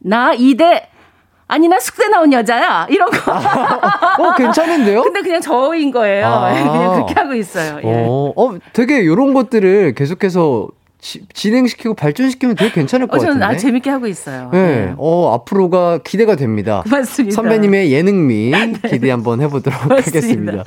나 0.00 0.32
이대 0.34 0.88
아니 1.48 1.68
나 1.68 1.78
숙대 1.78 2.08
나온 2.08 2.32
여자야 2.32 2.86
이런 2.90 3.08
거. 3.10 3.32
어 3.32 4.34
괜찮은데요? 4.34 5.02
근데 5.02 5.22
그냥 5.22 5.40
저인 5.40 5.90
거예요. 5.92 6.26
아. 6.26 6.52
그냥 6.54 6.92
그렇게 6.94 7.14
하고 7.14 7.34
있어요. 7.34 7.78
예. 7.84 8.04
어, 8.06 8.32
어, 8.36 8.58
되게 8.72 8.98
이런 9.00 9.32
것들을 9.34 9.94
계속해서 9.94 10.68
지, 11.06 11.20
진행시키고 11.32 11.94
발전시키면 11.94 12.56
되게 12.56 12.72
괜찮을 12.72 13.06
것 13.06 13.18
어, 13.18 13.20
저는 13.20 13.38
같은데. 13.38 13.54
아, 13.54 13.56
재밌게 13.56 13.90
하고 13.90 14.08
있어요. 14.08 14.50
네. 14.52 14.92
어, 14.98 15.34
앞으로가 15.34 15.98
기대가 15.98 16.34
됩니다. 16.34 16.82
맞습니다. 16.90 17.32
선배님의 17.36 17.92
예능미 17.92 18.52
기대 18.90 19.10
한번 19.12 19.40
해보도록. 19.40 19.88
하겠습니다. 19.88 20.64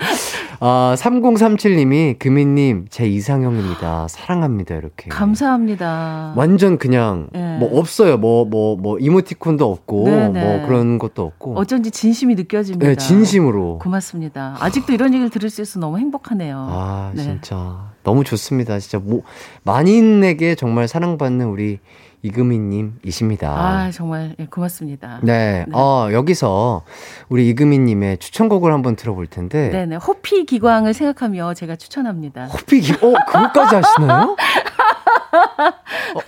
아, 0.61 0.95
3037님이 0.97 2.17
금희님 2.19 2.87
제 2.89 3.05
이상형입니다. 3.05 4.07
사랑합니다. 4.07 4.75
이렇게. 4.75 5.09
감사합니다. 5.09 6.33
완전 6.37 6.77
그냥 6.77 7.27
네. 7.33 7.57
뭐 7.57 7.77
없어요. 7.77 8.17
뭐 8.17 8.45
뭐뭐 8.45 8.99
이모티콘도 8.99 9.69
없고 9.69 10.05
네네. 10.05 10.41
뭐 10.41 10.67
그런 10.67 10.99
것도 10.99 11.23
없고. 11.23 11.57
어쩐지 11.57 11.91
진심이 11.91 12.35
느껴집니다. 12.35 12.87
네, 12.87 12.95
진심으로. 12.95 13.79
고맙습니다. 13.79 14.55
아직도 14.61 14.93
이런 14.93 15.13
얘기를 15.13 15.29
들을 15.29 15.49
수 15.49 15.61
있어서 15.61 15.79
너무 15.81 15.97
행복하네요. 15.99 16.67
아, 16.69 17.11
네. 17.13 17.23
진짜 17.23 17.89
너무 18.03 18.23
좋습니다. 18.23 18.79
진짜 18.79 18.99
뭐 18.99 19.21
만인에게 19.63 20.55
정말 20.55 20.87
사랑받는 20.87 21.47
우리 21.47 21.79
이금희님이십니다. 22.21 23.49
아, 23.49 23.91
정말 23.91 24.35
예, 24.39 24.45
고맙습니다. 24.45 25.19
네, 25.23 25.65
어, 25.71 26.09
여기서 26.11 26.83
우리 27.29 27.47
이금희님의 27.49 28.17
추천곡을 28.17 28.73
한번 28.73 28.97
들어볼 28.97 29.27
텐데. 29.27 29.69
네네. 29.69 29.95
호피 29.97 30.45
기광을 30.45 30.93
생각하며 30.93 31.53
제가 31.53 31.77
추천합니다. 31.77 32.45
호피 32.47 32.81
기, 32.81 32.91
어, 32.93 33.13
그것까지 33.25 33.75
하시나요? 33.75 34.35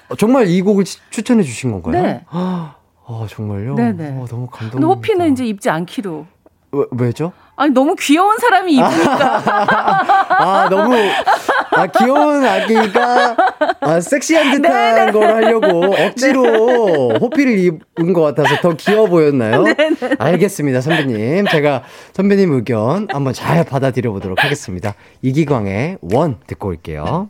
어, 0.09 0.15
정말 0.15 0.47
이 0.47 0.61
곡을 0.61 0.85
치- 0.85 0.99
추천해 1.09 1.43
주신 1.43 1.71
건가요? 1.71 2.01
네. 2.01 2.23
아, 2.31 2.75
정말요? 3.29 3.75
네네. 3.75 4.09
어, 4.17 4.25
너무 4.29 4.47
감동. 4.47 4.81
호피는 4.83 5.33
이제 5.33 5.45
입지 5.45 5.69
않기로. 5.69 6.25
왜, 6.71 6.85
왜죠? 6.91 7.33
아니, 7.61 7.73
너무 7.73 7.95
귀여운 7.99 8.39
사람이 8.39 8.73
입으니까. 8.73 9.43
아, 10.33 10.67
너무, 10.67 10.95
아, 11.69 11.85
귀여운 11.85 12.43
아기가, 12.43 13.35
아, 13.81 14.01
섹시한 14.01 14.49
네, 14.49 14.61
듯한 14.61 15.11
걸 15.11 15.31
하려고 15.31 15.93
억지로 15.93 17.11
호피를 17.19 17.59
입은 17.59 18.13
것 18.13 18.21
같아서 18.21 18.59
더 18.61 18.73
귀여워 18.75 19.05
보였나요? 19.05 19.61
네, 19.61 19.75
알겠습니다, 20.17 20.81
선배님. 20.81 21.45
제가 21.51 21.83
선배님 22.13 22.51
의견 22.51 23.07
한번 23.11 23.31
잘 23.33 23.63
받아들여 23.63 24.11
보도록 24.11 24.43
하겠습니다. 24.43 24.95
이기광의 25.21 25.99
원 26.01 26.37
듣고 26.47 26.69
올게요. 26.69 27.29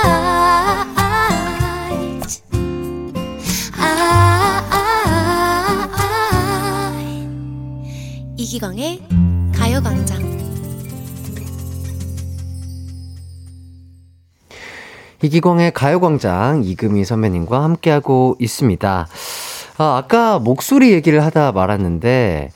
이기광의 8.51 8.99
가요광장 9.55 10.19
이기광의 15.21 15.71
가요광장 15.71 16.61
이금희 16.65 17.05
선배님과 17.05 17.63
함께하고 17.63 18.35
있습니다. 18.41 19.07
아, 19.77 19.97
아까 19.97 20.37
목소리 20.37 20.91
얘기를 20.91 21.23
하다 21.23 21.53
말았는데, 21.53 22.51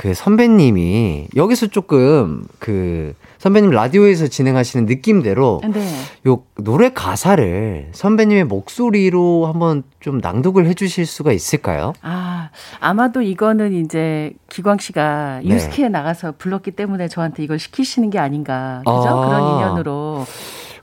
그 0.00 0.14
선배님이, 0.14 1.28
여기서 1.36 1.66
조금, 1.66 2.46
그, 2.58 3.14
선배님 3.36 3.68
라디오에서 3.68 4.28
진행하시는 4.28 4.86
느낌대로, 4.86 5.60
네. 5.70 5.86
요 6.26 6.42
노래 6.56 6.90
가사를 6.90 7.88
선배님의 7.92 8.44
목소리로 8.44 9.44
한번 9.44 9.82
좀 10.00 10.16
낭독을 10.16 10.64
해주실 10.64 11.04
수가 11.04 11.32
있을까요? 11.32 11.92
아, 12.00 12.48
아마도 12.80 13.20
이거는 13.20 13.74
이제 13.74 14.32
기광 14.48 14.78
씨가 14.78 15.40
네. 15.44 15.54
유스키에 15.54 15.90
나가서 15.90 16.32
불렀기 16.38 16.70
때문에 16.70 17.08
저한테 17.08 17.42
이걸 17.42 17.58
시키시는 17.58 18.08
게 18.08 18.18
아닌가. 18.18 18.78
그죠? 18.86 19.06
아. 19.06 19.26
그런 19.26 19.54
인연으로. 19.54 20.24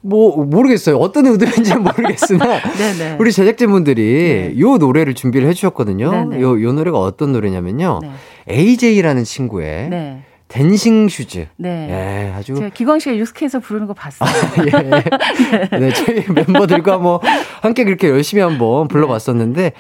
뭐, 0.02 0.44
모르겠어요. 0.46 0.98
어떤 0.98 1.26
의도인지는 1.28 1.84
모르겠으나, 1.84 2.62
네네. 2.78 3.18
우리 3.20 3.32
제작진분들이 3.32 4.54
네. 4.54 4.60
요 4.60 4.78
노래를 4.78 5.14
준비를 5.14 5.48
해주셨거든요. 5.50 6.12
네네. 6.12 6.42
요, 6.42 6.62
요 6.62 6.74
노래가 6.74 7.00
어떤 7.00 7.32
노래냐면요. 7.32 8.00
네. 8.02 8.10
AJ라는 8.50 9.24
친구의 9.24 9.90
네. 9.90 10.24
Dancing 10.48 11.10
Shoes. 11.10 11.48
네. 11.58 11.88
예, 11.90 12.34
아주 12.34 12.56
제가 12.56 12.70
기광 12.70 13.00
씨가 13.00 13.18
유스케에서 13.18 13.60
부르는 13.60 13.86
거 13.86 13.94
봤어요. 13.94 14.30
예. 14.66 15.78
네, 15.78 15.92
저희 15.92 16.24
멤버들과 16.30 16.98
뭐 17.00 17.20
함께 17.62 17.84
그렇게 17.84 18.08
열심히 18.08 18.42
한번 18.42 18.88
불러봤었는데 18.88 19.74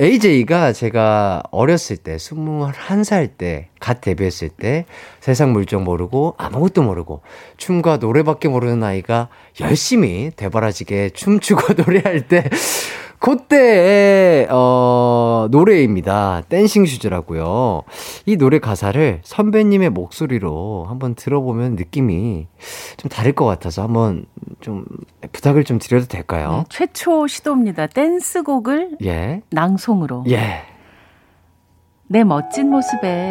AJ가 0.00 0.72
제가 0.72 1.42
어렸을 1.50 1.96
때, 1.96 2.16
21살 2.16 3.30
때, 3.36 3.68
갓 3.80 4.00
데뷔했을 4.00 4.48
때, 4.48 4.84
세상 5.18 5.52
물정 5.52 5.82
모르고 5.82 6.36
아무것도 6.38 6.82
모르고 6.82 7.22
춤과 7.56 7.96
노래밖에 7.96 8.48
모르는 8.48 8.84
아이가 8.84 9.28
열심히 9.60 10.30
되바라지게 10.36 11.10
춤추고 11.10 11.74
노래할 11.82 12.28
때, 12.28 12.48
그때의, 13.18 14.46
어, 14.50 15.48
노래입니다. 15.50 16.42
Dancing 16.48 16.86
Shoes라고요. 16.86 17.82
이 18.26 18.36
노래 18.36 18.58
가사를 18.58 19.20
선배님의 19.24 19.90
목소리로 19.90 20.86
한번 20.88 21.14
들어보면 21.14 21.76
느낌이 21.76 22.46
좀 22.96 23.08
다를 23.08 23.32
것 23.32 23.44
같아서 23.44 23.82
한번 23.82 24.26
좀 24.60 24.84
부탁을 25.32 25.64
좀 25.64 25.78
드려도 25.78 26.06
될까요? 26.06 26.58
네, 26.58 26.64
최초 26.68 27.26
시도입니다. 27.26 27.88
댄스곡을 27.88 28.98
예. 29.04 29.42
낭송으로. 29.50 30.24
예. 30.30 30.62
내 32.06 32.24
멋진 32.24 32.70
모습에 32.70 33.30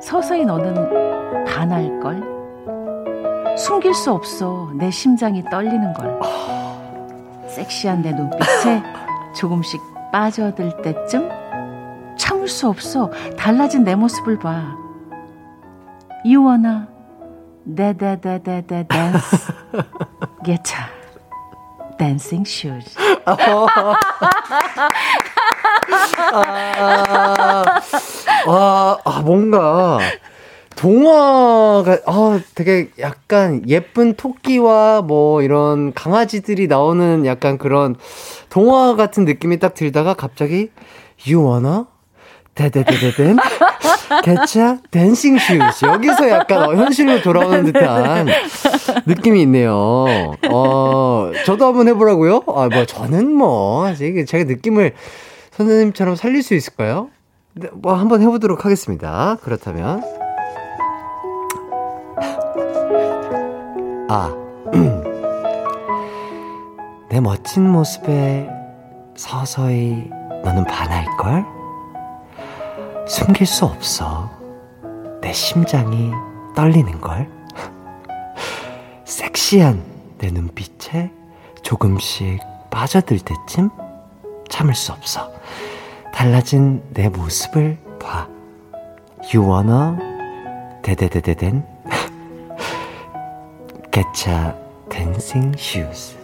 서서히 0.00 0.44
너는 0.44 1.44
반할 1.44 1.98
걸. 2.00 2.22
숨길 3.56 3.92
수 3.94 4.12
없어 4.12 4.70
내 4.76 4.90
심장이 4.90 5.42
떨리는 5.50 5.92
걸. 5.94 6.20
섹시한 7.48 8.02
내 8.02 8.12
눈빛에 8.12 8.82
조금씩 9.34 9.80
빠져들 10.12 10.82
때쯤 10.82 11.28
참을 12.16 12.48
수 12.48 12.68
없어 12.68 13.10
달라진 13.36 13.84
내 13.84 13.94
모습을 13.94 14.38
봐. 14.38 14.76
You 16.24 16.44
wanna 16.46 16.86
데데데데데 17.74 18.86
dance 18.88 19.38
게차 20.44 20.88
dancing 21.98 22.48
shoes. 22.48 22.96
아, 23.26 23.36
아, 28.46 28.96
아, 29.04 29.20
뭔가, 29.22 29.98
동화가, 30.78 31.98
아, 32.06 32.40
되게 32.54 32.90
약간 33.00 33.68
예쁜 33.68 34.14
토끼와 34.14 35.02
뭐 35.02 35.42
이런 35.42 35.92
강아지들이 35.92 36.68
나오는 36.68 37.26
약간 37.26 37.58
그런 37.58 37.96
동화 38.48 38.94
같은 38.94 39.24
느낌이 39.24 39.58
딱 39.58 39.74
들다가 39.74 40.14
갑자기, 40.14 40.70
You 41.26 41.44
wanna? 41.44 41.86
데데데데덴? 42.54 43.38
Get 44.22 44.78
your? 44.92 45.11
Dancing 45.11 45.38
Shoes. 45.38 45.84
여기서 45.84 46.28
약간 46.28 46.70
어, 46.70 46.74
현실로 46.76 47.22
돌아오는 47.22 47.64
듯한 47.64 48.28
느낌이 49.04 49.42
있네요. 49.42 49.72
어, 50.48 51.32
저도 51.44 51.66
한번 51.66 51.88
해보라고요? 51.88 52.44
아, 52.54 52.68
뭐, 52.72 52.86
저는 52.86 53.32
뭐, 53.32 53.90
이게 53.90 54.24
제가 54.24 54.44
느낌을 54.44 54.92
선생님처럼 55.50 56.14
살릴 56.14 56.44
수 56.44 56.54
있을까요? 56.54 57.08
네, 57.54 57.68
뭐, 57.72 57.94
한번 57.94 58.22
해보도록 58.22 58.64
하겠습니다. 58.64 59.38
그렇다면. 59.42 60.27
아, 64.10 64.34
내 67.10 67.20
멋진 67.20 67.68
모습에 67.68 68.48
서서히 69.14 70.08
너는 70.42 70.64
반할걸? 70.64 71.44
숨길 73.06 73.46
수 73.46 73.66
없어. 73.66 74.30
내 75.20 75.30
심장이 75.34 76.10
떨리는걸? 76.56 77.28
섹시한 79.04 79.84
내 80.16 80.30
눈빛에 80.30 81.12
조금씩 81.62 82.40
빠져들 82.70 83.18
때쯤 83.18 83.68
참을 84.48 84.74
수 84.74 84.92
없어. 84.92 85.30
달라진 86.14 86.82
내 86.94 87.10
모습을 87.10 87.76
봐. 88.00 88.26
You 89.34 89.46
wanna? 89.46 89.98
데데데데덴. 90.82 91.62
Get 93.90 94.54
your 94.90 95.12
Dancing 95.12 95.52
Shoes. 95.56 96.16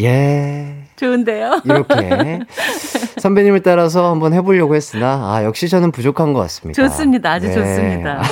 예. 0.00 0.74
좋은데요? 0.96 1.62
이렇게 1.64 2.40
선배님을 3.18 3.62
따라서 3.62 4.10
한번 4.10 4.32
해보려고 4.32 4.74
했으나 4.74 5.32
아 5.32 5.44
역시 5.44 5.68
저는 5.68 5.92
부족한 5.92 6.32
것 6.32 6.40
같습니다. 6.40 6.82
좋습니다. 6.82 7.32
아주 7.32 7.46
네. 7.46 7.54
좋습니다. 7.54 8.22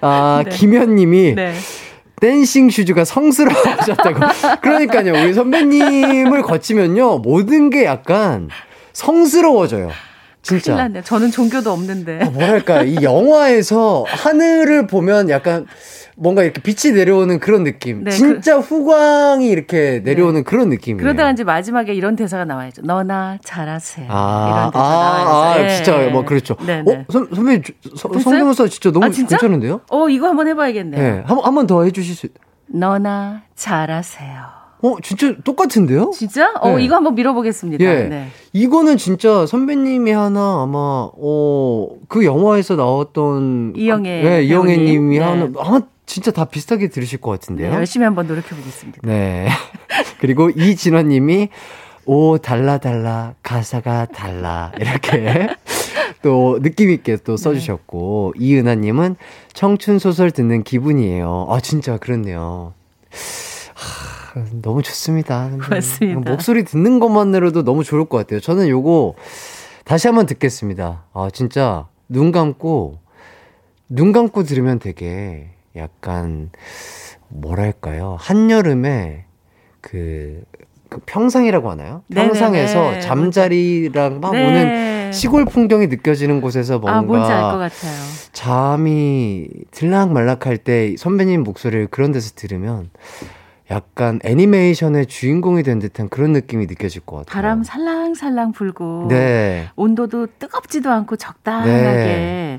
아 0.00 0.42
네. 0.44 0.50
김현님이 0.50 1.34
네. 1.36 1.54
Dancing 2.20 2.70
Shoes가 2.70 3.04
성스러워졌다고. 3.04 4.20
그러니까요 4.62 5.12
우리 5.22 5.32
선배님을 5.32 6.42
거치면요 6.42 7.18
모든 7.18 7.70
게 7.70 7.84
약간 7.84 8.48
성스러워져요. 8.92 9.90
진짜. 10.42 10.72
큰일 10.72 10.76
났네. 10.76 11.02
저는 11.02 11.30
종교도 11.30 11.70
없는데. 11.72 12.20
아, 12.22 12.30
뭐랄까 12.30 12.82
이 12.82 12.96
영화에서 13.02 14.04
하늘을 14.08 14.86
보면 14.86 15.30
약간 15.30 15.66
뭔가 16.14 16.42
이렇게 16.42 16.60
빛이 16.60 16.94
내려오는 16.94 17.38
그런 17.40 17.64
느낌. 17.64 18.04
네, 18.04 18.10
진짜 18.10 18.58
후광이 18.58 19.48
이렇게 19.48 20.02
내려오는 20.04 20.44
그런 20.44 20.68
느낌이에요. 20.68 21.02
그러다가 21.02 21.30
이제 21.30 21.42
마지막에 21.42 21.94
이런 21.94 22.16
대사가 22.16 22.44
나와야죠. 22.44 22.82
너나 22.82 23.38
잘하세요. 23.42 24.06
아, 24.10 24.48
이런 24.50 24.70
대사 24.72 24.84
아, 24.84 25.24
나와야죠. 25.24 25.60
아, 25.60 25.64
예. 25.64 25.76
진짜 25.76 26.10
뭐 26.10 26.24
그렇죠. 26.24 26.56
네네. 26.56 26.92
어, 26.92 27.04
선, 27.10 27.28
선배님? 27.34 27.62
성대모사 27.96 28.68
진짜 28.68 28.90
너무 28.90 29.06
아, 29.06 29.10
진짜? 29.10 29.36
괜찮은데요? 29.38 29.80
어, 29.90 30.08
이거 30.08 30.28
한번 30.28 30.48
해봐야겠네요. 30.48 31.00
네, 31.00 31.10
한번 31.24 31.44
한번 31.46 31.66
더 31.66 31.84
해주실 31.84 32.14
수. 32.14 32.28
너나 32.66 33.42
잘하세요. 33.54 34.61
어, 34.82 34.96
진짜 35.02 35.34
똑같은데요? 35.44 36.10
진짜? 36.14 36.52
어, 36.60 36.76
네. 36.76 36.84
이거 36.84 36.96
한번 36.96 37.14
밀어보겠습니다. 37.14 37.84
예. 37.84 38.04
네. 38.08 38.28
이거는 38.52 38.96
진짜 38.96 39.46
선배님이 39.46 40.10
하나 40.10 40.62
아마 40.62 41.08
어 41.16 41.88
그 42.08 42.24
영화에서 42.26 42.76
나왔던 42.76 43.72
이영애 43.76 44.22
네, 44.22 44.42
이영애. 44.44 44.76
님이 44.76 45.18
네. 45.18 45.24
하나 45.24 45.48
아마 45.58 45.80
진짜 46.04 46.30
다 46.30 46.44
비슷하게 46.44 46.88
들으실 46.88 47.20
것 47.20 47.30
네, 47.30 47.38
같은데요. 47.38 47.72
열심히 47.72 48.04
한번 48.04 48.26
노력해 48.26 48.48
보겠습니다. 48.54 49.00
네. 49.04 49.48
그리고 50.20 50.50
이진원 50.50 51.08
님이 51.08 51.48
오 52.04 52.36
달라 52.38 52.78
달라 52.78 53.34
가사가 53.42 54.06
달라 54.06 54.72
이렇게 54.78 55.48
또 56.20 56.58
느낌 56.60 56.90
있게 56.90 57.16
또 57.16 57.36
써주셨고 57.36 58.34
이은하 58.38 58.74
님은 58.74 59.16
청춘 59.54 59.98
소설 59.98 60.30
듣는 60.30 60.64
기분이에요. 60.64 61.46
아 61.48 61.60
진짜 61.60 61.96
그렇네요. 61.96 62.74
하, 63.74 64.11
너무 64.62 64.82
좋습니다. 64.82 65.50
고맙습니다. 65.50 66.30
목소리 66.30 66.64
듣는 66.64 66.98
것만으로도 67.00 67.64
너무 67.64 67.84
좋을 67.84 68.06
것 68.06 68.18
같아요. 68.18 68.40
저는 68.40 68.68
요거 68.68 69.14
다시 69.84 70.08
한번 70.08 70.26
듣겠습니다. 70.26 71.04
아 71.12 71.28
진짜 71.32 71.86
눈 72.08 72.32
감고 72.32 72.98
눈 73.88 74.12
감고 74.12 74.44
들으면 74.44 74.78
되게 74.78 75.50
약간 75.76 76.50
뭐랄까요 77.28 78.16
한여름에 78.18 79.24
그, 79.80 80.42
그 80.88 81.00
평상이라고 81.04 81.70
하나요? 81.70 82.02
네네네. 82.08 82.28
평상에서 82.28 83.00
잠자리랑 83.00 84.20
막 84.20 84.32
네. 84.32 84.46
오는 84.46 85.12
시골 85.12 85.44
풍경이 85.44 85.88
느껴지는 85.88 86.40
곳에서 86.40 86.78
뭔가 86.78 86.98
아, 86.98 87.02
뭔지 87.02 87.30
알것 87.30 87.58
같아요. 87.58 87.92
잠이 88.32 89.48
들락말락할 89.72 90.58
때 90.58 90.94
선배님 90.96 91.42
목소리를 91.42 91.88
그런 91.88 92.12
데서 92.12 92.32
들으면 92.34 92.90
약간 93.72 94.20
애니메이션의 94.22 95.06
주인공이 95.06 95.62
된 95.62 95.78
듯한 95.78 96.08
그런 96.10 96.32
느낌이 96.32 96.66
느껴질 96.66 97.00
것 97.06 97.16
같아요. 97.16 97.32
바람 97.32 97.64
살랑살랑 97.64 98.52
불고 98.52 99.06
네. 99.08 99.68
온도도 99.76 100.26
뜨겁지도 100.38 100.90
않고 100.90 101.16
적당하게 101.16 102.58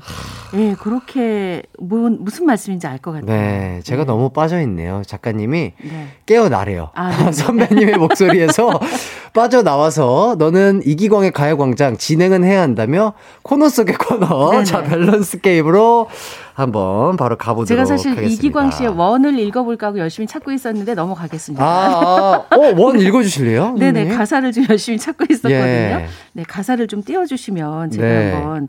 예 0.54 0.74
그렇게 0.78 1.62
뭐, 1.80 2.10
무슨 2.10 2.46
말씀인지 2.46 2.86
알 2.86 2.98
것 2.98 3.12
같아요. 3.12 3.26
네, 3.26 3.80
제가 3.84 4.04
너무 4.04 4.30
빠져 4.30 4.60
있네요. 4.62 5.02
작가님이 5.06 5.72
네. 5.82 6.08
깨어나래요. 6.26 6.90
아, 6.94 7.10
네네. 7.16 7.32
선배님의 7.32 7.94
목소리에서 7.98 8.80
빠져 9.34 9.62
나와서 9.62 10.36
너는 10.38 10.82
이기광의 10.84 11.32
가요광장 11.32 11.96
진행은 11.96 12.44
해야 12.44 12.62
한다며 12.62 13.14
코너 13.42 13.68
속의 13.68 13.96
코너. 13.96 14.50
네네. 14.52 14.64
자, 14.64 14.82
밸런스 14.82 15.40
게임으로 15.40 16.08
한번 16.54 17.16
바로 17.16 17.36
가보도록 17.36 17.66
제가 17.66 17.84
사실 17.84 18.12
하겠습니다. 18.12 18.32
이기광 18.32 18.70
씨의 18.70 18.90
One을 18.90 19.38
읽어볼까 19.40 19.88
하고 19.88 19.98
열심히 19.98 20.28
찾고 20.28 20.52
있었는데 20.52 20.94
넘어가겠습니다. 21.04 21.64
아, 21.64 22.46
아, 22.48 22.56
어, 22.56 22.74
One 22.76 22.98
읽어주실래요? 22.98 23.74
네네? 23.78 24.08
가사를 24.16 24.50
좀 24.52 24.66
열심히 24.68 24.98
찾고 24.98 25.26
있었거든요. 25.30 25.56
예. 25.58 26.06
네 26.32 26.42
가사를 26.42 26.86
좀 26.88 27.02
띄워주시면 27.02 27.90
제가 27.90 28.06
네. 28.06 28.32
한번 28.32 28.68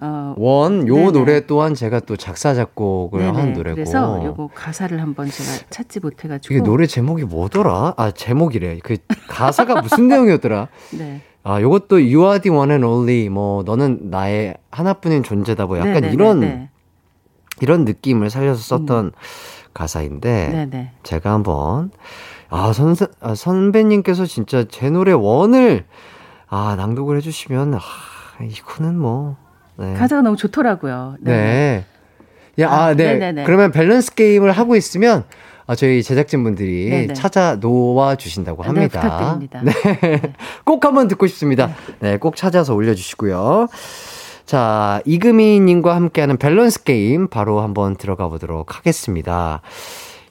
어, 0.00 0.34
One, 0.36 0.88
요 0.88 0.96
네네. 0.96 1.12
노래 1.12 1.46
또한 1.46 1.74
제가 1.74 2.00
또 2.00 2.16
작사, 2.16 2.54
작곡을 2.54 3.20
네네. 3.20 3.38
한 3.38 3.52
노래고. 3.52 3.74
그래서 3.76 4.24
요거 4.24 4.50
가사를 4.54 5.00
한번 5.00 5.30
제가 5.30 5.66
찾지 5.70 6.00
못해가지고 6.00 6.54
이게 6.54 6.62
노래 6.62 6.86
제목이 6.86 7.24
뭐더라? 7.24 7.94
아, 7.96 8.10
제목이래. 8.10 8.78
그 8.82 8.96
가사가 9.28 9.80
무슨 9.80 10.08
내용이었더라? 10.08 10.68
네. 10.98 11.20
아, 11.44 11.60
요것도 11.60 11.96
You 11.96 12.24
are 12.24 12.40
the 12.40 12.56
one 12.56 12.70
and 12.70 12.86
only, 12.86 13.28
뭐, 13.28 13.62
너는 13.64 14.10
나의 14.10 14.56
하나뿐인 14.70 15.22
존재다, 15.24 15.66
뭐, 15.66 15.78
약간 15.78 15.94
네네네네. 15.94 16.12
이런, 16.14 16.68
이런 17.60 17.84
느낌을 17.84 18.30
살려서 18.30 18.60
썼던 18.60 19.12
가사인데, 19.74 20.48
네네. 20.48 20.90
제가 21.02 21.32
한번, 21.32 21.90
아, 22.50 22.72
선, 22.72 22.94
아, 23.20 23.34
선배님께서 23.34 24.26
진짜 24.26 24.64
제 24.70 24.90
노래 24.90 25.12
원을, 25.12 25.84
아, 26.48 26.74
낭독을 26.76 27.16
해주시면, 27.18 27.74
아, 27.74 27.78
이거는 28.44 28.98
뭐, 28.98 29.36
네. 29.76 29.94
가사가 29.94 30.22
너무 30.22 30.36
좋더라고요. 30.36 31.16
네. 31.20 31.84
야, 32.58 32.70
아, 32.70 32.84
아, 32.84 32.94
네. 32.94 33.14
네네네. 33.14 33.44
그러면 33.44 33.72
밸런스 33.72 34.14
게임을 34.14 34.52
하고 34.52 34.76
있으면, 34.76 35.24
아, 35.66 35.74
저희 35.74 36.02
제작진분들이 36.02 36.90
네네. 36.90 37.14
찾아 37.14 37.56
놓아 37.56 38.16
주신다고 38.16 38.62
네, 38.62 38.66
합니다. 38.66 39.00
부탁드립니다. 39.00 39.62
네. 39.62 39.72
꼭 40.64 40.84
한번 40.84 41.08
듣고 41.08 41.26
싶습니다. 41.28 41.70
네, 42.00 42.18
꼭 42.18 42.36
찾아서 42.36 42.74
올려 42.74 42.94
주시고요. 42.94 43.68
자, 44.46 45.00
이금희님과 45.04 45.94
함께하는 45.94 46.36
밸런스 46.36 46.84
게임 46.84 47.28
바로 47.28 47.60
한번 47.60 47.96
들어가 47.96 48.28
보도록 48.28 48.76
하겠습니다. 48.76 49.62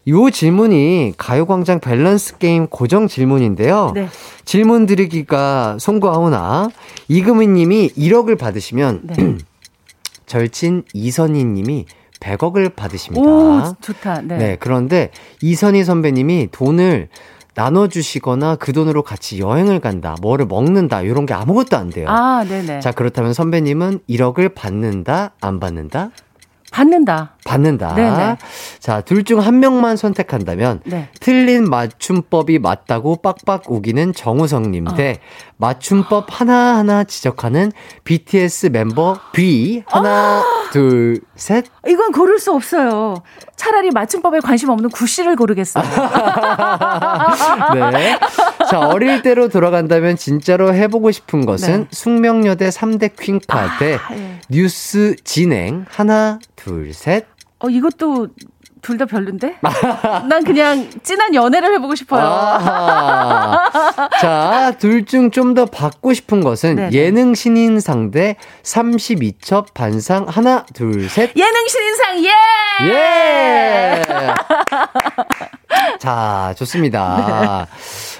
요 0.08 0.30
질문이 0.32 1.14
가요광장 1.18 1.80
밸런스 1.80 2.38
게임 2.40 2.68
고정 2.68 3.08
질문인데요. 3.08 3.92
네. 3.94 4.08
질문 4.46 4.88
드리기가 4.88 5.78
송구하오나 5.80 6.70
이금희님이 7.08 7.92
1억을 7.96 8.38
받으시면 8.38 9.02
네. 9.04 9.38
절친 10.26 10.84
이선희 10.94 11.44
님이 11.44 11.86
100억을 12.20 12.76
받으십니다. 12.76 13.22
오 13.22 13.76
좋다. 13.82 14.22
네. 14.22 14.38
네. 14.38 14.58
그런데 14.60 15.12
이선희 15.42 15.84
선배님이 15.84 16.50
돈을 16.52 17.10
나눠주시거나 17.54 18.56
그 18.56 18.74
돈으로 18.74 19.04
같이 19.04 19.40
여행을 19.40 19.80
간다, 19.80 20.16
뭐를 20.22 20.46
먹는다, 20.46 21.02
이런 21.02 21.26
게 21.26 21.34
아무것도 21.34 21.78
안 21.78 21.90
돼요. 21.90 22.08
아 22.10 22.46
네네. 22.48 22.80
자, 22.80 22.92
그렇다면 22.92 23.34
선배님은 23.34 24.00
1억을 24.10 24.56
받는다, 24.56 25.32
안 25.42 25.60
받는다? 25.60 26.12
받는다. 26.72 27.36
받는다. 27.46 27.96
네네. 27.96 28.38
자, 28.80 29.02
둘 29.02 29.24
중 29.24 29.40
한 29.40 29.60
명만 29.60 29.98
선택한다면 29.98 30.82
네. 30.86 31.10
틀린 31.20 31.64
맞춤법이 31.66 32.60
맞다고 32.60 33.18
빡빡 33.18 33.72
우기는 33.72 34.14
정우성님 34.14 34.88
어. 34.88 34.96
대 34.96 35.20
맞춤법 35.58 36.26
하나하나 36.30 37.04
지적하는 37.04 37.72
BTS 38.04 38.68
멤버 38.68 39.20
B 39.32 39.84
하나 39.88 40.40
어. 40.40 40.44
둘 40.72 41.22
셋. 41.36 41.66
이건 41.88 42.12
고를 42.12 42.40
수 42.40 42.52
없어요. 42.54 43.16
차라리 43.56 43.92
맞춤법에 43.92 44.40
관심 44.40 44.70
없는 44.70 44.90
구 44.90 45.06
씨를 45.06 45.36
고르겠어요. 45.36 45.84
네. 47.94 48.18
자, 48.70 48.80
어릴 48.80 49.22
때로 49.22 49.50
돌아간다면 49.50 50.16
진짜로 50.18 50.74
해 50.74 50.88
보고 50.88 51.12
싶은 51.12 51.46
것은 51.46 51.82
네. 51.82 51.88
숙명여대 51.92 52.70
3대 52.70 53.16
퀸카 53.20 53.78
대 53.80 53.96
아, 53.96 54.00
예. 54.16 54.40
뉴스 54.50 55.16
진행 55.24 55.86
하나 55.90 56.40
둘 56.56 56.94
셋. 56.94 57.26
어 57.64 57.70
이것도 57.70 58.28
둘 58.82 58.98
다 58.98 59.06
별론데? 59.06 59.58
난 60.28 60.44
그냥 60.44 60.90
진한 61.04 61.36
연애를 61.36 61.72
해보고 61.76 61.94
싶어요. 61.94 62.24
아하. 62.24 64.10
자, 64.20 64.74
둘 64.80 65.06
중 65.06 65.30
좀 65.30 65.54
더 65.54 65.66
받고 65.68 66.14
싶은 66.14 66.42
것은 66.42 66.76
네네. 66.78 66.92
예능 66.94 67.36
신인상 67.36 68.10
대 68.10 68.38
32첩 68.64 69.74
반상 69.76 70.26
하나, 70.28 70.66
둘, 70.74 71.08
셋. 71.10 71.30
예능 71.36 71.68
신인상 71.68 72.24
예! 72.26 72.30
예! 72.90 74.02
자, 76.00 76.54
좋습니다. 76.58 77.68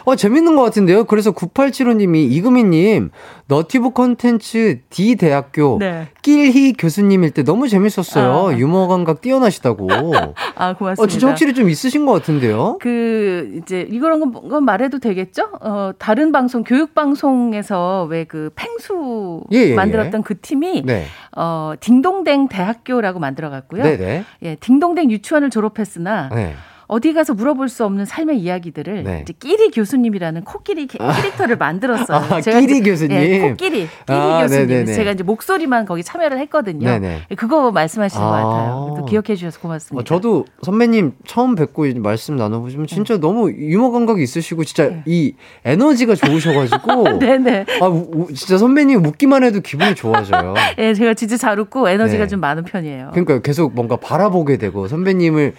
어, 0.06 0.16
재밌는 0.16 0.56
것 0.56 0.64
같은데요? 0.64 1.04
그래서 1.04 1.32
9875님이 1.32 2.32
이금희님, 2.32 3.12
너티브 3.48 3.92
콘텐츠 3.92 4.80
D대학교 4.90 5.78
네. 5.80 6.08
낄희 6.22 6.74
교수님일 6.74 7.32
때 7.32 7.44
너무 7.44 7.68
재밌었어요. 7.68 8.48
아. 8.50 8.58
유머 8.58 8.88
감각 8.88 9.22
뛰어나시다고. 9.22 9.88
아 10.56 10.74
고맙습니다. 10.74 11.04
어, 11.04 11.08
진짜 11.08 11.28
확실히 11.28 11.54
좀 11.54 11.70
있으신 11.70 12.06
것 12.06 12.14
같은데요? 12.14 12.78
그 12.80 13.52
이제 13.58 13.86
이런 13.90 14.20
건, 14.20 14.50
건 14.50 14.64
말해도 14.64 15.00
되겠죠? 15.00 15.50
어 15.60 15.92
다른 15.98 16.32
방송 16.32 16.64
교육 16.64 16.96
방송에서 16.96 18.08
왜 18.10 18.26
그 18.32 18.50
팽수 18.56 19.44
예, 19.52 19.58
예, 19.58 19.70
예. 19.72 19.76
만들었던 19.76 20.24
그 20.24 20.40
팀이 20.40 20.84
네. 20.86 21.06
어 21.36 21.74
딩동댕 21.82 22.48
대학교라고 22.48 23.20
만들어 23.20 23.50
갔고요. 23.50 23.84
네네. 23.84 24.24
예, 24.44 24.56
딩동댕 24.56 25.12
유치원을 25.12 25.50
졸업했으나 25.50 26.30
네. 26.34 26.54
어디 26.94 27.14
가서 27.14 27.34
물어볼 27.34 27.70
수 27.70 27.86
없는 27.86 28.04
삶의 28.04 28.40
이야기들을 28.42 29.04
네. 29.04 29.20
이제 29.24 29.34
끼리 29.40 29.72
교수님이라는 29.72 30.44
코끼리 30.44 30.88
캐- 30.88 30.98
캐릭터를 30.98 31.56
만들었어요. 31.56 32.18
아, 32.36 32.42
제가 32.42 32.60
끼리 32.60 32.82
교수님? 32.82 33.18
예, 33.18 33.40
코끼리, 33.52 33.56
끼리 33.72 33.88
아, 34.08 34.42
교수님. 34.42 34.68
네네네. 34.68 34.94
제가 34.94 35.12
이제 35.12 35.24
목소리만 35.24 35.86
거기 35.86 36.04
참여를 36.04 36.38
했거든요. 36.40 36.86
네네. 36.90 37.22
그거 37.38 37.72
말씀하시는 37.72 38.22
것 38.26 38.30
아. 38.34 38.44
같아요. 38.44 38.96
또 38.98 39.06
기억해 39.06 39.36
주셔서 39.38 39.62
고맙습니다. 39.62 40.02
어, 40.02 40.04
저도 40.04 40.44
선배님 40.64 41.14
처음 41.26 41.56
뵙고 41.56 41.86
말씀 42.02 42.36
나눠보시면 42.36 42.88
진짜 42.88 43.18
너무 43.18 43.50
유머 43.50 43.92
감각이 43.92 44.22
있으시고 44.22 44.66
진짜 44.66 44.90
네. 44.90 45.02
이 45.06 45.34
에너지가 45.64 46.16
좋으셔가지고 46.16 47.20
네네. 47.20 47.66
아 47.82 47.86
우- 47.86 48.10
우- 48.14 48.34
진짜 48.34 48.58
선배님 48.58 49.06
웃기만 49.06 49.46
해도 49.46 49.62
기분이 49.62 49.96
좋아져요. 49.96 50.56
예, 50.78 50.94
제가 50.94 51.14
진짜 51.14 51.38
잘 51.38 51.58
웃고 51.58 51.88
에너지가 51.88 52.24
네. 52.24 52.28
좀 52.28 52.42
많은 52.42 52.66
편이에요. 52.66 53.12
그러니까 53.14 53.40
계속 53.40 53.74
뭔가 53.76 53.96
바라보게 53.96 54.58
되고 54.58 54.90
선배님을 54.90 55.54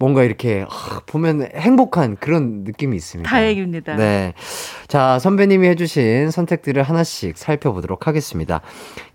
뭔가 0.00 0.24
이렇게 0.24 0.64
아, 0.68 0.71
보면 1.06 1.48
행복한 1.54 2.16
그런 2.18 2.64
느낌이 2.64 2.96
있습니다. 2.96 3.28
다행입니다. 3.28 3.96
네. 3.96 4.34
자, 4.88 5.18
선배님이 5.18 5.68
해주신 5.68 6.30
선택들을 6.30 6.82
하나씩 6.82 7.36
살펴보도록 7.38 8.06
하겠습니다. 8.06 8.60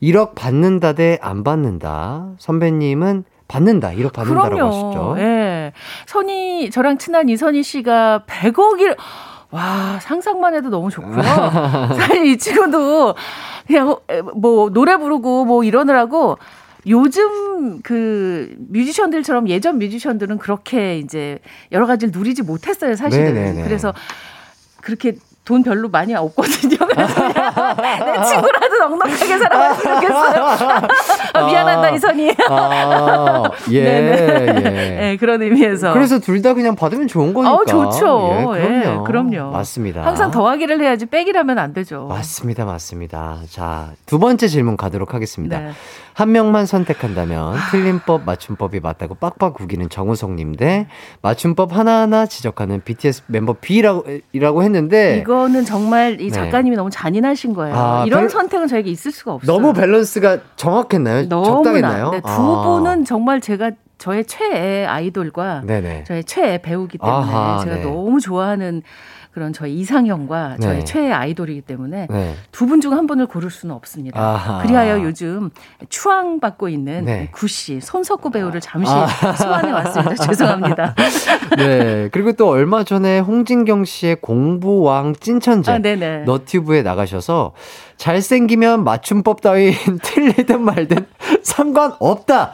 1억 0.01 0.35
받는다 0.35 0.93
대 0.93 1.17
안 1.21 1.43
받는다. 1.43 2.27
선배님은 2.37 3.23
받는다, 3.47 3.89
1억 3.91 4.11
받는다라고 4.13 4.65
하시죠. 4.67 5.15
예. 5.19 5.71
선이, 6.05 6.69
저랑 6.69 6.97
친한 6.97 7.29
이선희 7.29 7.63
씨가 7.63 8.23
100억일, 8.27 8.97
와, 9.51 9.99
상상만 10.01 10.53
해도 10.55 10.69
너무 10.69 10.89
좋고요. 10.89 11.21
사실 11.95 12.25
이 12.25 12.37
친구도 12.37 13.15
그냥 13.65 13.95
뭐 14.35 14.69
노래 14.69 14.97
부르고 14.97 15.45
뭐 15.45 15.63
이러느라고 15.63 16.37
요즘 16.87 17.81
그 17.81 18.55
뮤지션들처럼 18.69 19.49
예전 19.49 19.77
뮤지션들은 19.79 20.37
그렇게 20.37 20.97
이제 20.99 21.39
여러 21.71 21.85
가지를 21.85 22.11
누리지 22.15 22.43
못했어요, 22.43 22.95
사실은. 22.95 23.33
네네네. 23.33 23.63
그래서 23.63 23.93
그렇게 24.81 25.15
돈 25.43 25.63
별로 25.63 25.87
많이 25.89 26.13
없거든요. 26.13 26.77
그래서 26.77 27.23
내 27.23 28.23
친구라도 28.25 28.77
넉넉하게 28.79 29.37
살아봤으면 29.37 29.95
좋겠어요. 30.01 30.45
아, 31.33 31.45
미안하다, 31.45 31.83
아. 31.83 31.89
이선희. 31.91 32.35
아, 32.49 33.43
예, 33.71 33.83
네네. 33.83 34.65
예. 34.65 34.89
네, 34.99 35.17
그런 35.17 35.41
의미에서. 35.41 35.93
그래서 35.93 36.19
둘 36.19 36.41
다 36.41 36.53
그냥 36.53 36.75
받으면 36.75 37.07
좋은 37.07 37.33
거니까. 37.33 37.53
어, 37.55 37.65
좋죠. 37.65 38.55
예, 38.57 38.61
그럼요. 38.61 39.01
예, 39.01 39.03
그럼요. 39.05 39.51
맞습니다. 39.51 40.05
항상 40.05 40.31
더하기를 40.31 40.81
해야지 40.81 41.05
빼기라면 41.05 41.57
안 41.57 41.73
되죠. 41.73 42.07
맞습니다, 42.09 42.65
맞습니다. 42.65 43.39
자, 43.49 43.91
두 44.05 44.19
번째 44.19 44.47
질문 44.49 44.75
가도록 44.75 45.13
하겠습니다. 45.13 45.59
네. 45.59 45.71
한 46.17 46.31
명만 46.31 46.65
선택한다면 46.65 47.53
틀림법, 47.69 48.23
맞춤법이 48.25 48.79
맞다고 48.79 49.13
빡빡 49.13 49.61
우기는 49.61 49.87
정우성님 49.87 50.55
대 50.55 50.87
맞춤법 51.21 51.77
하나하나 51.77 52.25
지적하는 52.25 52.81
BTS 52.83 53.21
멤버 53.27 53.53
B라고 53.53 54.03
이라고 54.31 54.63
했는데 54.63 55.19
이거는 55.19 55.63
정말 55.63 56.19
이 56.19 56.25
네. 56.25 56.31
작가님이 56.31 56.75
너무 56.75 56.89
잔인하신 56.89 57.53
거예요. 57.53 57.75
아, 57.75 58.03
이런 58.07 58.21
별- 58.21 58.29
선택은 58.31 58.65
저에게 58.67 58.89
있을 58.89 59.11
수가 59.11 59.33
없어요. 59.33 59.51
너무 59.59 59.73
밸런스가 59.73 60.39
정확했나요? 60.55 61.29
너무나. 61.29 61.53
적당했나요? 61.53 62.09
네, 62.09 62.21
두 62.21 62.27
아. 62.31 62.61
분은 62.63 63.05
정말 63.05 63.39
제가 63.39 63.69
저의 63.99 64.25
최애 64.25 64.85
아이돌과 64.85 65.61
네네. 65.67 66.05
저의 66.05 66.23
최애 66.23 66.63
배우기 66.63 66.97
때문에 66.97 67.15
아하, 67.31 67.59
제가 67.63 67.75
네. 67.75 67.81
너무 67.83 68.19
좋아하는 68.19 68.81
그런 69.37 69.53
저의 69.53 69.75
이상형과 69.75 70.57
저의 70.59 70.79
네. 70.79 70.83
최애 70.83 71.11
아이돌이기 71.11 71.61
때문에 71.61 72.07
네. 72.09 72.33
두분 72.51 72.81
중 72.81 72.87
한 72.97 73.05
분을 73.05 73.27
고를 73.27 73.51
수는 73.51 73.75
없습니다. 73.75 74.19
아하. 74.19 74.63
그리하여 74.63 75.03
요즘 75.03 75.51
추앙받고 75.89 76.69
있는 76.69 77.05
네. 77.05 77.29
구씨 77.31 77.79
손석구 77.81 78.31
배우를 78.31 78.61
잠시 78.61 78.91
아. 78.91 79.05
소환해 79.33 79.71
왔습니다. 79.71 80.15
죄송합니다. 80.25 80.95
네. 81.57 82.09
그리고 82.11 82.31
또 82.31 82.49
얼마 82.49 82.83
전에 82.83 83.19
홍진경 83.19 83.85
씨의 83.85 84.21
공부왕 84.21 85.13
찐천재 85.19 85.71
아. 85.71 85.77
너튜브에 86.25 86.81
나가셔서 86.81 87.51
잘생기면 87.97 88.83
맞춤법 88.83 89.41
따윈 89.41 89.75
틀리든 90.01 90.63
말든 90.63 91.05
상관없다. 91.43 92.53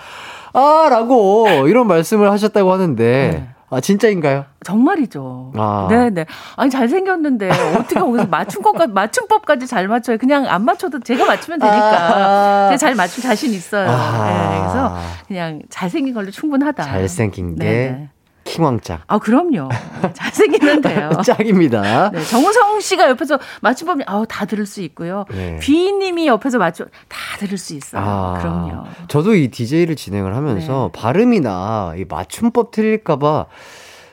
아, 0.51 0.87
라고 0.89 1.47
이런 1.67 1.87
말씀을 1.87 2.31
하셨다고 2.31 2.73
하는데, 2.73 3.29
네. 3.31 3.49
아, 3.73 3.79
진짜인가요? 3.81 4.45
정말이죠. 4.63 5.51
아. 5.55 5.87
네네. 5.89 6.25
아니 6.55 6.69
잘생겼는데 6.69 7.49
어떻게 7.75 7.99
거기서 7.99 8.27
맞춤법까지 8.27 8.93
맞춤법까지 8.93 9.67
잘 9.67 9.87
맞춰요? 9.87 10.17
그냥 10.17 10.45
안 10.47 10.63
맞춰도 10.63 10.99
제가 10.99 11.25
맞추면 11.25 11.59
되니까 11.59 11.77
아. 11.77 12.67
제가 12.69 12.77
잘 12.77 12.95
맞춤 12.95 13.23
자신 13.23 13.51
있어요. 13.51 13.89
아. 13.89 14.27
네, 14.27 14.59
그래서 14.59 14.95
그냥 15.27 15.61
잘생긴 15.69 16.13
걸로 16.13 16.29
충분하다. 16.29 16.83
잘생긴 16.83 17.55
게 17.55 17.63
네네. 17.65 18.09
킹왕짱. 18.43 18.99
아 19.07 19.19
그럼요. 19.19 19.69
네, 20.01 20.13
잘생기면 20.13 20.81
돼요. 20.81 21.11
짱입니다. 21.23 22.11
네, 22.11 22.23
정우성 22.23 22.79
씨가 22.79 23.09
옆에서 23.09 23.39
맞춤법 23.61 23.99
아우 24.05 24.25
다 24.27 24.45
들을 24.45 24.65
수 24.65 24.81
있고요. 24.81 25.25
네. 25.29 25.59
귀님이 25.61 26.27
옆에서 26.27 26.57
맞춤 26.57 26.87
다 27.07 27.17
들을 27.39 27.57
수 27.57 27.73
있어요. 27.73 28.01
아, 28.03 28.37
그럼요. 28.39 28.83
저도 29.07 29.35
이 29.35 29.49
DJ를 29.49 29.95
진행을 29.95 30.35
하면서 30.35 30.91
발음이나 30.93 31.93
이 31.97 32.05
맞춤법 32.07 32.71
틀릴까봐 32.71 33.45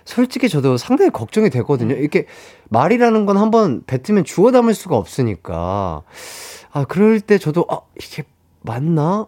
솔직히 0.04 0.48
저도 0.48 0.76
상당히 0.76 1.10
걱정이 1.10 1.50
되거든요. 1.50 1.94
이렇게 1.94 2.26
말이라는 2.70 3.26
건 3.26 3.36
한번 3.36 3.82
뱉으면 3.86 4.24
주워 4.24 4.50
담을 4.50 4.74
수가 4.74 4.96
없으니까. 4.96 6.02
아, 6.72 6.84
그럴 6.84 7.20
때 7.20 7.38
저도, 7.38 7.66
아, 7.68 7.80
이게 8.00 8.24
맞나? 8.62 9.26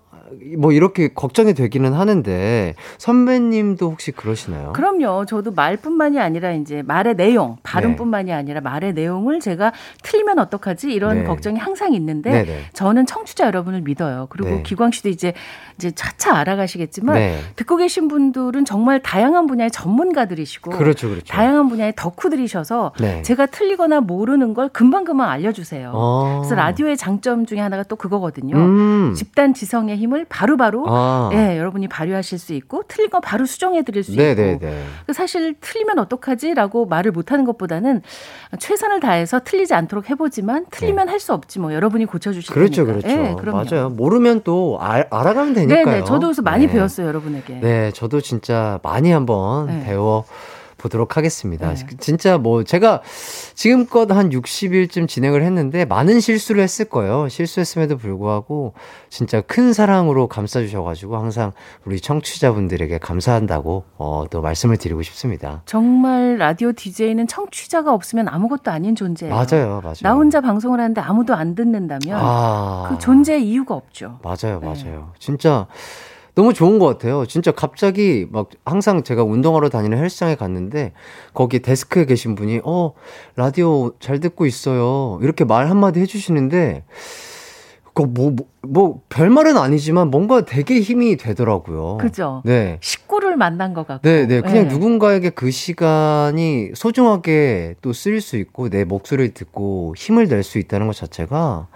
뭐 0.59 0.73
이렇게 0.73 1.09
걱정이 1.09 1.55
되기는 1.55 1.93
하는데 1.93 2.75
선배님도 2.99 3.91
혹시 3.91 4.13
그러시나요? 4.13 4.73
그럼요. 4.73 5.27
저도 5.27 5.53
말뿐만이 5.53 6.19
아니라 6.21 6.53
이제 6.53 6.83
말의 6.83 7.17
내용, 7.17 7.57
발음뿐만이 7.63 8.33
아니라 8.33 8.61
말의 8.61 8.95
내용을 8.95 9.41
제가 9.41 9.73
틀리면 10.03 10.39
어떡하지 10.39 10.93
이런 10.93 11.19
네. 11.19 11.25
걱정이 11.25 11.59
항상 11.59 11.93
있는데 11.95 12.31
네네. 12.31 12.59
저는 12.73 13.07
청취자 13.07 13.47
여러분을 13.47 13.83
믿어요. 13.83 14.27
그리고 14.31 14.51
네. 14.51 14.63
기광 14.63 14.91
씨도 14.91 15.09
이제 15.09 15.33
이제 15.77 15.91
차차 15.91 16.37
알아가시겠지만 16.37 17.17
네. 17.17 17.39
듣고 17.57 17.77
계신 17.77 18.09
분들은 18.09 18.65
정말 18.65 19.01
다양한 19.01 19.47
분야의 19.47 19.71
전문가들이시고 19.71 20.71
그렇죠, 20.71 21.09
그렇죠. 21.09 21.27
다양한 21.27 21.69
분야의 21.69 21.95
덕후들이셔서 21.97 22.93
네. 23.01 23.23
제가 23.23 23.47
틀리거나 23.47 24.01
모르는 24.01 24.55
걸 24.55 24.69
금방 24.69 25.05
금방 25.05 25.31
알려주세요. 25.31 25.91
어. 25.95 26.41
그래서 26.41 26.55
라디오의 26.55 26.97
장점 26.97 27.47
중에 27.47 27.59
하나가 27.59 27.83
또 27.83 27.97
그거거든요. 27.97 28.57
음. 28.57 29.15
집단 29.15 29.55
지성의 29.55 29.97
힘을 29.97 30.22
바로바로 30.29 30.85
아. 30.89 31.31
예, 31.33 31.59
여러분이 31.59 31.89
발휘하실 31.89 32.39
수 32.39 32.53
있고 32.55 32.83
틀린 32.89 33.11
거 33.11 33.21
바로 33.21 33.47
수정해 33.47 33.83
드릴 33.83 34.03
수 34.05 34.13
네네네. 34.15 34.53
있고 34.55 34.67
그 35.07 35.13
사실 35.13 35.55
틀리면 35.61 35.99
어떡하지라고 35.99 36.87
말을 36.87 37.13
못하는 37.13 37.45
것보다는 37.45 38.03
최선을 38.59 39.01
다해서 39.01 39.41
틀리지 39.45 39.75
않도록 39.75 40.11
해보지만 40.11 40.67
틀리면 40.71 41.09
할수 41.09 41.33
없지 41.33 41.59
뭐 41.59 41.73
여러분이 41.75 42.07
고쳐주실 42.07 42.49
네. 42.49 42.55
그렇죠, 42.55 42.85
테니까. 42.87 43.09
그렇죠. 43.09 43.23
예, 43.23 43.35
그럼요. 43.39 43.65
맞아요. 43.71 43.89
모르면 43.91 44.43
또 44.45 44.79
알, 44.81 45.07
알아가면 45.11 45.55
되니까요. 45.55 45.85
네네 45.85 46.05
저도 46.05 46.29
그래서 46.29 46.43
많이 46.43 46.67
네. 46.67 46.73
배웠어요 46.73 47.07
여러분에게. 47.07 47.61
네, 47.61 47.91
저도 47.93 48.21
진짜 48.21 48.79
많이 48.83 49.11
한번 49.11 49.67
네. 49.67 49.85
배워 49.85 50.25
보도록 50.83 51.17
하겠습니다. 51.17 51.73
네. 51.73 51.87
진짜 52.01 52.39
뭐 52.39 52.65
제가 52.65 53.03
지금껏 53.55 54.11
한 54.11 54.31
60일쯤 54.31 55.09
진행을 55.09 55.45
했는데 55.45 55.85
많은 55.85 56.21
실수를 56.21 56.63
했을 56.63 56.87
거예요. 56.87 57.29
실수했음에도 57.29 57.97
불구하고 57.97 58.75
진짜 59.09 59.41
큰 59.41 59.73
사랑으로 59.73 60.27
감싸주셔가지고 60.27 61.17
항상 61.17 61.53
우리 61.85 62.01
청취자분들에게 62.01 62.99
감사한다고 62.99 63.85
어, 63.97 64.25
또 64.31 64.41
말씀을 64.41 64.77
드리고 64.77 65.03
싶습니다. 65.03 65.63
정말 65.67 66.37
라디오 66.37 66.73
DJ는 66.73 67.29
청취자가 67.29 67.95
없으면 67.95 68.29
아무것도 68.29 68.71
아닌 68.71 68.97
존재예요. 68.97 69.35
맞아요, 69.35 69.81
맞아요. 69.83 69.95
나 70.03 70.15
혼자 70.15 70.41
방송을 70.41 70.81
하는데 70.81 71.01
아무도 71.01 71.35
안 71.35 71.55
듣는다면 71.55 72.19
아, 72.21 72.87
그 72.89 72.99
존재의 72.99 73.47
이유가 73.49 73.75
없죠. 73.75 74.19
맞아요, 74.23 74.59
네. 74.61 74.67
맞아요. 74.67 75.13
진짜 75.19 75.67
너무 76.35 76.55
좋은 76.55 76.79
것 76.79 76.87
같아요. 76.87 77.27
진짜 77.27 77.53
갑자기 77.53 78.27
막 78.31 78.49
항상 78.65 79.03
제가 79.03 79.23
운동하러 79.23 79.69
다니는 79.69 79.99
헬스장에 79.99 80.35
갔는데 80.35 80.93
거기 81.35 81.61
데스크에 81.61 82.07
계신 82.07 82.35
분이 82.35 82.61
어 82.65 82.95
라디오 83.37 83.93
잘 84.01 84.19
듣고 84.21 84.47
있어요 84.47 85.19
이렇게 85.23 85.45
말 85.45 85.69
한마디 85.69 86.01
해주시는데 86.01 86.85
그뭐뭐 87.95 88.37
뭐 88.67 89.01
별말은 89.11 89.59
아니지만 89.59 90.11
뭔가 90.11 90.47
되게 90.47 90.81
힘이 90.81 91.17
되더라고요. 91.19 91.99
그죠? 91.99 92.41
네. 92.47 92.79
식구를 92.81 93.37
만난 93.37 93.75
것 93.75 93.87
같고. 93.87 94.09
네, 94.09 94.27
네. 94.27 94.41
그냥 94.41 94.69
네. 94.69 94.75
누군가에게 94.75 95.29
그 95.29 95.51
시간이 95.51 96.71
소중하게 96.75 97.75
또 97.83 97.93
쓰일 97.93 98.23
수 98.23 98.39
있고 98.39 98.71
내 98.71 98.85
목소리를 98.85 99.35
듣고 99.35 99.93
힘을 99.99 100.29
낼 100.29 100.43
수 100.43 100.59
있다는 100.59 100.87
것 100.87 100.97
자체가 100.97 101.69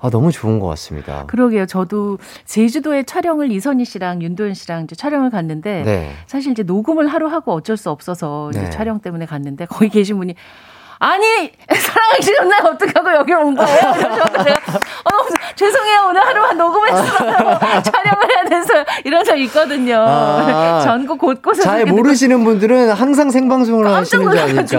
아, 0.00 0.10
너무 0.10 0.30
좋은 0.30 0.60
것 0.60 0.66
같습니다. 0.68 1.24
그러게요. 1.26 1.66
저도 1.66 2.18
제주도에 2.44 3.02
촬영을 3.02 3.50
이선희 3.50 3.84
씨랑 3.84 4.22
윤도현 4.22 4.54
씨랑 4.54 4.84
이제 4.84 4.94
촬영을 4.94 5.30
갔는데 5.30 5.82
네. 5.84 6.12
사실 6.26 6.52
이제 6.52 6.62
녹음을 6.62 7.08
하루 7.08 7.28
하고 7.28 7.52
어쩔 7.52 7.76
수 7.76 7.90
없어서 7.90 8.50
이제 8.50 8.62
네. 8.62 8.70
촬영 8.70 9.00
때문에 9.00 9.26
갔는데 9.26 9.66
거기 9.66 9.88
계신 9.88 10.18
분이 10.18 10.34
아니 11.00 11.52
사랑하기 11.72 12.22
싫은 12.22 12.48
날 12.48 12.66
어떡하고 12.66 13.12
여기 13.14 13.32
온 13.32 13.54
거예요? 13.54 13.78
이러셔서 13.78 14.44
제가 14.44 14.60
어, 15.04 15.10
죄송해요. 15.54 16.06
오늘 16.08 16.20
하루만 16.26 16.56
녹음했어요. 16.58 17.58
촬영을 17.82 18.28
해야 18.30 18.44
돼서 18.48 18.72
이런 19.04 19.24
적 19.24 19.36
있거든요. 19.38 19.96
아. 20.06 20.80
전국 20.84 21.18
곳곳에서. 21.18 21.62
잘 21.68 21.84
모르시는 21.86 22.42
분들은 22.44 22.90
항상 22.90 23.30
생방송을 23.30 23.86
하시는 23.86 24.30
줄 24.30 24.38
아니까. 24.38 24.78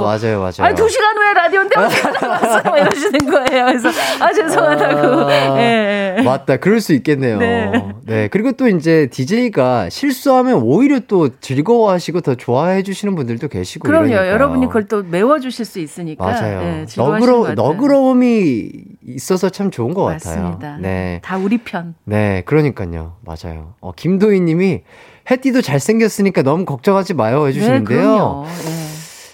맞아요, 0.00 0.40
맞아요. 0.40 0.52
아니, 0.60 0.74
두 0.74 0.88
시간 0.88 1.16
후에 1.16 1.32
라디오인데 1.34 1.78
어떻게 1.80 2.10
나왔어요? 2.26 2.76
이러시는 2.76 3.30
거예요. 3.30 3.66
그래서, 3.66 3.88
아, 4.20 4.32
죄송하다고. 4.32 5.06
아, 5.28 5.32
예, 5.60 6.16
예. 6.18 6.22
맞다. 6.22 6.56
그럴 6.56 6.80
수 6.80 6.92
있겠네요. 6.94 7.38
네. 7.38 7.72
네. 8.06 8.28
그리고 8.28 8.52
또 8.52 8.68
이제 8.68 9.08
DJ가 9.10 9.88
실수하면 9.88 10.62
오히려 10.62 11.00
또 11.06 11.28
즐거워하시고 11.40 12.20
더 12.22 12.34
좋아해 12.34 12.82
주시는 12.82 13.14
분들도 13.14 13.48
계시고. 13.48 13.86
그럼요. 13.86 14.06
이러니까요. 14.08 14.32
여러분이 14.32 14.66
그걸 14.66 14.86
또 14.88 15.02
메워주 15.02 15.50
실 15.60 15.64
수 15.66 15.78
있으니까. 15.78 16.24
맞아요. 16.24 16.62
예, 16.62 16.86
것 16.86 16.96
너그러. 16.96 17.54
너그러움이 17.54 18.70
있어서 19.06 19.50
참 19.50 19.70
좋은 19.70 19.92
것 19.94 20.04
맞습니다. 20.04 20.50
같아요. 20.52 20.78
네. 20.80 21.20
다 21.22 21.36
우리 21.36 21.58
편. 21.58 21.94
네, 22.04 22.42
그러니까요. 22.46 23.16
맞아요. 23.24 23.74
어, 23.80 23.92
김도희 23.92 24.40
님이 24.40 24.82
해띠도 25.30 25.60
잘생겼으니까 25.62 26.42
너무 26.42 26.64
걱정하지 26.64 27.14
마요 27.14 27.46
해주시는데요. 27.46 28.44
네. 28.46 28.70
예. 28.70 28.90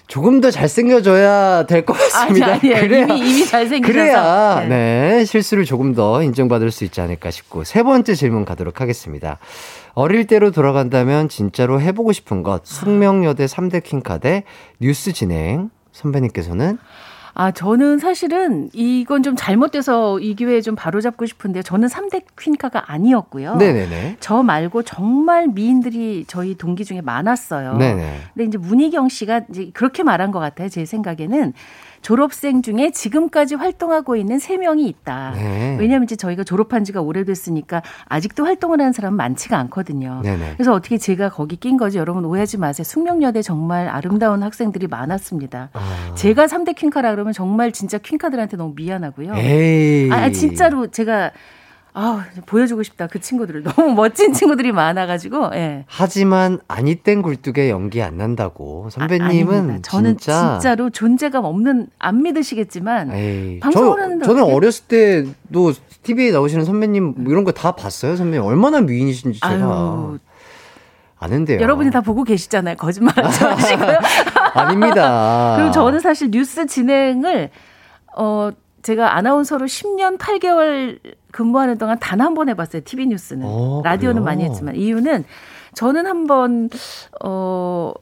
조금 0.08 0.40
더 0.40 0.50
잘생겨져야 0.52 1.66
될 1.66 1.84
것 1.84 1.94
같습니다. 1.94 2.46
아니, 2.52 2.72
아니에요. 2.74 3.06
이미, 3.08 3.18
이미 3.18 3.46
잘생기셔서. 3.46 3.92
그래야 3.92 4.60
네. 4.60 4.68
네. 5.18 5.24
실수를 5.24 5.64
조금 5.64 5.94
더 5.94 6.22
인정받을 6.22 6.70
수 6.70 6.84
있지 6.84 7.00
않을까 7.00 7.30
싶고 7.32 7.64
세 7.64 7.82
번째 7.82 8.14
질문 8.14 8.44
가도록 8.44 8.80
하겠습니다. 8.80 9.38
어릴 9.94 10.26
때로 10.26 10.50
돌아간다면 10.52 11.28
진짜로 11.28 11.80
해보고 11.80 12.12
싶은 12.12 12.42
것 12.44 12.64
숙명여대 12.66 13.46
3대 13.46 13.82
킹카대 13.82 14.44
뉴스 14.80 15.12
진행 15.12 15.70
선배님께서는 15.96 16.78
아, 17.38 17.50
저는 17.50 17.98
사실은 17.98 18.70
이건 18.72 19.22
좀 19.22 19.36
잘못돼서 19.36 20.18
이 20.20 20.34
기회에 20.34 20.62
좀 20.62 20.74
바로잡고 20.74 21.26
싶은데 21.26 21.60
저는 21.60 21.86
3대 21.86 22.22
퀸카가 22.40 22.90
아니었고요. 22.90 23.56
네네네. 23.56 24.16
저 24.20 24.42
말고 24.42 24.84
정말 24.84 25.46
미인들이 25.46 26.24
저희 26.28 26.54
동기 26.54 26.86
중에 26.86 27.02
많았어요. 27.02 27.76
네네. 27.76 28.20
근데 28.32 28.44
이제 28.46 28.56
문희경 28.56 29.10
씨가 29.10 29.42
이제 29.50 29.70
그렇게 29.74 30.02
말한 30.02 30.30
것 30.30 30.38
같아요. 30.38 30.70
제 30.70 30.86
생각에는 30.86 31.52
졸업생 32.06 32.62
중에 32.62 32.92
지금까지 32.92 33.56
활동하고 33.56 34.14
있는 34.14 34.38
세 34.38 34.58
명이 34.58 34.86
있다. 34.86 35.32
네. 35.34 35.76
왜냐하면 35.80 36.04
이제 36.04 36.14
저희가 36.14 36.44
졸업한 36.44 36.84
지가 36.84 37.00
오래됐으니까 37.00 37.82
아직도 38.04 38.44
활동을 38.44 38.78
하는 38.78 38.92
사람은 38.92 39.16
많지가 39.16 39.58
않거든요. 39.58 40.20
네네. 40.22 40.52
그래서 40.54 40.72
어떻게 40.72 40.98
제가 40.98 41.30
거기 41.30 41.56
낀 41.56 41.76
거지 41.76 41.98
여러분 41.98 42.24
오해하지 42.24 42.58
마세요. 42.58 42.84
숙명여대 42.84 43.42
정말 43.42 43.88
아름다운 43.88 44.44
학생들이 44.44 44.86
많았습니다. 44.86 45.70
아. 45.72 46.12
제가 46.14 46.46
3대 46.46 46.76
퀸카라 46.76 47.10
그러면 47.10 47.32
정말 47.32 47.72
진짜 47.72 47.98
퀸카들한테 47.98 48.56
너무 48.56 48.72
미안하고요. 48.76 49.34
에이. 49.34 50.08
아, 50.12 50.30
진짜로 50.30 50.86
제가 50.86 51.32
아 51.98 52.26
보여주고 52.44 52.82
싶다 52.82 53.06
그 53.06 53.18
친구들을 53.20 53.62
너무 53.62 53.94
멋진 53.94 54.34
친구들이 54.34 54.70
많아가지고 54.70 55.52
예. 55.54 55.84
하지만 55.88 56.58
아니 56.68 56.94
땐 56.96 57.22
굴뚝에 57.22 57.70
연기 57.70 58.02
안 58.02 58.18
난다고 58.18 58.90
선배님은 58.90 59.70
아. 59.70 59.78
저는 59.80 60.18
진짜 60.18 60.58
진짜 60.60 60.74
로 60.74 60.90
존재감 60.90 61.46
없는 61.46 61.88
안 61.98 62.22
믿으시겠지만 62.22 63.12
에이, 63.14 63.60
방송을 63.60 63.96
저, 63.96 64.02
하는데 64.02 64.24
저는 64.26 64.42
어떻게- 64.42 64.54
어렸을 64.56 64.84
때도 64.88 65.72
TV에 66.02 66.32
나오시는 66.32 66.66
선배님 66.66 67.14
뭐 67.16 67.32
이런 67.32 67.44
거 67.44 67.52
다 67.52 67.72
봤어요, 67.72 68.14
선배님. 68.16 68.44
얼마나 68.44 68.82
미인이신지 68.82 69.40
제가 69.40 69.54
아유 69.54 70.18
아는데요. 71.18 71.60
여러분이 71.60 71.90
다 71.90 72.02
보고 72.02 72.24
계시잖아요. 72.24 72.76
거짓말 72.76 73.14
하지 73.24 73.42
마시고요. 73.42 73.98
아닙니다. 74.52 75.54
그리고 75.56 75.72
저는 75.72 76.00
사실 76.00 76.30
뉴스 76.30 76.66
진행을 76.66 77.48
어 78.18 78.50
제가 78.82 79.16
아나운서로 79.16 79.64
10년 79.64 80.18
8개월 80.18 80.98
근무하는 81.36 81.76
동안 81.76 81.98
단 81.98 82.20
한 82.20 82.34
번 82.34 82.48
해봤어요. 82.48 82.82
TV 82.84 83.06
뉴스는 83.08 83.46
어, 83.46 83.82
라디오는 83.84 84.22
그래요? 84.22 84.24
많이 84.24 84.44
했지만 84.44 84.74
이유는 84.76 85.24
저는 85.74 86.06
한번 86.06 86.70
어 87.22 87.92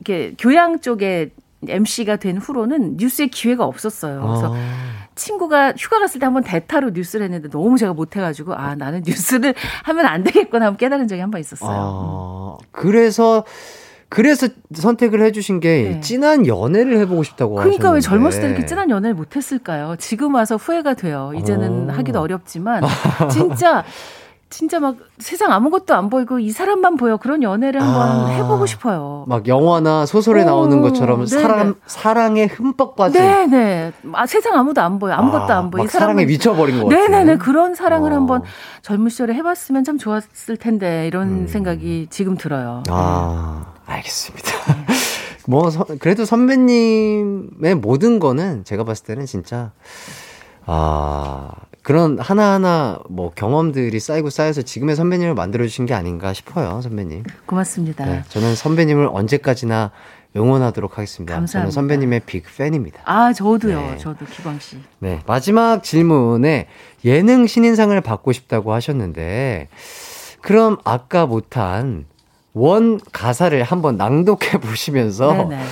이렇게 0.00 0.34
교양 0.38 0.80
쪽에 0.80 1.30
MC가 1.66 2.16
된 2.16 2.38
후로는 2.38 2.96
뉴스에 2.98 3.26
기회가 3.26 3.64
없었어요. 3.66 4.22
그래서 4.22 4.54
아, 4.54 5.08
친구가 5.16 5.74
휴가 5.76 5.98
갔을 5.98 6.20
때 6.20 6.24
한번 6.26 6.44
대타로 6.44 6.90
뉴스를 6.90 7.24
했는데 7.24 7.48
너무 7.50 7.76
제가 7.76 7.92
못해가지고 7.92 8.54
아 8.54 8.74
나는 8.76 9.02
뉴스를 9.04 9.54
하면 9.84 10.06
안 10.06 10.22
되겠구나 10.22 10.66
하면 10.66 10.76
깨달은 10.78 11.08
적이 11.08 11.20
한 11.20 11.30
번 11.30 11.40
있었어요. 11.40 11.70
아, 11.70 12.64
그래서 12.70 13.44
그래서 14.10 14.48
선택을 14.74 15.22
해주신 15.22 15.60
게 15.60 15.82
네. 15.94 16.00
진한 16.00 16.46
연애를 16.46 16.98
해보고 16.98 17.22
싶다고 17.24 17.56
그러니까 17.56 17.90
왜 17.90 17.96
하셨는데. 17.96 18.00
젊었을 18.00 18.40
때 18.40 18.48
이렇게 18.48 18.66
진한 18.66 18.88
연애를 18.90 19.14
못했을까요? 19.14 19.96
지금 19.98 20.34
와서 20.34 20.56
후회가 20.56 20.94
돼요. 20.94 21.32
이제는 21.36 21.90
어. 21.90 21.92
하기도 21.92 22.20
어렵지만 22.20 22.82
진짜 23.30 23.84
진짜 24.50 24.80
막 24.80 24.96
세상 25.18 25.52
아무것도 25.52 25.94
안 25.94 26.08
보이고 26.08 26.38
이 26.38 26.50
사람만 26.50 26.96
보여 26.96 27.18
그런 27.18 27.42
연애를 27.42 27.82
한번 27.82 28.08
아. 28.08 28.26
해보고 28.28 28.64
싶어요. 28.64 29.24
막 29.28 29.46
영화나 29.46 30.06
소설에 30.06 30.42
오, 30.42 30.46
나오는 30.46 30.80
것처럼 30.80 31.26
네네. 31.26 31.42
사람 31.42 31.74
사랑에 31.86 32.44
흠뻑 32.46 32.96
빠진 32.96 33.20
네네. 33.20 33.92
아, 34.14 34.26
세상 34.26 34.54
아무도 34.54 34.80
안 34.80 34.98
보여. 34.98 35.12
아무것도 35.14 35.52
아, 35.52 35.58
안 35.58 35.70
보여. 35.70 35.82
막이 35.82 35.90
사랑에 35.90 36.24
미쳐버린 36.24 36.78
것 36.82 36.88
같은. 36.88 37.10
네네네. 37.10 37.36
그런 37.36 37.74
사랑을 37.74 38.12
어. 38.12 38.16
한번 38.16 38.42
젊은 38.80 39.10
시절에 39.10 39.34
해봤으면 39.34 39.84
참 39.84 39.98
좋았을 39.98 40.56
텐데 40.56 41.06
이런 41.06 41.28
음. 41.42 41.46
생각이 41.46 42.06
지금 42.08 42.36
들어요. 42.38 42.82
아, 42.88 43.66
알겠습니다. 43.86 44.50
뭐, 45.46 45.70
서- 45.70 45.84
그래도 45.98 46.24
선배님의 46.24 47.74
모든 47.80 48.18
거는 48.18 48.64
제가 48.64 48.84
봤을 48.84 49.04
때는 49.06 49.24
진짜, 49.26 49.72
아, 50.66 51.50
그런 51.88 52.18
하나하나 52.18 52.98
뭐 53.08 53.32
경험들이 53.34 53.98
쌓이고 53.98 54.28
쌓여서 54.28 54.60
지금의 54.60 54.94
선배님을 54.94 55.32
만들어주신 55.32 55.86
게 55.86 55.94
아닌가 55.94 56.34
싶어요, 56.34 56.82
선배님. 56.82 57.22
고맙습니다. 57.46 58.04
네, 58.04 58.24
저는 58.28 58.56
선배님을 58.56 59.08
언제까지나 59.10 59.92
응원하도록 60.36 60.98
하겠습니다. 60.98 61.32
저는 61.32 61.40
감사합니다. 61.46 61.74
선배님의 61.74 62.20
빅 62.26 62.44
팬입니다. 62.58 63.00
아 63.06 63.32
저도요. 63.32 63.80
네. 63.80 63.96
저도 63.96 64.26
기광 64.26 64.58
씨. 64.58 64.76
네, 64.98 65.20
마지막 65.26 65.82
질문에 65.82 66.66
예능 67.06 67.46
신인상을 67.46 67.98
받고 68.02 68.32
싶다고 68.32 68.74
하셨는데, 68.74 69.68
그럼 70.42 70.76
아까 70.84 71.24
못한 71.24 72.04
One 72.52 73.00
가사를 73.12 73.62
한번 73.62 73.96
낭독해 73.96 74.60
보시면서 74.60 75.32
네네. 75.32 75.62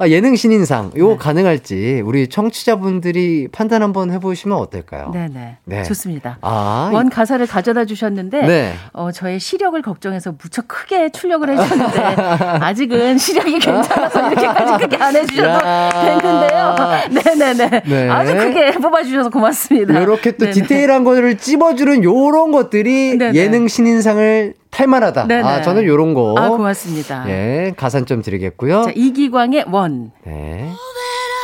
아, 0.00 0.08
예능 0.08 0.34
신인상 0.34 0.92
요거 0.96 1.12
네. 1.12 1.18
가능할지 1.18 2.02
우리 2.06 2.26
청취자분들이 2.26 3.48
판단 3.52 3.82
한번 3.82 4.10
해보시면 4.10 4.56
어떨까요? 4.56 5.10
네네. 5.12 5.58
네. 5.66 5.82
좋습니다. 5.82 6.38
아, 6.40 6.90
One 6.90 7.10
가사를 7.10 7.46
가져다 7.46 7.84
주셨는데 7.84 8.46
네. 8.46 8.72
어, 8.94 9.12
저의 9.12 9.38
시력을 9.38 9.82
걱정해서 9.82 10.32
무척 10.40 10.68
크게 10.68 11.10
출력을 11.10 11.50
해주셨는데 11.50 11.98
아직은 12.64 13.18
시력이 13.18 13.58
괜찮아서 13.58 14.30
이렇게까지 14.32 14.84
크게 14.84 14.96
안 14.96 15.16
해주셔도 15.16 15.48
야. 15.48 15.90
되는데요. 15.92 16.76
네네네. 17.22 17.82
네. 17.84 18.08
아주 18.08 18.34
크게 18.34 18.72
뽑아주셔서 18.78 19.28
고맙습니다. 19.28 20.00
이렇게 20.00 20.30
또 20.32 20.46
네네. 20.46 20.52
디테일한 20.52 21.04
거를 21.04 21.36
찝어주는 21.36 22.04
요런 22.04 22.52
것들이 22.52 23.18
네네. 23.18 23.34
예능 23.38 23.68
신인상을 23.68 24.54
탈만하다. 24.70 25.26
네네. 25.26 25.48
아, 25.48 25.62
저는 25.62 25.84
요런 25.84 26.14
거. 26.14 26.34
아 26.38 26.48
고맙습니다. 26.48 27.28
예, 27.28 27.72
가산점 27.76 28.22
드리겠고요. 28.22 28.84
자 28.84 28.92
이기광의 28.94 29.64
원. 29.70 30.12
네. 30.24 30.70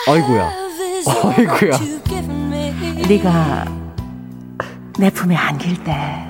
아이고야. 0.08 0.50
아이고야. 1.36 1.78
네가 3.08 3.64
내 4.98 5.10
품에 5.10 5.36
안길 5.36 5.82
때 5.84 6.26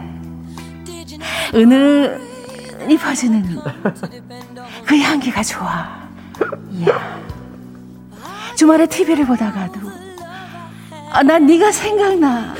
은은히 1.54 2.98
퍼지는 2.98 3.58
그 4.84 4.98
향기가 4.98 5.42
좋아. 5.42 6.06
이야. 6.72 7.20
주말에 8.56 8.86
TV를 8.86 9.26
보다가도 9.26 9.80
아, 11.12 11.22
난 11.22 11.46
네가 11.46 11.70
생각나. 11.72 12.54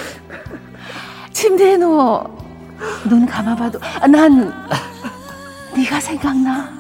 침대에 1.33 1.77
누워 1.77 2.37
눈 3.09 3.27
감아봐도 3.27 3.79
아, 4.01 4.07
난 4.07 4.53
네가 5.75 6.01
생각나. 6.01 6.71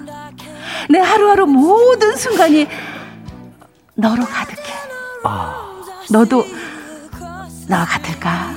내 0.88 0.98
하루하루 1.00 1.46
모든 1.46 2.16
순간이 2.16 2.66
너로 3.94 4.24
가득해. 4.24 4.74
너도 6.10 6.44
나와 7.68 7.84
같을까? 7.84 8.50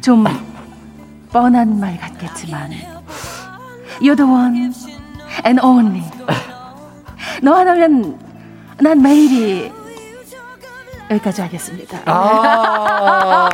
좀 0.00 0.24
뻔한 1.30 1.78
말 1.78 1.98
같겠지만 1.98 2.70
You're 4.00 4.16
the 4.16 4.28
one 4.30 4.72
and 5.44 5.60
only 5.62 6.02
너 7.42 7.54
하나면 7.56 8.18
난 8.78 9.02
매일이 9.02 9.70
여기까지 11.10 11.42
하겠습니다. 11.42 11.98
아. 12.06 13.50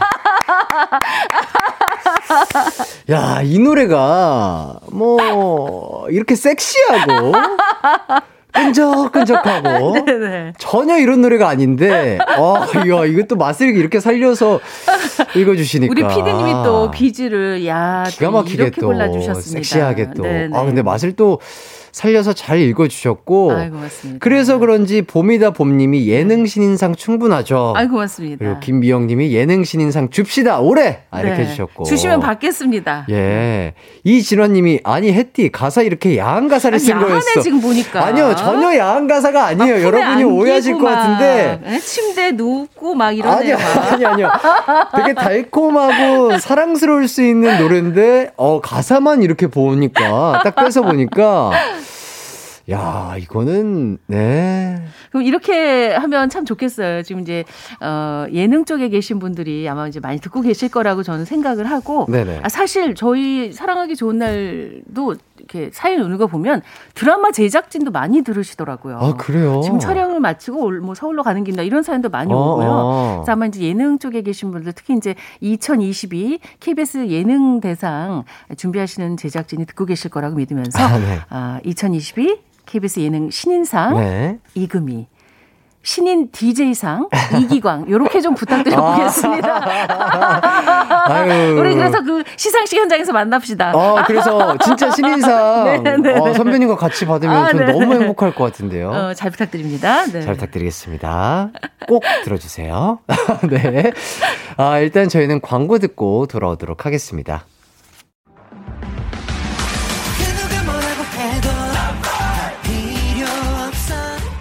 야, 3.10 3.40
이 3.42 3.58
노래가 3.58 4.80
뭐 4.92 6.08
이렇게 6.10 6.34
섹시하고 6.34 7.32
또 7.32 7.32
끈적끈적하고 8.52 10.04
네네. 10.04 10.52
전혀 10.58 10.98
이런 10.98 11.22
노래가 11.22 11.48
아닌데 11.48 12.18
어, 12.36 12.56
이야, 12.84 13.04
이것도 13.04 13.36
맛을 13.36 13.76
이렇게 13.76 14.00
살려서 14.00 14.60
읽어 15.36 15.54
주시니까 15.54 15.90
우리 15.92 16.02
피디님이 16.02 16.52
또 16.64 16.90
비지를 16.90 17.66
야 17.66 18.04
기가 18.08 18.30
막히게 18.30 18.62
이렇게 18.62 18.80
또 18.80 18.88
골라 18.88 19.10
주셨습니다. 19.10 19.58
섹시하게 19.58 20.10
또. 20.16 20.22
네네. 20.22 20.56
아 20.56 20.64
근데 20.64 20.82
맛을 20.82 21.14
또 21.14 21.40
살려서 21.92 22.32
잘 22.32 22.58
읽어주셨고. 22.60 23.52
아이, 23.52 23.70
고맙습니다. 23.70 24.18
그래서 24.20 24.58
그런지 24.58 25.02
봄이다 25.02 25.50
봄님이 25.50 26.08
예능 26.08 26.46
신인상 26.46 26.94
충분하죠. 26.94 27.74
아이 27.76 27.86
고맙습니다. 27.88 28.36
그리고 28.44 28.60
김미영님이 28.60 29.32
예능 29.32 29.64
신인상 29.64 30.10
줍시다 30.10 30.60
올해 30.60 31.00
아, 31.10 31.20
이렇게 31.20 31.38
네. 31.38 31.44
해주셨고. 31.44 31.84
주시면 31.84 32.20
받겠습니다. 32.20 33.06
예. 33.10 33.74
이진원님이 34.04 34.80
아니 34.84 35.12
햇띠 35.12 35.50
가사 35.50 35.82
이렇게 35.82 36.16
야한 36.16 36.48
가사를 36.48 36.74
아니, 36.76 36.84
쓴 36.84 36.98
거였어. 36.98 37.40
지금 37.40 37.60
보니까. 37.60 38.04
아니요 38.04 38.34
전혀 38.36 38.76
야한 38.76 39.06
가사가 39.06 39.46
아니에요. 39.46 39.74
막 39.74 39.82
여러분이 39.82 40.24
오해하실 40.24 40.78
것 40.78 40.84
같은데. 40.84 41.60
막, 41.62 41.72
예? 41.72 41.78
침대 41.78 42.32
눕고 42.32 42.94
막 42.94 43.10
이러네요. 43.12 43.56
아니요, 43.56 43.68
아니, 43.90 44.06
아니요. 44.06 44.30
되게 44.96 45.14
달콤하고 45.14 46.38
사랑스러울 46.38 47.08
수 47.08 47.22
있는 47.22 47.58
노래인데, 47.58 48.30
어, 48.36 48.60
가사만 48.60 49.22
이렇게 49.22 49.46
보니까, 49.46 50.40
딱 50.44 50.54
뺏어 50.56 50.82
보니까, 50.82 51.50
야, 52.70 53.16
이거는, 53.18 53.98
네. 54.06 54.80
그럼 55.10 55.24
이렇게 55.24 55.92
하면 55.94 56.30
참 56.30 56.44
좋겠어요. 56.44 57.02
지금 57.02 57.22
이제 57.22 57.44
어, 57.80 58.26
예능 58.32 58.64
쪽에 58.64 58.88
계신 58.88 59.18
분들이 59.18 59.68
아마 59.68 59.88
이제 59.88 59.98
많이 59.98 60.20
듣고 60.20 60.40
계실 60.40 60.68
거라고 60.68 61.02
저는 61.02 61.24
생각을 61.24 61.66
하고 61.66 62.06
네네. 62.08 62.40
아, 62.42 62.48
사실 62.48 62.94
저희 62.94 63.52
사랑하기 63.52 63.96
좋은 63.96 64.18
날도 64.18 65.16
이렇게 65.52 65.70
사연 65.72 66.00
오는 66.02 66.16
거 66.16 66.26
보면 66.26 66.62
드라마 66.94 67.30
제작진도 67.32 67.90
많이 67.90 68.22
들으시더라고요. 68.22 68.98
아, 68.98 69.14
그래요? 69.14 69.60
지금 69.62 69.78
촬영을 69.78 70.20
마치고 70.20 70.62
올- 70.64 70.80
뭐 70.80 70.94
서울로 70.94 71.22
가는 71.22 71.42
길이나 71.44 71.62
이런 71.62 71.82
사연도 71.82 72.08
많이 72.08 72.32
어, 72.32 72.36
오고요. 72.36 72.68
어. 72.70 73.14
그래서 73.18 73.32
아마 73.32 73.46
이제 73.46 73.60
예능 73.62 73.98
쪽에 73.98 74.22
계신 74.22 74.50
분들 74.52 74.72
특히 74.72 74.94
이제 74.94 75.14
2022 75.40 76.38
KBS 76.60 77.08
예능 77.08 77.60
대상 77.60 78.24
준비하시는 78.56 79.16
제작진이 79.16 79.66
듣고 79.66 79.84
계실 79.86 80.10
거라고 80.10 80.36
믿으면서 80.36 80.78
아, 80.82 80.98
네. 80.98 81.18
아, 81.28 81.60
2022 81.64 82.38
KBS 82.66 83.00
예능 83.00 83.30
신인상 83.30 83.96
네. 83.96 84.38
이금희 84.54 85.08
신인 85.82 86.30
DJ상 86.30 87.08
이기광 87.40 87.88
요렇게 87.88 88.20
좀 88.20 88.34
부탁드려보겠습니다. 88.34 89.64
아유. 91.08 91.58
우리 91.58 91.74
그래서 91.74 92.02
그 92.02 92.22
시상식 92.36 92.78
현장에서 92.78 93.12
만납시다. 93.12 93.72
어, 93.74 94.04
그래서 94.06 94.58
진짜 94.58 94.90
신인상, 94.90 95.64
네, 95.82 95.96
네, 95.96 96.18
어, 96.18 96.26
네. 96.26 96.34
선배님과 96.34 96.76
같이 96.76 97.06
받으면 97.06 97.34
아, 97.34 97.48
전 97.48 97.64
네. 97.64 97.72
너무 97.72 97.94
행복할 97.94 98.34
것 98.34 98.44
같은데요. 98.44 98.90
어, 98.90 99.14
잘 99.14 99.30
부탁드립니다. 99.30 100.04
네. 100.04 100.20
잘 100.20 100.34
부탁드리겠습니다. 100.34 101.50
꼭 101.88 102.04
들어주세요. 102.24 102.98
네. 103.48 103.92
아, 104.58 104.78
일단 104.80 105.08
저희는 105.08 105.40
광고 105.40 105.78
듣고 105.78 106.26
돌아오도록 106.26 106.84
하겠습니다. 106.84 107.46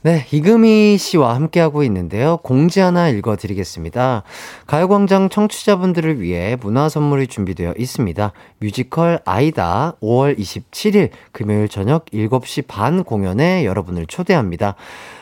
네, 0.00 0.24
이금희 0.30 0.96
씨와 0.96 1.34
함께하고 1.34 1.82
있는데요. 1.82 2.36
공지 2.44 2.78
하나 2.78 3.08
읽어드리겠습니다. 3.08 4.22
가요광장 4.68 5.28
청취자분들을 5.28 6.20
위해 6.20 6.56
문화 6.60 6.88
선물이 6.88 7.26
준비되어 7.26 7.74
있습니다. 7.76 8.32
뮤지컬 8.60 9.18
아이다 9.24 9.94
5월 10.00 10.38
27일 10.38 11.10
금요일 11.32 11.68
저녁 11.68 12.06
7시 12.06 12.68
반 12.68 13.02
공연에 13.02 13.64
여러분을 13.64 14.06
초대합니다. 14.06 14.76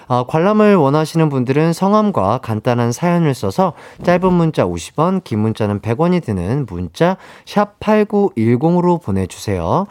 아, 0.08 0.24
관람을 0.28 0.76
원하시는 0.76 1.30
분들은 1.30 1.72
성함과 1.72 2.40
간단한 2.42 2.92
사연을 2.92 3.32
써서 3.32 3.72
짧은 4.02 4.30
문자 4.30 4.66
50원, 4.66 5.24
긴 5.24 5.38
문자는 5.38 5.80
100원이 5.80 6.22
드는 6.22 6.66
문자 6.68 7.16
샵 7.46 7.80
8910으로 7.80 9.02
보내주세요. 9.02 9.86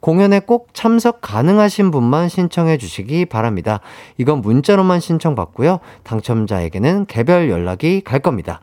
공연에 0.00 0.40
꼭 0.40 0.68
참석 0.74 1.20
가능하신 1.20 1.90
분만 1.90 2.28
신청해 2.28 2.78
주시기 2.78 3.26
바랍니다. 3.26 3.80
이건 4.16 4.40
문자로만 4.40 5.00
신청받고요. 5.00 5.80
당첨자에게는 6.04 7.06
개별 7.06 7.50
연락이 7.50 8.00
갈 8.02 8.20
겁니다. 8.20 8.60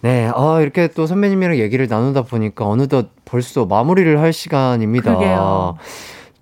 네, 0.00 0.30
어, 0.34 0.60
이렇게 0.60 0.88
또 0.88 1.06
선배님이랑 1.06 1.58
얘기를 1.58 1.88
나누다 1.88 2.22
보니까 2.22 2.66
어느덧 2.66 3.08
벌써 3.24 3.66
마무리를 3.66 4.20
할 4.20 4.32
시간입니다. 4.32 5.16
그러게요. 5.16 5.76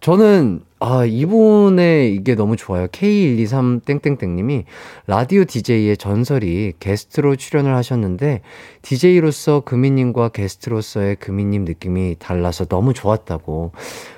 저는 0.06 0.60
아, 0.78 1.04
이분의 1.04 2.14
이게 2.14 2.36
너무 2.36 2.54
좋아요. 2.54 2.86
K123땡땡땡님이 2.86 4.62
라디오 5.08 5.44
DJ의 5.44 5.96
전설이 5.96 6.74
게스트로 6.78 7.34
출연을 7.34 7.74
하셨는데, 7.74 8.42
DJ로서 8.82 9.62
금희님과 9.64 10.28
게스트로서의 10.28 11.16
금희님 11.16 11.64
느낌이 11.64 12.14
달라서 12.20 12.66
너무 12.66 12.94
좋았다고. 12.94 13.72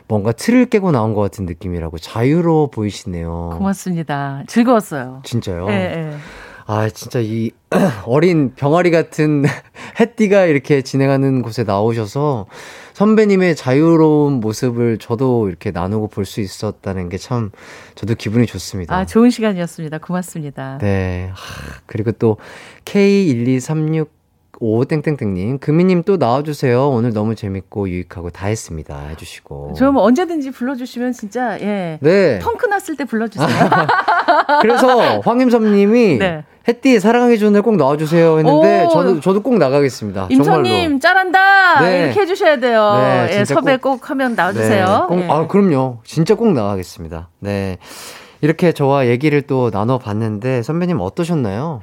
뭔가 0.09 0.32
틀을 0.32 0.66
깨고 0.66 0.90
나온 0.90 1.15
것 1.15 1.23
같은 1.23 1.47
느낌이라고 1.47 1.97
자유로워 1.97 2.66
보이시네요. 2.66 3.55
고맙습니다. 3.56 4.44
즐거웠어요. 4.47 5.23
진짜요? 5.24 5.69
예, 5.70 5.73
예. 5.73 6.10
아, 6.70 6.86
진짜 6.90 7.19
이 7.20 7.51
어린 8.05 8.53
병아리 8.55 8.90
같은 8.90 9.43
햇띠가 9.99 10.45
이렇게 10.45 10.82
진행하는 10.82 11.40
곳에 11.40 11.65
나오셔서 11.65 12.45
선배님의 12.93 13.57
자유로운 13.57 14.35
모습을 14.40 14.99
저도 14.99 15.49
이렇게 15.49 15.70
나누고 15.70 16.09
볼 16.09 16.27
수 16.27 16.43
있었다는 16.43 17.09
게 17.09 17.16
참 17.16 17.51
저도 17.95 18.15
기분이 18.16 18.45
좋습니다. 18.47 18.95
아, 18.95 19.07
좋은 19.07 19.31
시간이었습니다. 19.31 19.97
고맙습니다. 19.99 20.77
네. 20.82 21.31
하, 21.32 21.81
그리고 21.86 22.12
또 22.12 22.36
K12365 22.85 24.89
땡땡땡님, 24.89 25.59
금희님 25.61 26.03
또 26.03 26.16
나와주세요. 26.19 26.90
오늘 26.90 27.12
너무 27.15 27.35
재밌고 27.35 27.89
유익하고 27.89 28.28
다 28.31 28.47
했습니다. 28.49 29.07
해주시고. 29.09 29.73
저뭐 29.77 30.03
언제든지 30.03 30.51
불러주시면 30.51 31.12
진짜, 31.12 31.59
예. 31.61 31.99
네. 32.03 32.39
펑크 32.40 32.66
났을 32.66 32.97
때 32.97 33.05
불러주세요. 33.05 33.49
그래서 34.61 35.20
황임섭님이 35.20 36.19
네. 36.19 36.45
햇띠 36.69 37.01
사랑하기 37.01 37.39
전에 37.39 37.61
꼭 37.61 37.77
나와주세요 37.77 38.39
했는데 38.39 38.85
오. 38.85 38.89
저도 38.90 39.20
저도 39.20 39.43
꼭 39.43 39.57
나가겠습니다. 39.59 40.28
정말로. 40.45 40.62
짜 41.01 41.81
네. 41.81 42.05
이렇게 42.05 42.20
해주셔야 42.20 42.57
돼요. 42.59 42.93
네, 43.01 43.39
예, 43.40 43.45
섭외 43.45 43.77
꼭- 43.78 44.01
꼭, 44.01 44.11
하면 44.11 44.35
나와주세요. 44.35 44.86
네, 45.11 45.16
꼭- 45.16 45.20
예. 45.23 45.28
아 45.31 45.47
그럼요. 45.47 45.99
진짜 46.05 46.35
꼭 46.35 46.53
나가겠습니다. 46.53 47.31
네. 47.40 47.78
이렇게 48.40 48.73
저와 48.73 49.07
얘기를 49.09 49.43
또 49.43 49.70
나눠봤는데 49.73 50.62
선배님 50.62 51.01
어떠셨나요? 51.01 51.81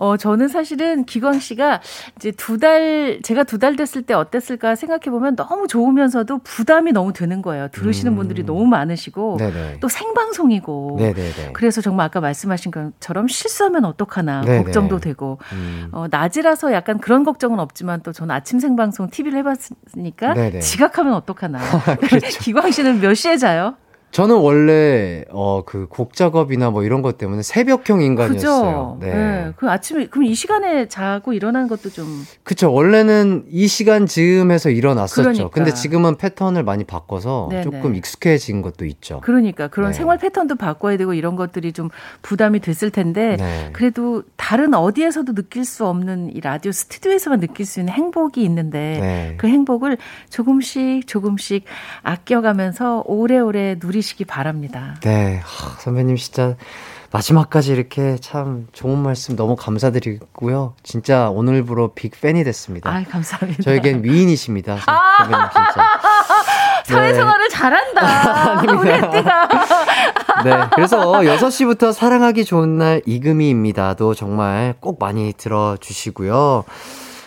어, 0.00 0.16
저는 0.16 0.48
사실은 0.48 1.04
기광 1.04 1.38
씨가 1.38 1.82
이제 2.16 2.32
두 2.32 2.56
달, 2.58 3.20
제가 3.22 3.44
두 3.44 3.58
달 3.60 3.76
됐을 3.76 4.00
때 4.00 4.14
어땠을까 4.14 4.74
생각해보면 4.74 5.36
너무 5.36 5.68
좋으면서도 5.68 6.38
부담이 6.38 6.92
너무 6.92 7.12
드는 7.12 7.42
거예요. 7.42 7.68
들으시는 7.68 8.12
음. 8.12 8.16
분들이 8.16 8.42
너무 8.42 8.64
많으시고 8.66 9.36
네네. 9.38 9.76
또 9.80 9.88
생방송이고. 9.88 10.96
네네네. 10.98 11.50
그래서 11.52 11.82
정말 11.82 12.06
아까 12.06 12.20
말씀하신 12.20 12.70
것처럼 12.70 13.28
실수하면 13.28 13.84
어떡하나 13.84 14.40
네네. 14.40 14.62
걱정도 14.64 14.98
되고 14.98 15.38
음. 15.52 15.88
어, 15.92 16.06
낮이라서 16.10 16.72
약간 16.72 16.98
그런 16.98 17.22
걱정은 17.22 17.60
없지만 17.60 18.00
또 18.02 18.12
저는 18.12 18.34
아침 18.34 18.58
생방송 18.58 19.10
TV를 19.10 19.38
해봤으니까 19.40 20.32
네네. 20.32 20.60
지각하면 20.60 21.12
어떡하나. 21.12 21.58
그렇죠. 22.00 22.26
기광 22.40 22.70
씨는 22.70 23.00
몇 23.02 23.12
시에 23.12 23.36
자요? 23.36 23.74
저는 24.12 24.36
원래 24.36 25.24
어 25.30 25.62
그 25.64 25.86
곡 25.88 26.14
작업이나 26.14 26.70
뭐 26.70 26.82
이런 26.82 27.00
것 27.02 27.16
때문에 27.18 27.42
새벽형 27.42 28.02
인간이었어요. 28.02 28.96
그죠? 28.98 29.06
네. 29.06 29.52
그 29.56 29.70
아침에 29.70 30.06
그럼 30.06 30.24
이 30.24 30.34
시간에 30.34 30.88
자고 30.88 31.32
일어나는 31.32 31.68
것도 31.68 31.90
좀 31.90 32.06
그쵸. 32.42 32.72
원래는 32.72 33.44
이 33.50 33.66
시간 33.68 34.06
즈음에서 34.06 34.70
일어났었죠. 34.70 35.22
그러니까. 35.22 35.50
근데 35.50 35.72
지금은 35.72 36.16
패턴을 36.16 36.64
많이 36.64 36.84
바꿔서 36.84 37.48
네네. 37.50 37.62
조금 37.62 37.94
익숙해진 37.94 38.62
것도 38.62 38.84
있죠. 38.86 39.20
그러니까 39.22 39.68
그런 39.68 39.92
네. 39.92 39.98
생활 39.98 40.18
패턴도 40.18 40.56
바꿔야 40.56 40.96
되고 40.96 41.14
이런 41.14 41.36
것들이 41.36 41.72
좀 41.72 41.88
부담이 42.22 42.60
됐을 42.60 42.90
텐데 42.90 43.36
네. 43.38 43.70
그래도 43.72 44.22
다른 44.36 44.74
어디에서도 44.74 45.34
느낄 45.34 45.64
수 45.64 45.86
없는 45.86 46.34
이 46.34 46.40
라디오 46.40 46.72
스튜디오에서만 46.72 47.40
느낄 47.40 47.64
수 47.66 47.80
있는 47.80 47.92
행복이 47.92 48.42
있는데 48.42 48.98
네. 49.00 49.34
그 49.38 49.46
행복을 49.46 49.98
조금씩 50.30 51.06
조금씩 51.06 51.64
아껴가면서 52.02 53.02
오래오래 53.06 53.76
누리 53.80 53.99
시기 54.02 54.24
바랍니다. 54.24 54.96
네. 55.02 55.40
하, 55.44 55.70
선배님 55.80 56.16
진짜 56.16 56.56
마지막까지 57.12 57.72
이렇게 57.72 58.16
참 58.20 58.68
좋은 58.72 58.98
말씀 58.98 59.34
너무 59.36 59.56
감사드리고요. 59.56 60.74
진짜 60.82 61.28
오늘부로 61.30 61.94
빅팬이 61.94 62.44
됐습니다. 62.44 62.90
아, 62.90 63.02
감사합니다. 63.02 63.62
저에겐 63.62 64.02
미인이십니다. 64.02 64.78
선배님 64.78 65.46
진짜. 65.52 66.00
사회생활을 66.90 67.48
잘한다. 67.48 68.62
우리 68.78 68.92
띠가. 68.92 69.48
네. 70.44 70.50
그래서 70.74 70.98
6시부터 71.20 71.92
사랑하기 71.92 72.44
좋은 72.44 72.78
날 72.78 73.02
이금희입니다도 73.06 74.14
정말 74.14 74.74
꼭 74.80 74.98
많이 74.98 75.32
들어주시고요. 75.36 76.64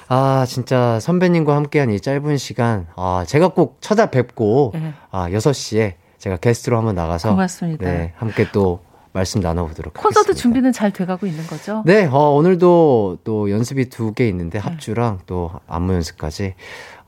아, 0.10 0.46
진짜 0.48 1.00
선배님과 1.00 1.56
함께한 1.56 1.92
이 1.92 2.00
짧은 2.00 2.38
시간, 2.38 2.88
아, 2.96 3.24
제가 3.28 3.50
꼭 3.50 3.78
찾아뵙고, 3.82 4.72
네. 4.76 4.94
아, 5.12 5.30
6시에 5.30 5.94
제가 6.24 6.38
게스트로 6.38 6.78
한번 6.78 6.96
나가서, 6.96 7.32
고맙습니다. 7.32 7.84
네, 7.86 8.14
함께 8.16 8.48
또 8.54 8.80
말씀 9.12 9.42
나눠보도록 9.42 9.94
콘서트 9.94 10.20
하겠습니다. 10.20 10.42
준비는 10.42 10.72
잘 10.72 10.92
돼가고 10.92 11.28
있는 11.28 11.46
거죠? 11.48 11.84
네, 11.86 12.06
어, 12.10 12.30
오늘도 12.30 13.18
또 13.26 13.52
연습이 13.52 13.90
두 13.90 14.14
개 14.14 14.26
있는데 14.30 14.58
네. 14.58 14.64
합주랑 14.64 15.20
또 15.26 15.52
안무 15.68 15.94
연습까지 15.96 16.56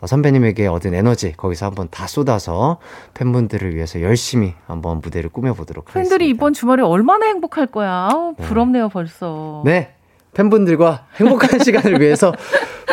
어, 0.02 0.06
선배님에게 0.08 0.68
얻은 0.68 0.94
에너지 0.94 1.32
거기서 1.32 1.66
한번 1.68 1.88
다 1.90 2.08
쏟아서 2.08 2.80
팬분들을 3.14 3.74
위해서 3.74 4.02
열심히 4.02 4.54
한번 4.68 5.00
무대를 5.00 5.30
꾸며보도록 5.30 5.92
하겠습니다. 5.92 6.10
팬들이 6.10 6.30
이번 6.30 6.52
주말에 6.52 6.84
얼마나 6.84 7.26
행복할 7.28 7.68
거야. 7.68 8.10
아우, 8.12 8.36
부럽네요, 8.36 8.90
벌써. 8.90 9.62
네, 9.64 9.95
팬분들과 10.36 11.08
행복한 11.16 11.58
시간을 11.64 12.00
위해서 12.00 12.34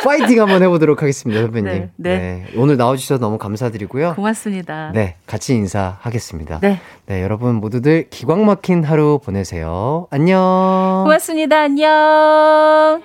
파이팅 0.03 0.41
한번 0.41 0.63
해보도록 0.63 1.03
하겠습니다, 1.03 1.43
선배님. 1.43 1.91
네, 1.97 2.19
네. 2.19 2.47
오늘 2.57 2.77
나와주셔서 2.77 3.21
너무 3.21 3.37
감사드리고요. 3.39 4.15
고맙습니다. 4.15 4.91
네, 4.95 5.17
같이 5.27 5.55
인사하겠습니다. 5.55 6.61
네. 6.61 6.81
네, 7.07 7.23
여러분 7.23 7.57
모두들 7.57 8.09
기광 8.09 8.47
막힌 8.47 8.83
하루 8.85 9.21
보내세요. 9.23 10.07
안녕. 10.11 11.03
고맙습니다. 11.05 11.61
안녕. 11.61 13.03